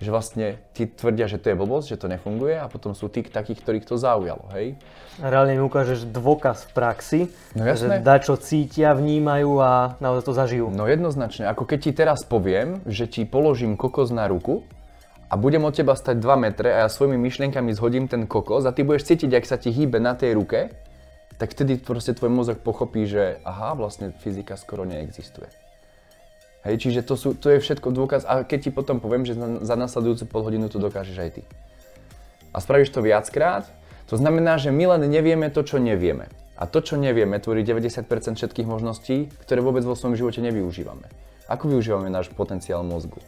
že 0.00 0.08
vlastne 0.08 0.60
tí 0.72 0.88
tvrdia, 0.88 1.28
že 1.28 1.36
to 1.36 1.52
je 1.52 1.56
blbosť, 1.56 1.86
že 1.92 2.00
to 2.00 2.08
nefunguje 2.08 2.56
a 2.56 2.68
potom 2.72 2.96
sú 2.96 3.12
tí 3.12 3.20
takých, 3.20 3.60
ktorých 3.60 3.84
to 3.84 4.00
zaujalo, 4.00 4.48
hej? 4.56 4.76
Reálne 5.20 5.56
mi 5.56 5.62
ukážeš 5.64 6.08
dôkaz 6.08 6.68
v 6.68 6.70
praxi, 6.72 7.20
no 7.52 7.68
jasné. 7.68 8.00
že 8.00 8.24
čo 8.24 8.40
cítia, 8.40 8.96
vnímajú 8.96 9.60
a 9.60 10.00
naozaj 10.00 10.24
to 10.24 10.32
zažijú. 10.32 10.66
No 10.72 10.88
jednoznačne, 10.88 11.48
ako 11.52 11.68
keď 11.68 11.78
ti 11.84 11.92
teraz 11.92 12.24
poviem, 12.24 12.80
že 12.88 13.04
ti 13.08 13.28
položím 13.28 13.76
kokos 13.76 14.08
na 14.08 14.24
ruku 14.24 14.64
a 15.28 15.36
budem 15.36 15.60
od 15.68 15.76
teba 15.76 15.92
stať 15.92 16.16
2 16.16 16.44
metre 16.48 16.72
a 16.72 16.84
ja 16.84 16.88
svojimi 16.88 17.20
myšlienkami 17.20 17.76
zhodím 17.76 18.08
ten 18.08 18.24
kokos 18.24 18.64
a 18.64 18.72
ty 18.72 18.84
budeš 18.84 19.12
cítiť, 19.12 19.36
ak 19.36 19.44
sa 19.44 19.60
ti 19.60 19.68
hýbe 19.68 20.00
na 20.00 20.16
tej 20.16 20.32
ruke, 20.32 20.72
tak 21.40 21.56
vtedy 21.56 21.80
proste 21.80 22.12
tvoj 22.12 22.28
mozog 22.28 22.60
pochopí, 22.60 23.08
že 23.08 23.40
aha, 23.48 23.72
vlastne 23.72 24.12
fyzika 24.20 24.60
skoro 24.60 24.84
neexistuje. 24.84 25.48
Hej, 26.68 26.84
čiže 26.84 27.00
to, 27.00 27.16
sú, 27.16 27.32
to 27.32 27.48
je 27.56 27.64
všetko 27.64 27.88
dôkaz 27.88 28.28
a 28.28 28.44
keď 28.44 28.68
ti 28.68 28.70
potom 28.70 29.00
poviem, 29.00 29.24
že 29.24 29.32
za 29.64 29.76
nasledujúcu 29.80 30.28
pol 30.28 30.44
hodinu 30.44 30.68
to 30.68 30.76
dokážeš 30.76 31.16
aj 31.16 31.30
ty. 31.40 31.42
A 32.52 32.60
spravíš 32.60 32.92
to 32.92 33.00
viackrát, 33.00 33.64
to 34.04 34.20
znamená, 34.20 34.60
že 34.60 34.68
my 34.68 34.92
len 34.92 35.08
nevieme 35.08 35.48
to, 35.48 35.64
čo 35.64 35.80
nevieme. 35.80 36.28
A 36.60 36.68
to, 36.68 36.84
čo 36.84 37.00
nevieme, 37.00 37.40
tvorí 37.40 37.64
90% 37.64 38.04
všetkých 38.36 38.68
možností, 38.68 39.32
ktoré 39.48 39.64
vôbec 39.64 39.80
vo 39.80 39.96
svojom 39.96 40.20
živote 40.20 40.44
nevyužívame. 40.44 41.08
Ako 41.48 41.72
využívame 41.72 42.12
náš 42.12 42.28
potenciál 42.28 42.84
mozgu? 42.84 43.24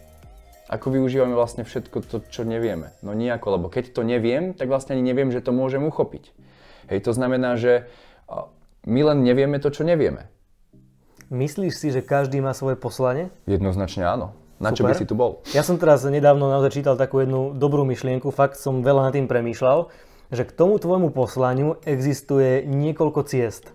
Ako 0.69 0.93
využívame 0.93 1.33
vlastne 1.33 1.65
všetko 1.65 2.05
to, 2.05 2.21
čo 2.29 2.45
nevieme? 2.45 2.93
No 3.01 3.17
nejako, 3.17 3.57
lebo 3.57 3.67
keď 3.73 3.97
to 3.97 4.05
neviem, 4.05 4.53
tak 4.53 4.69
vlastne 4.69 5.01
ani 5.01 5.09
neviem, 5.09 5.33
že 5.33 5.41
to 5.41 5.57
môžem 5.57 5.81
uchopiť. 5.81 6.29
Hej, 6.93 7.09
to 7.09 7.17
znamená, 7.17 7.57
že 7.57 7.89
my 8.85 9.01
len 9.01 9.25
nevieme 9.25 9.57
to, 9.57 9.73
čo 9.73 9.81
nevieme. 9.81 10.29
Myslíš 11.33 11.73
si, 11.73 11.89
že 11.89 12.05
každý 12.05 12.45
má 12.45 12.53
svoje 12.53 12.77
poslanie? 12.77 13.33
Jednoznačne 13.49 14.05
áno. 14.05 14.37
Na 14.61 14.71
Super. 14.71 14.77
čo 14.77 14.83
by 14.85 14.93
si 14.95 15.09
tu 15.09 15.17
bol? 15.17 15.41
Ja 15.57 15.65
som 15.65 15.81
teraz 15.81 16.05
nedávno 16.05 16.53
naozaj 16.53 16.77
čítal 16.77 17.01
takú 17.01 17.25
jednu 17.25 17.57
dobrú 17.57 17.89
myšlienku, 17.89 18.29
fakt 18.29 18.61
som 18.61 18.85
veľa 18.85 19.09
nad 19.09 19.13
tým 19.17 19.25
premýšľal, 19.25 19.89
že 20.29 20.45
k 20.45 20.53
tomu 20.53 20.77
tvojmu 20.77 21.17
poslaniu 21.17 21.81
existuje 21.89 22.69
niekoľko 22.69 23.25
ciest. 23.25 23.73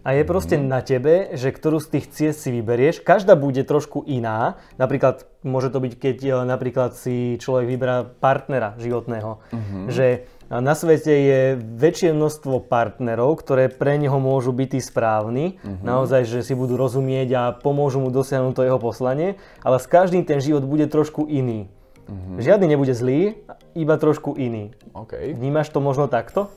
A 0.00 0.16
je 0.16 0.24
proste 0.24 0.56
mm. 0.56 0.64
na 0.64 0.80
tebe, 0.80 1.28
že 1.36 1.52
ktorú 1.52 1.76
z 1.76 1.98
tých 1.98 2.06
ciest 2.08 2.38
si 2.40 2.50
vyberieš. 2.50 3.04
Každá 3.04 3.36
bude 3.36 3.60
trošku 3.68 4.08
iná. 4.08 4.56
Napríklad, 4.80 5.28
môže 5.44 5.68
to 5.68 5.78
byť, 5.80 5.92
keď 6.00 6.16
e, 6.24 6.30
napríklad 6.48 6.96
si 6.96 7.36
človek 7.36 7.68
vyberá 7.68 8.08
partnera 8.08 8.80
životného. 8.80 9.44
Mm-hmm. 9.52 9.84
Že 9.92 10.06
na 10.50 10.74
svete 10.74 11.14
je 11.14 11.40
väčšie 11.62 12.10
množstvo 12.10 12.66
partnerov, 12.66 13.38
ktoré 13.38 13.70
pre 13.70 13.94
neho 14.02 14.18
môžu 14.18 14.50
byť 14.50 14.68
tí 14.74 14.80
správni, 14.82 15.62
uh-huh. 15.62 15.78
naozaj, 15.86 16.26
že 16.26 16.42
si 16.42 16.58
budú 16.58 16.74
rozumieť 16.74 17.28
a 17.38 17.42
pomôžu 17.54 18.02
mu 18.02 18.10
dosiahnuť 18.10 18.58
to 18.58 18.66
jeho 18.66 18.82
poslanie, 18.82 19.38
ale 19.62 19.78
s 19.78 19.86
každým 19.86 20.26
ten 20.26 20.42
život 20.42 20.66
bude 20.66 20.90
trošku 20.90 21.30
iný. 21.30 21.70
Uh-huh. 22.10 22.42
Žiadny 22.42 22.66
nebude 22.66 22.98
zlý, 22.98 23.38
iba 23.78 23.94
trošku 23.94 24.34
iný. 24.34 24.74
Okay. 24.90 25.38
Vnímaš 25.38 25.70
to 25.70 25.78
možno 25.78 26.10
takto? 26.10 26.50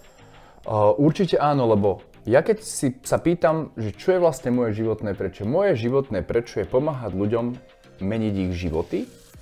Uh, 0.65 0.97
určite 0.97 1.37
áno, 1.37 1.69
lebo 1.69 2.01
ja 2.23 2.39
keď 2.39 2.63
si 2.63 2.95
sa 3.03 3.19
pýtam, 3.19 3.75
že 3.75 3.91
čo 3.91 4.15
je 4.15 4.23
vlastne 4.23 4.55
moje 4.55 4.79
životné 4.79 5.11
prečo, 5.11 5.43
moje 5.43 5.75
životné 5.75 6.23
prečo 6.23 6.63
je 6.63 6.67
pomáhať 6.67 7.11
ľuďom 7.11 7.59
meniť 7.99 8.33
ich 8.47 8.53
životy 8.55 8.99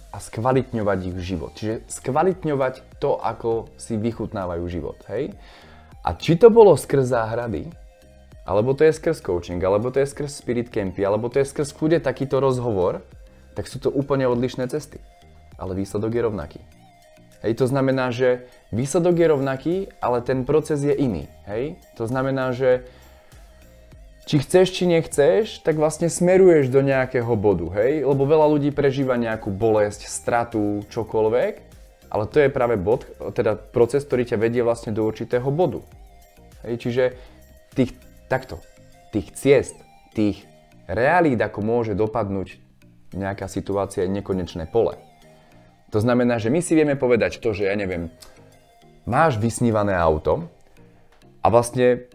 a 0.09 0.17
skvalitňovať 0.17 0.99
ich 1.13 1.17
život. 1.21 1.53
Čiže 1.53 1.85
skvalitňovať 1.87 2.97
to, 2.97 3.21
ako 3.21 3.69
si 3.77 3.95
vychutnávajú 4.01 4.63
život, 4.65 4.97
hej? 5.13 5.37
A 6.01 6.17
či 6.17 6.33
to 6.33 6.49
bolo 6.49 6.73
skrz 6.73 7.13
záhrady, 7.13 7.69
alebo 8.49 8.73
to 8.73 8.81
je 8.81 8.97
skrz 8.97 9.21
coaching, 9.21 9.61
alebo 9.61 9.93
to 9.93 10.01
je 10.01 10.09
skrz 10.09 10.41
spirit 10.41 10.73
campy, 10.73 11.05
alebo 11.05 11.29
to 11.29 11.37
je 11.37 11.45
skrz 11.45 11.77
kľude 11.77 12.01
takýto 12.01 12.41
rozhovor, 12.41 13.05
tak 13.53 13.69
sú 13.69 13.77
to 13.77 13.93
úplne 13.93 14.25
odlišné 14.25 14.65
cesty. 14.73 14.97
Ale 15.61 15.77
výsledok 15.77 16.11
je 16.17 16.21
rovnaký. 16.25 16.59
Hej, 17.41 17.57
to 17.57 17.65
znamená, 17.65 18.13
že 18.13 18.45
výsledok 18.69 19.17
je 19.17 19.27
rovnaký, 19.27 19.75
ale 19.97 20.21
ten 20.21 20.45
proces 20.45 20.85
je 20.85 20.93
iný. 20.93 21.25
Hej? 21.49 21.81
To 21.97 22.05
znamená, 22.05 22.53
že 22.53 22.85
či 24.29 24.37
chceš, 24.45 24.77
či 24.77 24.85
nechceš, 24.85 25.65
tak 25.65 25.81
vlastne 25.81 26.05
smeruješ 26.05 26.69
do 26.69 26.85
nejakého 26.85 27.33
bodu, 27.33 27.73
hej? 27.81 28.05
Lebo 28.05 28.29
veľa 28.29 28.45
ľudí 28.45 28.69
prežíva 28.69 29.17
nejakú 29.17 29.49
bolesť, 29.49 30.05
stratu, 30.05 30.85
čokoľvek, 30.93 31.53
ale 32.13 32.23
to 32.29 32.37
je 32.45 32.53
práve 32.53 32.77
bod, 32.77 33.09
teda 33.33 33.57
proces, 33.57 34.05
ktorý 34.05 34.29
ťa 34.29 34.37
vedie 34.37 34.61
vlastne 34.61 34.93
do 34.93 35.01
určitého 35.01 35.49
bodu. 35.49 35.81
Hej? 36.61 36.77
Čiže 36.77 37.03
tých, 37.73 37.97
takto, 38.29 38.61
tých 39.09 39.33
ciest, 39.33 39.75
tých 40.13 40.45
realít, 40.85 41.41
ako 41.41 41.65
môže 41.65 41.97
dopadnúť 41.97 42.61
nejaká 43.17 43.49
situácia, 43.49 44.05
je 44.05 44.13
nekonečné 44.13 44.69
pole. 44.69 44.95
To 45.91 45.99
znamená, 45.99 46.39
že 46.39 46.47
my 46.47 46.63
si 46.63 46.73
vieme 46.73 46.95
povedať 46.95 47.43
to, 47.43 47.51
že 47.51 47.67
ja 47.67 47.75
neviem, 47.75 48.07
máš 49.03 49.35
vysnívané 49.35 49.91
auto 49.95 50.47
a 51.43 51.47
vlastne 51.51 52.07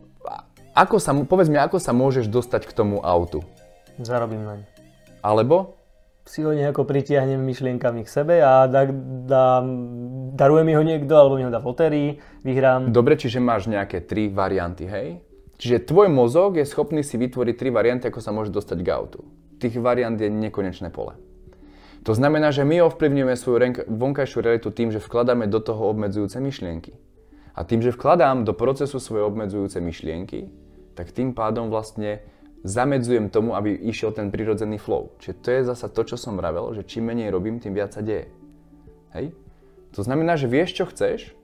ako 0.76 1.00
sa, 1.00 1.16
povedz 1.24 1.48
mi, 1.48 1.56
ako 1.56 1.80
sa 1.80 1.96
môžeš 1.96 2.28
dostať 2.28 2.68
k 2.68 2.72
tomu 2.76 3.00
autu? 3.00 3.40
Zarobím 3.96 4.44
naň. 4.44 4.60
Alebo 5.24 5.76
si 6.28 6.44
ho 6.44 6.52
nejako 6.52 6.84
pritiahnem 6.84 7.40
myšlienkami 7.40 8.04
k 8.04 8.12
sebe 8.12 8.44
a 8.44 8.68
da, 8.68 8.84
da, 9.24 9.64
daruje 10.36 10.68
mi 10.68 10.76
ho 10.76 10.82
niekto, 10.84 11.16
alebo 11.16 11.40
mi 11.40 11.48
ho 11.48 11.52
dá 11.54 11.62
v 11.62 11.68
lotérii, 11.70 12.08
vyhrám. 12.44 12.92
Dobre, 12.92 13.16
čiže 13.16 13.40
máš 13.40 13.72
nejaké 13.72 14.04
tri 14.04 14.28
varianty, 14.28 14.84
hej? 14.84 15.08
Čiže 15.56 15.88
tvoj 15.88 16.12
mozog 16.12 16.60
je 16.60 16.68
schopný 16.68 17.00
si 17.00 17.16
vytvoriť 17.16 17.54
tri 17.56 17.72
varianty, 17.72 18.12
ako 18.12 18.20
sa 18.20 18.34
môže 18.34 18.52
dostať 18.52 18.78
k 18.84 18.88
autu. 18.92 19.24
Tých 19.56 19.80
variant 19.80 20.18
je 20.18 20.28
nekonečné 20.28 20.92
pole. 20.92 21.16
To 22.06 22.14
znamená, 22.14 22.54
že 22.54 22.62
my 22.62 22.86
ovplyvňujeme 22.86 23.34
svoju 23.34 23.58
vonkajšiu 23.90 24.38
realitu 24.38 24.70
tým, 24.70 24.94
že 24.94 25.02
vkladáme 25.02 25.50
do 25.50 25.58
toho 25.58 25.90
obmedzujúce 25.90 26.38
myšlienky. 26.38 26.94
A 27.58 27.66
tým, 27.66 27.82
že 27.82 27.90
vkladám 27.90 28.46
do 28.46 28.54
procesu 28.54 29.02
svoje 29.02 29.26
obmedzujúce 29.26 29.82
myšlienky, 29.82 30.46
tak 30.94 31.10
tým 31.10 31.34
pádom 31.34 31.66
vlastne 31.66 32.22
zamedzujem 32.62 33.26
tomu, 33.26 33.58
aby 33.58 33.74
išiel 33.74 34.14
ten 34.14 34.30
prirodzený 34.30 34.78
flow. 34.78 35.18
Čiže 35.18 35.34
to 35.42 35.48
je 35.50 35.60
zasa 35.66 35.86
to, 35.90 36.06
čo 36.06 36.14
som 36.14 36.38
vravel, 36.38 36.70
že 36.78 36.86
čím 36.86 37.10
menej 37.10 37.34
robím, 37.34 37.58
tým 37.58 37.74
viac 37.74 37.90
sa 37.90 38.06
deje. 38.06 38.30
Hej? 39.10 39.34
To 39.98 40.06
znamená, 40.06 40.38
že 40.38 40.46
vieš, 40.46 40.78
čo 40.78 40.84
chceš, 40.86 41.34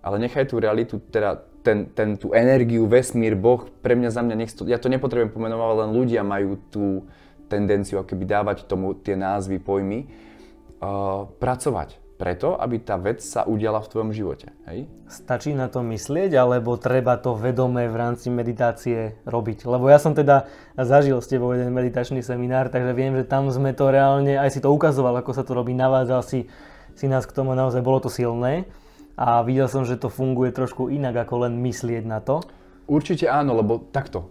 ale 0.00 0.16
nechaj 0.24 0.48
tú 0.48 0.56
realitu, 0.56 1.04
teda 1.04 1.44
ten, 1.60 1.84
ten, 1.92 2.16
tú 2.16 2.32
energiu, 2.32 2.88
vesmír, 2.88 3.36
Boh, 3.36 3.68
pre 3.84 3.92
mňa, 3.92 4.08
za 4.08 4.24
mňa, 4.24 4.34
nech 4.40 4.56
to, 4.56 4.64
ja 4.64 4.80
to 4.80 4.88
nepotrebujem 4.88 5.34
pomenovať, 5.36 5.84
len 5.84 5.90
ľudia 5.92 6.24
majú 6.24 6.56
tú 6.72 7.04
tendenciu 7.48 8.04
akoby 8.04 8.24
dávať 8.28 8.68
tomu 8.68 8.94
tie 8.94 9.16
názvy, 9.16 9.58
pojmy, 9.58 10.04
uh, 10.04 11.26
pracovať 11.40 12.08
preto, 12.18 12.58
aby 12.58 12.82
tá 12.82 12.98
vec 12.98 13.22
sa 13.22 13.46
udiala 13.46 13.78
v 13.78 13.90
tvojom 13.94 14.10
živote. 14.10 14.50
Hej? 14.66 14.90
Stačí 15.06 15.54
na 15.54 15.70
to 15.70 15.86
myslieť, 15.86 16.34
alebo 16.34 16.74
treba 16.74 17.14
to 17.14 17.38
vedomé 17.38 17.86
v 17.86 17.94
rámci 17.96 18.26
meditácie 18.28 19.14
robiť? 19.22 19.62
Lebo 19.64 19.86
ja 19.86 20.02
som 20.02 20.18
teda 20.18 20.50
zažil 20.74 21.22
s 21.22 21.30
tebou 21.30 21.54
jeden 21.54 21.70
meditačný 21.70 22.20
seminár, 22.20 22.74
takže 22.74 22.90
viem, 22.92 23.14
že 23.14 23.24
tam 23.24 23.46
sme 23.54 23.70
to 23.70 23.94
reálne, 23.94 24.34
aj 24.34 24.50
si 24.50 24.60
to 24.60 24.68
ukazoval, 24.74 25.14
ako 25.14 25.30
sa 25.30 25.46
to 25.46 25.54
robí, 25.54 25.72
navádzal 25.78 26.26
si, 26.26 26.50
si 26.98 27.06
nás 27.06 27.22
k 27.22 27.32
tomu, 27.32 27.54
naozaj 27.54 27.86
bolo 27.86 28.02
to 28.02 28.10
silné. 28.10 28.66
A 29.14 29.42
videl 29.46 29.70
som, 29.70 29.86
že 29.86 29.98
to 29.98 30.10
funguje 30.10 30.50
trošku 30.50 30.90
inak, 30.90 31.26
ako 31.26 31.46
len 31.46 31.62
myslieť 31.62 32.02
na 32.02 32.18
to. 32.18 32.42
Určite 32.90 33.30
áno, 33.30 33.54
lebo 33.54 33.78
takto, 33.94 34.30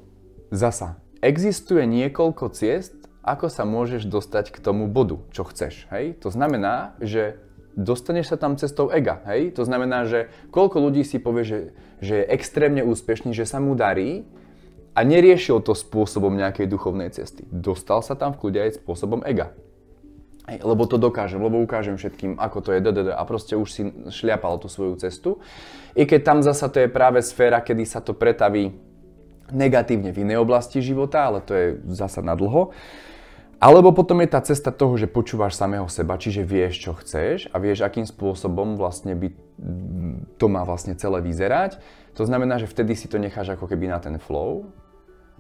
zasa, 0.52 1.00
existuje 1.24 1.88
niekoľko 1.88 2.52
ciest, 2.52 3.07
ako 3.28 3.52
sa 3.52 3.68
môžeš 3.68 4.08
dostať 4.08 4.56
k 4.56 4.64
tomu 4.64 4.88
bodu, 4.88 5.20
čo 5.36 5.44
chceš. 5.44 5.84
Hej? 5.92 6.24
To 6.24 6.32
znamená, 6.32 6.96
že 7.04 7.36
dostaneš 7.78 8.34
sa 8.34 8.38
tam 8.40 8.58
cestou 8.58 8.90
ega, 8.90 9.22
hej? 9.30 9.54
To 9.54 9.62
znamená, 9.62 10.10
že 10.10 10.34
koľko 10.50 10.82
ľudí 10.82 11.06
si 11.06 11.22
povie, 11.22 11.46
že, 11.46 11.60
že 12.02 12.26
je 12.26 12.30
extrémne 12.34 12.82
úspešný, 12.82 13.38
že 13.38 13.46
sa 13.46 13.62
mu 13.62 13.78
darí 13.78 14.26
a 14.98 15.06
neriešil 15.06 15.62
to 15.62 15.78
spôsobom 15.78 16.34
nejakej 16.34 16.66
duchovnej 16.66 17.14
cesty. 17.14 17.46
Dostal 17.54 18.02
sa 18.02 18.18
tam 18.18 18.34
v 18.34 18.42
kľude 18.42 18.60
aj 18.66 18.82
spôsobom 18.82 19.22
ega. 19.30 19.54
Hej, 20.50 20.64
lebo 20.64 20.90
to 20.90 20.98
dokážem, 20.98 21.38
lebo 21.44 21.62
ukážem 21.62 22.00
všetkým, 22.00 22.40
ako 22.40 22.58
to 22.66 22.70
je 22.74 22.80
DDD 22.82 23.14
a 23.14 23.22
proste 23.28 23.54
už 23.54 23.68
si 23.70 23.84
šliapal 24.10 24.58
tú 24.58 24.72
svoju 24.72 24.98
cestu. 24.98 25.44
I 25.94 26.08
keď 26.08 26.20
tam 26.24 26.40
zasa 26.42 26.72
to 26.72 26.82
je 26.82 26.90
práve 26.90 27.22
sféra, 27.22 27.62
kedy 27.62 27.84
sa 27.86 28.00
to 28.02 28.16
pretaví 28.18 28.74
negatívne 29.52 30.10
v 30.16 30.24
inej 30.24 30.40
oblasti 30.44 30.80
života, 30.80 31.28
ale 31.28 31.44
to 31.44 31.52
je 31.54 31.68
zasa 31.94 32.24
na 32.24 32.34
dlho. 32.34 32.72
Alebo 33.58 33.90
potom 33.90 34.22
je 34.22 34.30
tá 34.30 34.38
cesta 34.46 34.70
toho, 34.70 34.94
že 35.02 35.10
počúvaš 35.10 35.58
samého 35.58 35.90
seba, 35.90 36.22
čiže 36.22 36.46
vieš, 36.46 36.78
čo 36.78 36.92
chceš 36.94 37.50
a 37.50 37.58
vieš, 37.58 37.82
akým 37.82 38.06
spôsobom 38.06 38.78
vlastne 38.78 39.18
by 39.18 39.34
to 40.38 40.46
má 40.46 40.62
vlastne 40.62 40.94
celé 40.94 41.26
vyzerať. 41.26 41.82
To 42.14 42.22
znamená, 42.22 42.62
že 42.62 42.70
vtedy 42.70 42.94
si 42.94 43.10
to 43.10 43.18
necháš 43.18 43.58
ako 43.58 43.66
keby 43.66 43.90
na 43.90 43.98
ten 43.98 44.22
flow. 44.22 44.70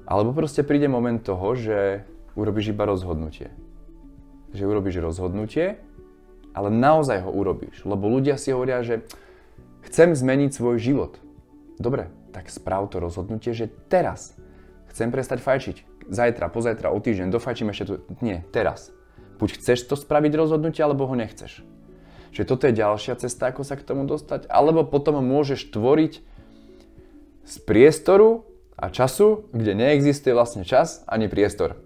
Alebo 0.09 0.33
proste 0.33 0.65
príde 0.65 0.89
moment 0.89 1.21
toho, 1.21 1.53
že 1.53 2.09
urobíš 2.33 2.73
iba 2.73 2.89
rozhodnutie. 2.89 3.53
Že 4.49 4.65
urobíš 4.65 4.97
rozhodnutie, 4.97 5.77
ale 6.57 6.73
naozaj 6.73 7.21
ho 7.21 7.29
urobíš. 7.29 7.85
Lebo 7.85 8.09
ľudia 8.09 8.41
si 8.41 8.49
hovoria, 8.49 8.81
že 8.81 9.05
chcem 9.85 10.17
zmeniť 10.17 10.57
svoj 10.57 10.81
život. 10.81 11.21
Dobre, 11.77 12.09
tak 12.33 12.49
správ 12.49 12.89
to 12.89 12.97
rozhodnutie, 12.97 13.53
že 13.53 13.69
teraz 13.93 14.33
chcem 14.89 15.13
prestať 15.13 15.45
fajčiť 15.45 15.96
zajtra, 16.09 16.49
pozajtra, 16.51 16.91
o 16.91 16.99
týždeň, 16.99 17.31
dofajčím 17.31 17.71
ešte 17.71 17.85
tu. 17.87 17.93
Nie, 18.23 18.43
teraz. 18.51 18.91
Buď 19.37 19.61
chceš 19.61 19.85
to 19.85 19.95
spraviť 19.95 20.33
rozhodnutie, 20.33 20.81
alebo 20.81 21.05
ho 21.05 21.15
nechceš. 21.15 21.61
Čiže 22.33 22.45
toto 22.49 22.69
je 22.69 22.73
ďalšia 22.77 23.17
cesta, 23.17 23.49
ako 23.49 23.61
sa 23.65 23.77
k 23.77 23.85
tomu 23.85 24.05
dostať. 24.05 24.49
Alebo 24.49 24.85
potom 24.85 25.21
môžeš 25.21 25.73
tvoriť 25.73 26.13
z 27.47 27.55
priestoru 27.63 28.43
a 28.77 28.93
času, 28.93 29.49
kde 29.55 29.73
neexistuje 29.73 30.35
vlastne 30.35 30.61
čas 30.61 31.01
ani 31.09 31.31
priestor. 31.31 31.79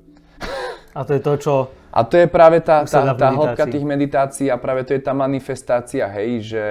A 0.91 1.07
to 1.07 1.15
je 1.15 1.21
to, 1.23 1.33
čo... 1.39 1.53
A 1.91 2.07
to 2.07 2.19
je 2.19 2.27
práve 2.27 2.63
tá, 2.63 2.87
tá, 2.87 3.15
tá 3.15 3.29
hĺbka 3.35 3.67
tých 3.67 3.83
meditácií 3.83 4.47
a 4.47 4.55
práve 4.55 4.87
to 4.87 4.95
je 4.95 5.03
tá 5.03 5.11
manifestácia, 5.11 6.07
hej, 6.07 6.39
že 6.39 6.63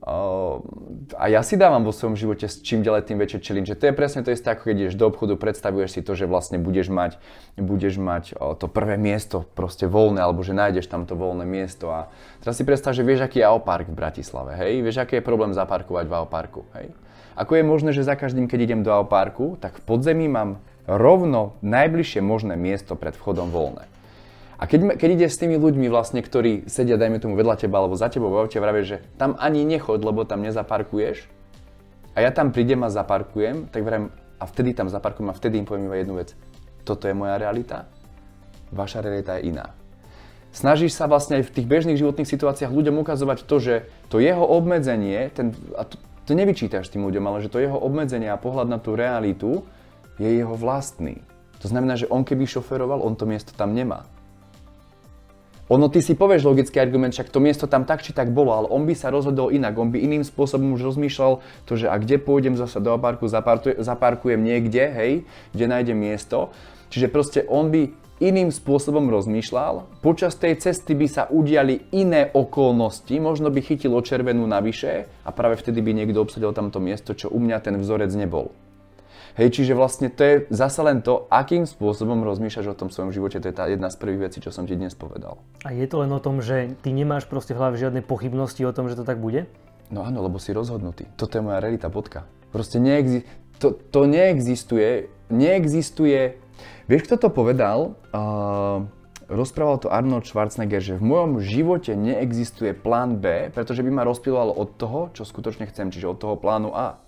a 0.00 1.24
ja 1.28 1.44
si 1.44 1.60
dávam 1.60 1.84
vo 1.84 1.92
svojom 1.92 2.16
živote 2.16 2.48
s 2.48 2.64
čím 2.64 2.80
ďalej 2.80 3.04
tým 3.04 3.20
väčšie 3.20 3.44
challenge. 3.44 3.76
To 3.76 3.84
je 3.84 3.92
presne 3.92 4.24
to 4.24 4.32
isté, 4.32 4.48
ako 4.48 4.72
keď 4.72 4.76
ideš 4.88 4.96
do 4.96 5.04
obchodu, 5.12 5.36
predstavuješ 5.36 5.90
si 5.92 6.00
to, 6.00 6.16
že 6.16 6.24
vlastne 6.24 6.56
budeš 6.56 6.88
mať, 6.88 7.20
budeš 7.60 8.00
mať 8.00 8.32
to 8.56 8.66
prvé 8.66 8.96
miesto 8.96 9.44
proste 9.52 9.84
voľné, 9.84 10.24
alebo 10.24 10.40
že 10.40 10.56
nájdeš 10.56 10.88
tam 10.88 11.04
to 11.04 11.20
voľné 11.20 11.44
miesto. 11.44 11.92
A 11.92 12.08
teraz 12.40 12.56
si 12.56 12.64
predstav, 12.64 12.96
že 12.96 13.04
vieš, 13.04 13.28
aký 13.28 13.44
je 13.44 13.48
Aopark 13.52 13.92
v 13.92 13.96
Bratislave, 14.00 14.56
hej? 14.56 14.80
Vieš, 14.80 15.04
aký 15.04 15.20
je 15.20 15.28
problém 15.28 15.52
zaparkovať 15.52 16.08
v 16.08 16.14
Aoparku, 16.16 16.64
hej? 16.80 16.96
Ako 17.36 17.60
je 17.60 17.64
možné, 17.64 17.92
že 17.92 18.00
za 18.00 18.16
každým, 18.16 18.48
keď 18.48 18.58
idem 18.64 18.80
do 18.80 18.92
Aoparku, 18.92 19.60
tak 19.60 19.80
v 19.80 19.84
podzemí 19.84 20.32
mám 20.32 20.64
rovno 20.88 21.60
najbližšie 21.60 22.24
možné 22.24 22.56
miesto 22.56 22.96
pred 22.96 23.12
vchodom 23.12 23.52
voľné. 23.52 23.84
A 24.60 24.68
keď, 24.68 25.00
keď 25.00 25.08
ideš 25.16 25.34
s 25.34 25.40
tými 25.40 25.56
ľuďmi 25.56 25.88
vlastne, 25.88 26.20
ktorí 26.20 26.68
sedia, 26.68 27.00
dajme 27.00 27.16
tomu 27.16 27.32
vedľa 27.32 27.64
teba 27.64 27.80
alebo 27.80 27.96
za 27.96 28.12
tebou 28.12 28.28
v 28.28 28.44
aute, 28.44 28.60
vravie, 28.60 28.84
že 28.84 28.96
tam 29.16 29.32
ani 29.40 29.64
nechoď, 29.64 30.04
lebo 30.04 30.28
tam 30.28 30.44
nezaparkuješ, 30.44 31.24
a 32.12 32.18
ja 32.20 32.30
tam 32.34 32.52
prídem 32.52 32.84
a 32.84 32.92
zaparkujem, 32.92 33.72
tak 33.72 33.86
vravím, 33.86 34.12
a 34.36 34.44
vtedy 34.44 34.76
tam 34.76 34.92
zaparkujem 34.92 35.32
a 35.32 35.34
vtedy 35.36 35.62
im 35.62 35.66
poviem 35.66 35.88
iba 35.88 35.96
jednu 35.96 36.20
vec. 36.20 36.36
Toto 36.84 37.08
je 37.08 37.16
moja 37.16 37.40
realita, 37.40 37.88
vaša 38.68 39.00
realita 39.00 39.40
je 39.40 39.48
iná. 39.48 39.72
Snažíš 40.50 40.98
sa 40.98 41.06
vlastne 41.06 41.38
aj 41.40 41.48
v 41.48 41.54
tých 41.56 41.66
bežných 41.70 41.96
životných 41.96 42.26
situáciách 42.26 42.74
ľuďom 42.74 43.00
ukazovať 43.00 43.46
to, 43.46 43.56
že 43.62 43.74
to 44.10 44.18
jeho 44.18 44.42
obmedzenie, 44.42 45.30
ten, 45.30 45.54
a 45.78 45.86
to, 45.86 45.96
to 46.26 46.34
nevyčítaš 46.34 46.90
tým 46.90 47.06
ľuďom, 47.06 47.24
ale 47.24 47.40
že 47.40 47.48
to 47.48 47.62
jeho 47.62 47.78
obmedzenie 47.78 48.28
a 48.28 48.36
pohľad 48.36 48.66
na 48.66 48.82
tú 48.82 48.98
realitu 48.98 49.62
je 50.18 50.26
jeho 50.26 50.52
vlastný. 50.58 51.22
To 51.62 51.70
znamená, 51.70 51.94
že 51.94 52.10
on 52.10 52.26
keby 52.26 52.50
šoferoval, 52.50 53.00
on 53.00 53.14
to 53.14 53.24
miesto 53.24 53.54
tam 53.54 53.72
nemá. 53.72 54.10
Ono 55.70 55.86
ty 55.86 56.02
si 56.02 56.18
povieš 56.18 56.50
logický 56.50 56.82
argument, 56.82 57.14
však 57.14 57.30
to 57.30 57.38
miesto 57.38 57.70
tam 57.70 57.86
tak 57.86 58.02
či 58.02 58.10
tak 58.10 58.34
bolo, 58.34 58.50
ale 58.50 58.66
on 58.66 58.90
by 58.90 58.94
sa 58.98 59.14
rozhodol 59.14 59.54
inak, 59.54 59.78
on 59.78 59.94
by 59.94 60.02
iným 60.02 60.26
spôsobom 60.26 60.74
už 60.74 60.90
rozmýšľal 60.90 61.38
to, 61.62 61.78
že 61.78 61.86
a 61.86 61.94
kde 61.94 62.18
pôjdem 62.18 62.58
zase 62.58 62.82
do 62.82 62.90
parku, 62.98 63.30
zaparkujem 63.78 64.42
niekde, 64.42 64.82
hej, 64.90 65.12
kde 65.54 65.64
nájdem 65.70 65.94
miesto. 65.94 66.50
Čiže 66.90 67.06
proste 67.06 67.40
on 67.46 67.70
by 67.70 67.86
iným 68.18 68.50
spôsobom 68.50 69.06
rozmýšľal, 69.14 70.02
počas 70.02 70.34
tej 70.34 70.58
cesty 70.58 70.98
by 70.98 71.06
sa 71.06 71.30
udiali 71.30 71.86
iné 71.94 72.34
okolnosti, 72.34 73.14
možno 73.22 73.54
by 73.54 73.62
chytilo 73.62 74.02
červenú 74.02 74.50
navyše 74.50 75.06
a 75.22 75.30
práve 75.30 75.54
vtedy 75.54 75.78
by 75.86 75.94
niekto 75.94 76.18
obsadil 76.18 76.50
tamto 76.50 76.82
miesto, 76.82 77.14
čo 77.14 77.30
u 77.30 77.38
mňa 77.38 77.62
ten 77.62 77.78
vzorec 77.78 78.10
nebol. 78.18 78.50
Hej, 79.38 79.56
čiže 79.56 79.72
vlastne 79.78 80.10
to 80.10 80.20
je 80.20 80.34
zase 80.50 80.80
len 80.82 81.00
to, 81.00 81.30
akým 81.30 81.64
spôsobom 81.64 82.20
rozmýšľaš 82.26 82.74
o 82.74 82.78
tom 82.78 82.88
svojom 82.90 83.14
živote. 83.14 83.38
To 83.38 83.48
je 83.48 83.56
tá 83.56 83.70
jedna 83.70 83.88
z 83.88 83.96
prvých 83.96 84.30
vecí, 84.30 84.38
čo 84.42 84.50
som 84.50 84.66
ti 84.66 84.74
dnes 84.74 84.92
povedal. 84.92 85.38
A 85.62 85.70
je 85.70 85.86
to 85.86 86.02
len 86.02 86.10
o 86.10 86.20
tom, 86.20 86.42
že 86.42 86.74
ty 86.82 86.90
nemáš 86.90 87.30
proste 87.30 87.54
v 87.54 87.60
hlave 87.62 87.76
žiadne 87.78 88.02
pochybnosti 88.02 88.66
o 88.66 88.74
tom, 88.74 88.90
že 88.90 88.98
to 88.98 89.04
tak 89.06 89.22
bude? 89.22 89.46
No 89.90 90.06
áno, 90.06 90.22
lebo 90.22 90.38
si 90.38 90.54
rozhodnutý. 90.54 91.06
Toto 91.18 91.38
je 91.38 91.42
moja 91.42 91.58
realita, 91.58 91.90
bodka. 91.90 92.26
Proste 92.54 92.78
neexi- 92.78 93.26
to, 93.58 93.74
to 93.74 94.06
neexistuje, 94.06 95.10
neexistuje... 95.30 96.38
Vieš, 96.86 97.06
kto 97.06 97.16
to 97.16 97.28
povedal? 97.30 97.94
Uh, 98.10 98.86
rozprával 99.30 99.78
to 99.78 99.88
Arnold 99.88 100.26
Schwarzenegger, 100.26 100.82
že 100.82 100.98
v 100.98 101.06
mojom 101.06 101.32
živote 101.38 101.94
neexistuje 101.94 102.74
plán 102.74 103.22
B, 103.22 103.48
pretože 103.54 103.86
by 103.86 103.90
ma 103.94 104.02
rozpiloval 104.02 104.50
od 104.50 104.74
toho, 104.74 105.14
čo 105.14 105.22
skutočne 105.22 105.70
chcem, 105.70 105.94
čiže 105.94 106.10
od 106.10 106.18
toho 106.18 106.34
plánu 106.34 106.74
A. 106.74 106.98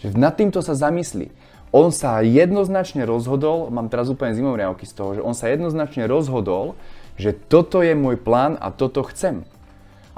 Že 0.00 0.16
nad 0.16 0.34
týmto 0.36 0.64
sa 0.64 0.72
zamyslí. 0.72 1.28
On 1.70 1.94
sa 1.94 2.18
jednoznačne 2.24 3.06
rozhodol, 3.06 3.70
mám 3.70 3.86
teraz 3.86 4.10
úplne 4.10 4.34
zimomriavky 4.34 4.88
z 4.88 4.92
toho, 4.96 5.10
že 5.14 5.22
on 5.22 5.38
sa 5.38 5.52
jednoznačne 5.52 6.10
rozhodol, 6.10 6.74
že 7.14 7.30
toto 7.30 7.84
je 7.84 7.94
môj 7.94 8.18
plán 8.18 8.58
a 8.58 8.74
toto 8.74 9.06
chcem. 9.06 9.46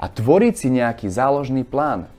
A 0.01 0.09
tvoriť 0.09 0.53
si 0.57 0.67
nejaký 0.73 1.13
záložný 1.13 1.61
plán, 1.61 2.09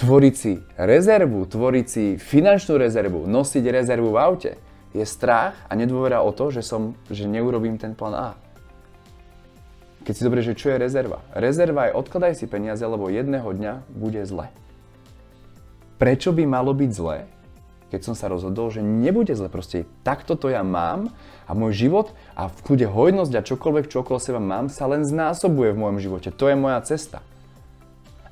tvoriť 0.00 0.34
si 0.34 0.52
rezervu, 0.80 1.44
tvoriť 1.44 1.86
si 1.86 2.04
finančnú 2.16 2.80
rezervu, 2.80 3.28
nosiť 3.28 3.64
rezervu 3.68 4.08
v 4.14 4.18
aute, 4.18 4.52
je 4.96 5.04
strach 5.04 5.56
a 5.68 5.72
nedôvera 5.76 6.24
o 6.24 6.32
to, 6.32 6.48
že, 6.48 6.64
som, 6.64 6.96
že 7.12 7.28
neurobím 7.28 7.76
ten 7.76 7.92
plán 7.92 8.14
A. 8.16 8.30
Keď 10.02 10.14
si 10.16 10.26
dobre, 10.26 10.40
že 10.42 10.58
čo 10.58 10.72
je 10.72 10.82
rezerva? 10.82 11.22
Rezerva 11.36 11.88
je 11.88 11.96
odkladaj 11.96 12.34
si 12.34 12.50
peniaze, 12.50 12.82
lebo 12.82 13.06
jedného 13.06 13.46
dňa 13.46 13.86
bude 13.92 14.24
zle. 14.26 14.50
Prečo 16.02 16.34
by 16.34 16.42
malo 16.50 16.74
byť 16.74 16.90
zlé, 16.90 17.30
keď 17.94 18.10
som 18.10 18.14
sa 18.18 18.26
rozhodol, 18.26 18.74
že 18.74 18.82
nebude 18.82 19.30
zle. 19.38 19.46
Proste 19.46 19.86
takto 20.02 20.34
to 20.34 20.50
ja 20.50 20.66
mám 20.66 21.14
a 21.46 21.54
môj 21.54 21.86
život 21.86 22.10
a 22.34 22.50
v 22.50 22.58
kľude 22.58 22.90
hojnosť 22.90 23.32
a 23.38 23.46
čokoľvek, 23.46 23.86
čo 23.86 24.02
okolo 24.02 24.18
seba 24.18 24.42
mám, 24.42 24.66
sa 24.66 24.90
len 24.90 25.06
znásobuje 25.06 25.70
v 25.70 25.78
mojom 25.78 26.02
živote. 26.02 26.34
To 26.34 26.50
je 26.50 26.58
moja 26.58 26.82
cesta. 26.82 27.22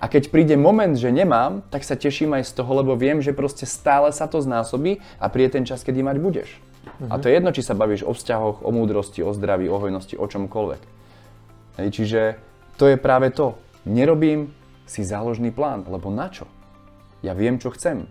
A 0.02 0.10
keď 0.10 0.34
príde 0.34 0.58
moment, 0.58 0.98
že 0.98 1.14
nemám, 1.14 1.62
tak 1.70 1.86
sa 1.86 1.94
teším 1.94 2.34
aj 2.34 2.50
z 2.50 2.58
toho, 2.58 2.82
lebo 2.82 2.98
viem, 2.98 3.22
že 3.22 3.30
proste 3.30 3.70
stále 3.70 4.10
sa 4.10 4.26
to 4.26 4.42
znásobí 4.42 4.98
a 5.22 5.30
príde 5.30 5.54
ten 5.54 5.62
čas, 5.62 5.86
kedy 5.86 6.02
mať 6.02 6.18
budeš. 6.18 6.58
Uh-huh. 6.82 7.14
A 7.14 7.22
to 7.22 7.30
je 7.30 7.38
jedno, 7.38 7.54
či 7.54 7.62
sa 7.62 7.78
bavíš 7.78 8.02
o 8.02 8.10
vzťahoch, 8.10 8.66
o 8.66 8.70
múdrosti, 8.74 9.22
o 9.22 9.30
zdraví, 9.30 9.70
o 9.70 9.78
hojnosti, 9.78 10.18
o 10.18 10.26
čomkoľvek. 10.26 10.82
Hej, 11.78 11.88
čiže 11.94 12.20
to 12.82 12.90
je 12.90 12.98
práve 12.98 13.30
to. 13.30 13.54
Nerobím 13.86 14.50
si 14.90 15.06
záložný 15.06 15.54
plán, 15.54 15.86
lebo 15.86 16.10
na 16.10 16.34
čo? 16.34 16.50
Ja 17.20 17.36
viem, 17.36 17.60
čo 17.60 17.72
chcem 17.72 18.08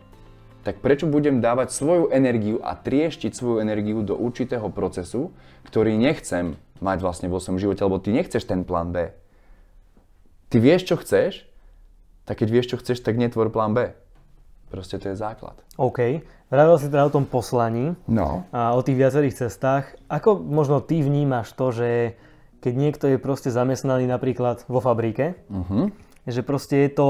tak 0.63 0.83
prečo 0.83 1.07
budem 1.07 1.39
dávať 1.39 1.71
svoju 1.71 2.11
energiu 2.11 2.59
a 2.59 2.75
trieštiť 2.75 3.31
svoju 3.31 3.63
energiu 3.63 4.03
do 4.03 4.13
určitého 4.13 4.67
procesu, 4.69 5.31
ktorý 5.65 5.95
nechcem 5.95 6.59
mať 6.83 6.97
vlastne 6.99 7.27
vo 7.31 7.39
svojom 7.39 7.59
živote, 7.59 7.83
lebo 7.83 7.99
ty 7.99 8.11
nechceš 8.11 8.43
ten 8.43 8.67
plán 8.67 8.91
B. 8.91 9.11
Ty 10.51 10.57
vieš, 10.59 10.91
čo 10.91 10.95
chceš, 10.99 11.47
tak 12.27 12.43
keď 12.43 12.47
vieš, 12.51 12.67
čo 12.75 12.79
chceš, 12.79 12.99
tak 13.01 13.17
netvor 13.17 13.49
plán 13.49 13.73
B. 13.73 13.95
Proste 14.69 15.01
to 15.01 15.09
je 15.09 15.17
základ. 15.17 15.57
OK. 15.81 16.21
Vravil 16.53 16.77
si 16.77 16.93
teda 16.93 17.09
o 17.09 17.13
tom 17.13 17.25
poslaní 17.25 17.97
no. 18.05 18.45
a 18.53 18.77
o 18.77 18.81
tých 18.85 19.01
viacerých 19.01 19.37
cestách. 19.45 19.97
Ako 20.05 20.37
možno 20.37 20.81
ty 20.81 21.01
vnímaš 21.01 21.53
to, 21.57 21.73
že 21.73 21.89
keď 22.61 22.73
niekto 22.77 23.05
je 23.09 23.17
proste 23.17 23.49
zamestnaný 23.49 24.05
napríklad 24.05 24.65
vo 24.69 24.77
fabrike, 24.83 25.39
uh-huh. 25.49 25.89
že 26.29 26.41
proste 26.45 26.85
je 26.85 26.89
to 26.93 27.07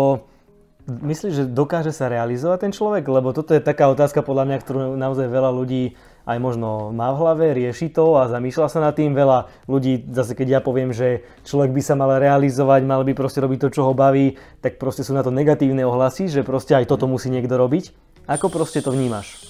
Myslíš, 0.89 1.33
že 1.33 1.45
dokáže 1.45 1.93
sa 1.93 2.09
realizovať 2.09 2.65
ten 2.65 2.73
človek? 2.73 3.05
Lebo 3.05 3.29
toto 3.31 3.53
je 3.53 3.61
taká 3.61 3.87
otázka 3.93 4.25
podľa 4.25 4.49
mňa, 4.49 4.57
ktorú 4.65 4.79
naozaj 4.97 5.29
veľa 5.29 5.53
ľudí 5.53 5.93
aj 6.29 6.37
možno 6.37 6.93
má 6.93 7.09
v 7.09 7.19
hlave, 7.25 7.45
rieši 7.57 7.89
to 7.89 8.13
a 8.21 8.29
zamýšľa 8.29 8.67
sa 8.69 8.79
nad 8.81 8.93
tým. 8.93 9.17
Veľa 9.17 9.49
ľudí, 9.65 10.05
zase 10.13 10.37
keď 10.37 10.47
ja 10.57 10.61
poviem, 10.61 10.93
že 10.93 11.25
človek 11.41 11.73
by 11.73 11.81
sa 11.81 11.97
mal 11.97 12.21
realizovať, 12.21 12.85
mal 12.85 13.01
by 13.01 13.17
proste 13.17 13.41
robiť 13.41 13.65
to, 13.65 13.81
čo 13.81 13.81
ho 13.89 13.97
baví, 13.97 14.37
tak 14.61 14.77
proste 14.77 15.01
sú 15.01 15.17
na 15.17 15.25
to 15.25 15.33
negatívne 15.33 15.81
ohlasy, 15.81 16.29
že 16.29 16.45
proste 16.45 16.77
aj 16.77 16.85
toto 16.85 17.09
musí 17.09 17.33
niekto 17.33 17.57
robiť. 17.57 17.93
Ako 18.29 18.53
proste 18.53 18.85
to 18.85 18.93
vnímaš? 18.93 19.41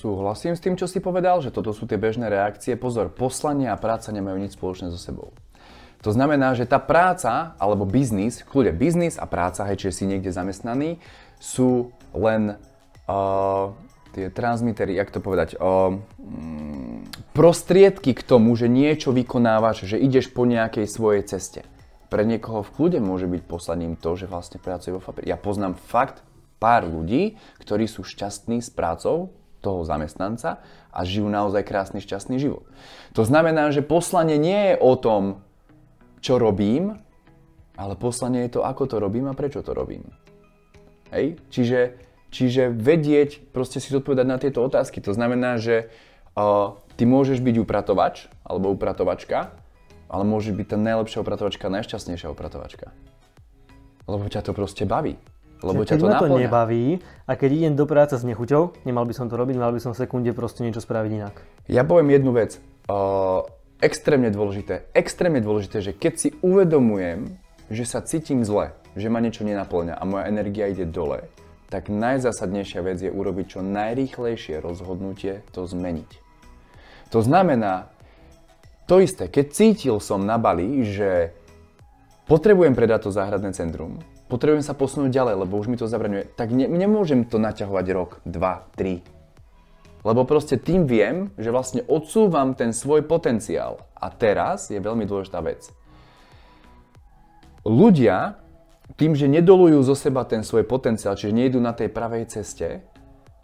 Súhlasím 0.00 0.56
s 0.56 0.60
tým, 0.64 0.76
čo 0.76 0.84
si 0.88 1.00
povedal, 1.00 1.40
že 1.40 1.52
toto 1.52 1.72
sú 1.72 1.84
tie 1.84 2.00
bežné 2.00 2.28
reakcie. 2.28 2.76
Pozor, 2.76 3.12
poslanie 3.12 3.68
a 3.68 3.76
práca 3.76 4.12
nemajú 4.12 4.36
nič 4.36 4.56
spoločné 4.56 4.92
so 4.92 5.00
sebou. 5.00 5.32
To 6.04 6.12
znamená, 6.12 6.52
že 6.52 6.68
tá 6.68 6.76
práca 6.76 7.56
alebo 7.56 7.88
biznis, 7.88 8.44
kľude 8.44 8.76
biznis 8.76 9.16
a 9.16 9.24
práca, 9.24 9.64
hej, 9.64 9.80
čiže 9.80 9.96
si 9.96 10.04
niekde 10.04 10.28
zamestnaný, 10.28 11.00
sú 11.40 11.96
len 12.12 12.60
uh, 13.08 13.72
tie 14.12 14.28
transmitery, 14.28 15.00
jak 15.00 15.08
to 15.08 15.24
povedať, 15.24 15.56
uh, 15.56 15.96
prostriedky 17.32 18.12
k 18.12 18.20
tomu, 18.20 18.52
že 18.52 18.68
niečo 18.68 19.16
vykonávaš, 19.16 19.88
že 19.88 19.96
ideš 19.96 20.28
po 20.28 20.44
nejakej 20.44 20.84
svojej 20.84 21.24
ceste. 21.24 21.64
Pre 22.12 22.20
niekoho 22.20 22.60
v 22.60 22.72
kľude 22.76 22.98
môže 23.00 23.24
byť 23.24 23.42
poslaním 23.48 23.96
to, 23.96 24.12
že 24.14 24.28
vlastne 24.28 24.60
pracuje 24.60 24.92
vo 24.92 25.00
fabrike. 25.00 25.32
Ja 25.32 25.40
poznám 25.40 25.74
fakt 25.74 26.20
pár 26.60 26.84
ľudí, 26.84 27.40
ktorí 27.64 27.88
sú 27.88 28.04
šťastní 28.04 28.60
s 28.60 28.68
prácou 28.68 29.32
toho 29.64 29.80
zamestnanca 29.88 30.60
a 30.92 31.00
žijú 31.08 31.32
naozaj 31.32 31.64
krásny, 31.64 32.04
šťastný 32.04 32.36
život. 32.36 32.68
To 33.16 33.24
znamená, 33.24 33.72
že 33.72 33.80
poslanie 33.80 34.36
nie 34.36 34.72
je 34.72 34.74
o 34.78 34.92
tom, 35.00 35.43
čo 36.24 36.40
robím, 36.40 36.96
ale 37.76 38.00
poslanie 38.00 38.48
je 38.48 38.56
to, 38.56 38.60
ako 38.64 38.88
to 38.88 38.96
robím 38.96 39.28
a 39.28 39.36
prečo 39.36 39.60
to 39.60 39.76
robím. 39.76 40.08
Hej? 41.12 41.36
Čiže, 41.52 42.00
čiže 42.32 42.72
vedieť, 42.72 43.52
proste 43.52 43.76
si 43.76 43.92
zodpovedať 43.92 44.26
na 44.26 44.40
tieto 44.40 44.64
otázky. 44.64 45.04
To 45.04 45.12
znamená, 45.12 45.60
že 45.60 45.92
uh, 46.32 46.80
ty 46.96 47.04
môžeš 47.04 47.44
byť 47.44 47.60
upratovač 47.60 48.32
alebo 48.40 48.72
upratovačka, 48.72 49.52
ale 50.08 50.24
môžeš 50.24 50.56
byť 50.56 50.66
tá 50.72 50.76
najlepšia 50.80 51.20
upratovačka, 51.20 51.68
najšťastnejšia 51.68 52.32
upratovačka. 52.32 52.88
Lebo 54.08 54.24
ťa 54.24 54.48
to 54.48 54.56
proste 54.56 54.88
baví. 54.88 55.20
Lebo 55.64 55.84
ťa 55.84 55.96
to 55.96 56.08
ma 56.08 56.20
to 56.20 56.28
nebaví 56.28 57.00
a 57.24 57.32
keď 57.36 57.50
idem 57.52 57.74
do 57.76 57.84
práce 57.88 58.16
s 58.16 58.24
nechuťou, 58.24 58.84
nemal 58.84 59.08
by 59.08 59.16
som 59.16 59.32
to 59.32 59.36
robiť, 59.36 59.56
mal 59.56 59.72
by 59.72 59.80
som 59.80 59.96
v 59.96 60.00
sekunde 60.04 60.28
proste 60.36 60.60
niečo 60.60 60.84
spraviť 60.84 61.10
inak. 61.12 61.34
Ja 61.72 61.88
poviem 61.88 62.12
jednu 62.12 62.36
vec. 62.36 62.60
Uh, 62.84 63.48
extrémne 63.80 64.30
dôležité, 64.30 64.90
extrémne 64.94 65.40
dôležité, 65.42 65.80
že 65.80 65.92
keď 65.96 66.12
si 66.18 66.28
uvedomujem, 66.44 67.34
že 67.72 67.84
sa 67.88 68.04
cítim 68.04 68.44
zle, 68.44 68.76
že 68.94 69.10
ma 69.10 69.18
niečo 69.18 69.42
nenaplňa 69.42 69.96
a 69.96 70.04
moja 70.04 70.28
energia 70.28 70.70
ide 70.70 70.86
dole, 70.86 71.26
tak 71.72 71.90
najzásadnejšia 71.90 72.80
vec 72.86 72.98
je 73.02 73.10
urobiť 73.10 73.58
čo 73.58 73.60
najrýchlejšie 73.64 74.62
rozhodnutie 74.62 75.42
to 75.50 75.66
zmeniť. 75.66 76.10
To 77.10 77.18
znamená, 77.24 77.90
to 78.84 79.00
isté, 79.00 79.32
keď 79.32 79.46
cítil 79.50 79.96
som 79.98 80.22
na 80.22 80.36
Bali, 80.36 80.84
že 80.84 81.32
potrebujem 82.28 82.76
predať 82.76 83.08
to 83.08 83.10
záhradné 83.16 83.56
centrum, 83.56 83.98
potrebujem 84.28 84.62
sa 84.62 84.76
posunúť 84.76 85.08
ďalej, 85.08 85.34
lebo 85.46 85.56
už 85.56 85.72
mi 85.72 85.80
to 85.80 85.88
zabraňuje, 85.88 86.28
tak 86.36 86.52
ne, 86.52 86.68
nemôžem 86.68 87.24
to 87.24 87.40
naťahovať 87.40 87.86
rok, 87.96 88.10
dva, 88.28 88.68
tri, 88.76 89.00
lebo 90.04 90.28
proste 90.28 90.60
tým 90.60 90.84
viem, 90.84 91.32
že 91.40 91.48
vlastne 91.48 91.80
odsúvam 91.88 92.52
ten 92.52 92.76
svoj 92.76 93.08
potenciál. 93.08 93.88
A 93.96 94.12
teraz 94.12 94.68
je 94.68 94.76
veľmi 94.76 95.08
dôležitá 95.08 95.40
vec. 95.40 95.72
Ľudia 97.64 98.36
tým, 99.00 99.16
že 99.16 99.24
nedolujú 99.24 99.80
zo 99.80 99.96
seba 99.96 100.28
ten 100.28 100.44
svoj 100.44 100.68
potenciál, 100.68 101.16
čiže 101.16 101.32
nejdu 101.32 101.56
na 101.56 101.72
tej 101.72 101.88
pravej 101.88 102.28
ceste, 102.28 102.84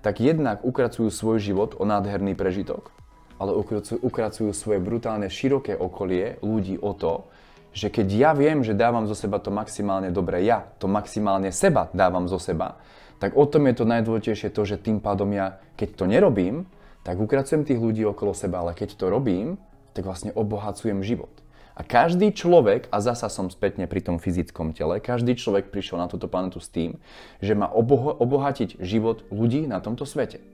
tak 0.05 0.21
jednak 0.21 0.61
ukracujú 0.61 1.09
svoj 1.09 1.41
život 1.41 1.71
o 1.81 1.89
nádherný 1.89 2.37
prežitok, 2.37 2.93
ale 3.41 3.57
ukracujú, 4.05 4.53
svoje 4.53 4.85
brutálne 4.85 5.33
široké 5.33 5.73
okolie 5.73 6.37
ľudí 6.45 6.77
o 6.77 6.93
to, 6.93 7.30
že 7.71 7.89
keď 7.89 8.09
ja 8.11 8.31
viem, 8.35 8.67
že 8.67 8.75
dávam 8.75 9.07
zo 9.07 9.15
seba 9.15 9.39
to 9.39 9.55
maximálne 9.55 10.11
dobre, 10.11 10.43
ja 10.43 10.67
to 10.83 10.91
maximálne 10.91 11.55
seba 11.55 11.87
dávam 11.95 12.27
zo 12.27 12.39
seba, 12.39 12.83
tak 13.23 13.37
o 13.37 13.45
tom 13.45 13.69
je 13.69 13.75
to 13.79 13.85
najdôležitejšie 13.87 14.51
to, 14.51 14.63
že 14.65 14.81
tým 14.81 14.99
pádom 14.99 15.31
ja, 15.31 15.61
keď 15.77 15.89
to 15.95 16.05
nerobím, 16.09 16.67
tak 17.05 17.21
ukracujem 17.21 17.65
tých 17.65 17.81
ľudí 17.81 18.03
okolo 18.05 18.33
seba, 18.33 18.65
ale 18.65 18.73
keď 18.75 18.97
to 18.97 19.07
robím, 19.13 19.61
tak 19.93 20.09
vlastne 20.09 20.33
obohacujem 20.35 21.05
život. 21.05 21.31
A 21.79 21.87
každý 21.87 22.29
človek, 22.37 22.93
a 22.93 23.01
zasa 23.01 23.33
som 23.33 23.49
spätne 23.49 23.89
pri 23.89 24.05
tom 24.05 24.21
fyzickom 24.21 24.77
tele, 24.77 25.01
každý 25.01 25.33
človek 25.33 25.73
prišiel 25.73 25.97
na 25.97 26.13
túto 26.13 26.29
planetu 26.29 26.61
s 26.61 26.69
tým, 26.69 27.01
že 27.41 27.57
má 27.57 27.73
oboho- 27.73 28.13
obohatiť 28.13 28.77
život 28.85 29.25
ľudí 29.33 29.65
na 29.65 29.81
tomto 29.81 30.05
svete. 30.05 30.45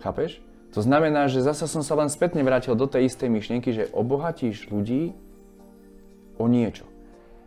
Chápeš? 0.00 0.40
To 0.74 0.80
znamená, 0.82 1.28
že 1.30 1.44
zasa 1.44 1.68
som 1.70 1.84
sa 1.84 1.94
len 1.94 2.10
spätne 2.10 2.42
vrátil 2.42 2.74
do 2.74 2.88
tej 2.88 3.08
istej 3.08 3.28
myšlienky, 3.30 3.70
že 3.72 3.90
obohatíš 3.94 4.68
ľudí 4.68 5.16
o 6.36 6.46
niečo. 6.50 6.84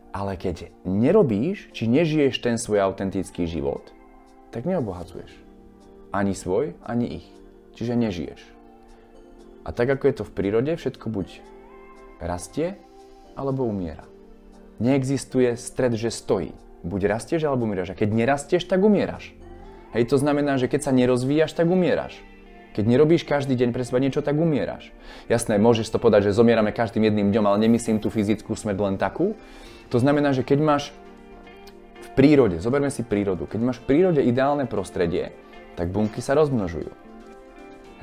Ale 0.09 0.33
keď 0.33 0.73
nerobíš, 0.87 1.69
či 1.69 1.85
nežiješ 1.85 2.41
ten 2.41 2.57
svoj 2.57 2.81
autentický 2.81 3.45
život, 3.45 3.93
tak 4.49 4.65
neobohacuješ. 4.65 5.29
Ani 6.09 6.33
svoj, 6.33 6.73
ani 6.81 7.21
ich. 7.21 7.27
Čiže 7.77 7.93
nežiješ. 7.93 8.41
A 9.61 9.69
tak 9.69 9.93
ako 9.93 10.09
je 10.09 10.15
to 10.17 10.23
v 10.25 10.33
prírode, 10.33 10.71
všetko 10.73 11.13
buď 11.13 11.45
rastie, 12.17 12.81
alebo 13.37 13.69
umiera. 13.69 14.09
Neexistuje 14.81 15.53
stred, 15.53 15.93
že 15.93 16.09
stojí. 16.09 16.57
Buď 16.81 17.11
rastieš, 17.11 17.45
alebo 17.45 17.69
umieraš. 17.69 17.93
A 17.93 17.99
keď 17.99 18.09
nerastieš, 18.15 18.65
tak 18.65 18.81
umieraš. 18.81 19.35
Hej, 19.93 20.09
to 20.09 20.17
znamená, 20.17 20.57
že 20.57 20.65
keď 20.71 20.89
sa 20.89 20.95
nerozvíjaš, 20.95 21.53
tak 21.53 21.69
umieraš. 21.69 22.17
Keď 22.77 22.85
nerobíš 22.85 23.25
každý 23.25 23.57
deň 23.57 23.73
pre 23.73 23.81
seba 23.81 23.97
niečo, 23.97 24.21
tak 24.21 24.37
umieraš. 24.37 24.93
Jasné, 25.25 25.57
môžeš 25.57 25.89
to 25.89 25.97
povedať, 25.97 26.29
že 26.29 26.37
zomierame 26.37 26.69
každým 26.69 27.01
jedným 27.09 27.33
dňom, 27.33 27.45
ale 27.49 27.65
nemyslím 27.65 27.97
tú 27.97 28.13
fyzickú 28.13 28.53
smrť 28.53 28.77
len 28.77 28.95
takú, 29.01 29.33
to 29.89 29.97
znamená, 29.97 30.37
že 30.37 30.45
keď 30.45 30.59
máš 30.61 30.83
v 32.05 32.09
prírode, 32.13 32.61
zoberme 32.61 32.93
si 32.93 33.01
prírodu, 33.01 33.49
keď 33.49 33.59
máš 33.61 33.77
v 33.81 33.89
prírode 33.89 34.21
ideálne 34.21 34.69
prostredie, 34.69 35.33
tak 35.73 35.89
bunky 35.89 36.21
sa 36.21 36.37
rozmnožujú. 36.37 36.93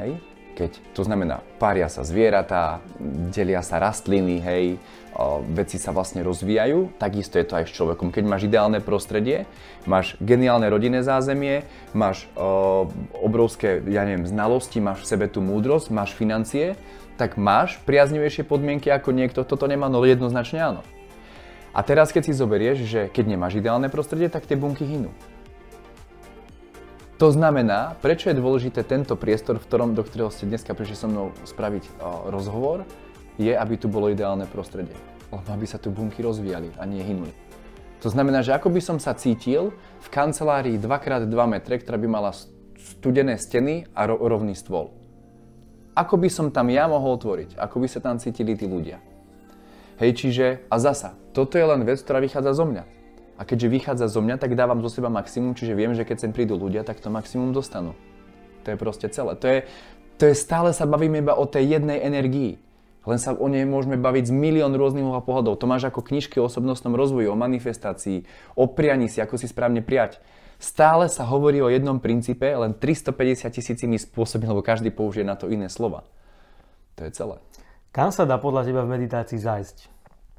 Hej? 0.03 0.19
Keď, 0.57 0.97
to 0.97 1.05
znamená, 1.05 1.45
pária 1.61 1.85
sa 1.93 2.01
zvieratá, 2.01 2.81
delia 3.29 3.61
sa 3.61 3.77
rastliny, 3.77 4.41
hej, 4.41 4.81
veci 5.53 5.77
sa 5.77 5.93
vlastne 5.93 6.21
rozvíjajú, 6.25 6.97
takisto 6.97 7.37
je 7.37 7.47
to 7.49 7.57
aj 7.61 7.69
s 7.69 7.77
človekom. 7.77 8.13
Keď 8.13 8.25
máš 8.25 8.49
ideálne 8.49 8.81
prostredie, 8.81 9.45
máš 9.89 10.17
geniálne 10.21 10.69
rodinné 10.69 11.01
zázemie, 11.05 11.65
máš 11.97 12.29
o, 12.37 12.89
obrovské, 13.21 13.81
ja 13.89 14.05
neviem, 14.05 14.29
znalosti, 14.29 14.81
máš 14.81 15.05
v 15.05 15.11
sebe 15.13 15.27
tú 15.29 15.41
múdrosť, 15.41 15.93
máš 15.93 16.13
financie, 16.13 16.77
tak 17.17 17.41
máš 17.41 17.81
priaznivejšie 17.89 18.45
podmienky 18.45 18.93
ako 18.93 19.13
niekto, 19.13 19.41
toto 19.45 19.65
nemá, 19.65 19.89
no 19.89 20.05
jednoznačne 20.05 20.61
áno. 20.61 20.83
A 21.77 21.85
teraz, 21.85 22.13
keď 22.13 22.29
si 22.29 22.33
zoberieš, 22.33 22.89
že 22.89 23.01
keď 23.13 23.37
nemáš 23.37 23.61
ideálne 23.61 23.93
prostredie, 23.93 24.33
tak 24.33 24.49
tie 24.49 24.57
bunky 24.57 24.85
hynú. 24.85 25.13
To 27.17 27.33
znamená, 27.33 27.97
prečo 28.05 28.29
je 28.29 28.37
dôležité 28.37 28.85
tento 28.85 29.17
priestor, 29.17 29.57
v 29.57 29.65
ktorom, 29.65 29.97
do 29.97 30.05
ktorého 30.05 30.29
ste 30.29 30.45
dneska 30.45 30.77
prišli 30.77 30.97
so 31.01 31.09
mnou 31.09 31.33
spraviť 31.49 31.85
o, 31.89 32.29
rozhovor, 32.29 32.85
je, 33.41 33.57
aby 33.57 33.81
tu 33.81 33.89
bolo 33.89 34.13
ideálne 34.13 34.45
prostredie. 34.45 34.93
Lebo 35.33 35.49
aby 35.49 35.65
sa 35.65 35.81
tu 35.81 35.89
bunky 35.89 36.21
rozvíjali 36.21 36.77
a 36.77 36.85
nie 36.85 37.01
hynuli. 37.01 37.33
To 38.05 38.13
znamená, 38.13 38.45
že 38.45 38.53
ako 38.53 38.69
by 38.69 38.81
som 38.85 38.99
sa 39.01 39.17
cítil 39.17 39.73
v 40.05 40.09
kancelárii 40.13 40.77
2x2 40.77 41.37
metre, 41.49 41.81
ktorá 41.81 41.97
by 41.97 42.05
mala 42.05 42.37
studené 42.77 43.41
steny 43.41 43.89
a 43.97 44.05
ro- 44.05 44.21
rovný 44.21 44.53
stôl. 44.53 44.93
Ako 45.97 46.21
by 46.21 46.29
som 46.29 46.53
tam 46.53 46.69
ja 46.69 46.85
mohol 46.85 47.17
tvoriť? 47.17 47.57
Ako 47.57 47.81
by 47.81 47.89
sa 47.89 48.05
tam 48.05 48.21
cítili 48.21 48.53
tí 48.61 48.69
ľudia? 48.69 49.01
Hej, 49.97 50.21
čiže, 50.21 50.69
a 50.69 50.77
zasa, 50.77 51.17
toto 51.33 51.57
je 51.57 51.65
len 51.65 51.81
vec, 51.89 51.97
ktorá 52.05 52.21
vychádza 52.21 52.53
zo 52.53 52.69
mňa. 52.69 52.96
A 53.37 53.45
keďže 53.45 53.69
vychádza 53.69 54.07
zo 54.09 54.25
mňa, 54.25 54.41
tak 54.41 54.57
dávam 54.57 54.81
zo 54.81 54.89
seba 54.89 55.13
maximum, 55.13 55.53
čiže 55.53 55.77
viem, 55.77 55.93
že 55.93 56.09
keď 56.09 56.25
sem 56.25 56.33
prídu 56.33 56.57
ľudia, 56.57 56.85
tak 56.89 57.05
to 57.05 57.13
maximum 57.13 57.53
dostanú. 57.53 57.93
To 58.65 58.73
je 58.73 58.77
proste 58.81 59.07
celé. 59.13 59.37
To 59.37 59.47
je, 59.47 59.59
to 60.17 60.23
je 60.33 60.35
stále 60.35 60.73
sa 60.73 60.89
bavíme 60.89 61.21
iba 61.21 61.37
o 61.37 61.45
tej 61.45 61.77
jednej 61.77 62.01
energii. 62.01 62.57
Len 63.07 63.23
sa 63.23 63.39
o 63.39 63.47
nej 63.47 63.63
môžeme 63.63 63.95
baviť 63.95 64.29
z 64.29 64.35
milión 64.35 64.75
rôznych 64.75 65.07
pohľadov. 65.23 65.63
To 65.63 65.71
máš 65.71 65.87
ako 65.87 66.03
knižky 66.03 66.43
o 66.43 66.51
osobnostnom 66.51 66.99
rozvoji, 66.99 67.31
o 67.31 67.39
manifestácii, 67.39 68.27
o 68.59 68.67
prianí 68.67 69.07
si, 69.07 69.23
ako 69.23 69.39
si 69.39 69.47
správne 69.47 69.79
prijať. 69.79 70.19
Stále 70.59 71.07
sa 71.07 71.23
hovorí 71.29 71.63
o 71.63 71.71
jednom 71.71 72.03
princípe, 72.03 72.49
len 72.49 72.75
350 72.75 73.53
tisícimi 73.53 74.01
spôsobmi, 74.01 74.51
lebo 74.51 74.65
každý 74.65 74.91
použije 74.91 75.23
na 75.23 75.39
to 75.39 75.53
iné 75.53 75.71
slova. 75.71 76.03
To 76.99 77.07
je 77.07 77.13
celé. 77.15 77.37
Kam 77.93 78.11
sa 78.11 78.27
dá 78.27 78.41
podľa 78.41 78.67
teba 78.67 78.83
v 78.83 78.99
meditácii 78.99 79.39
zájsť? 79.39 79.77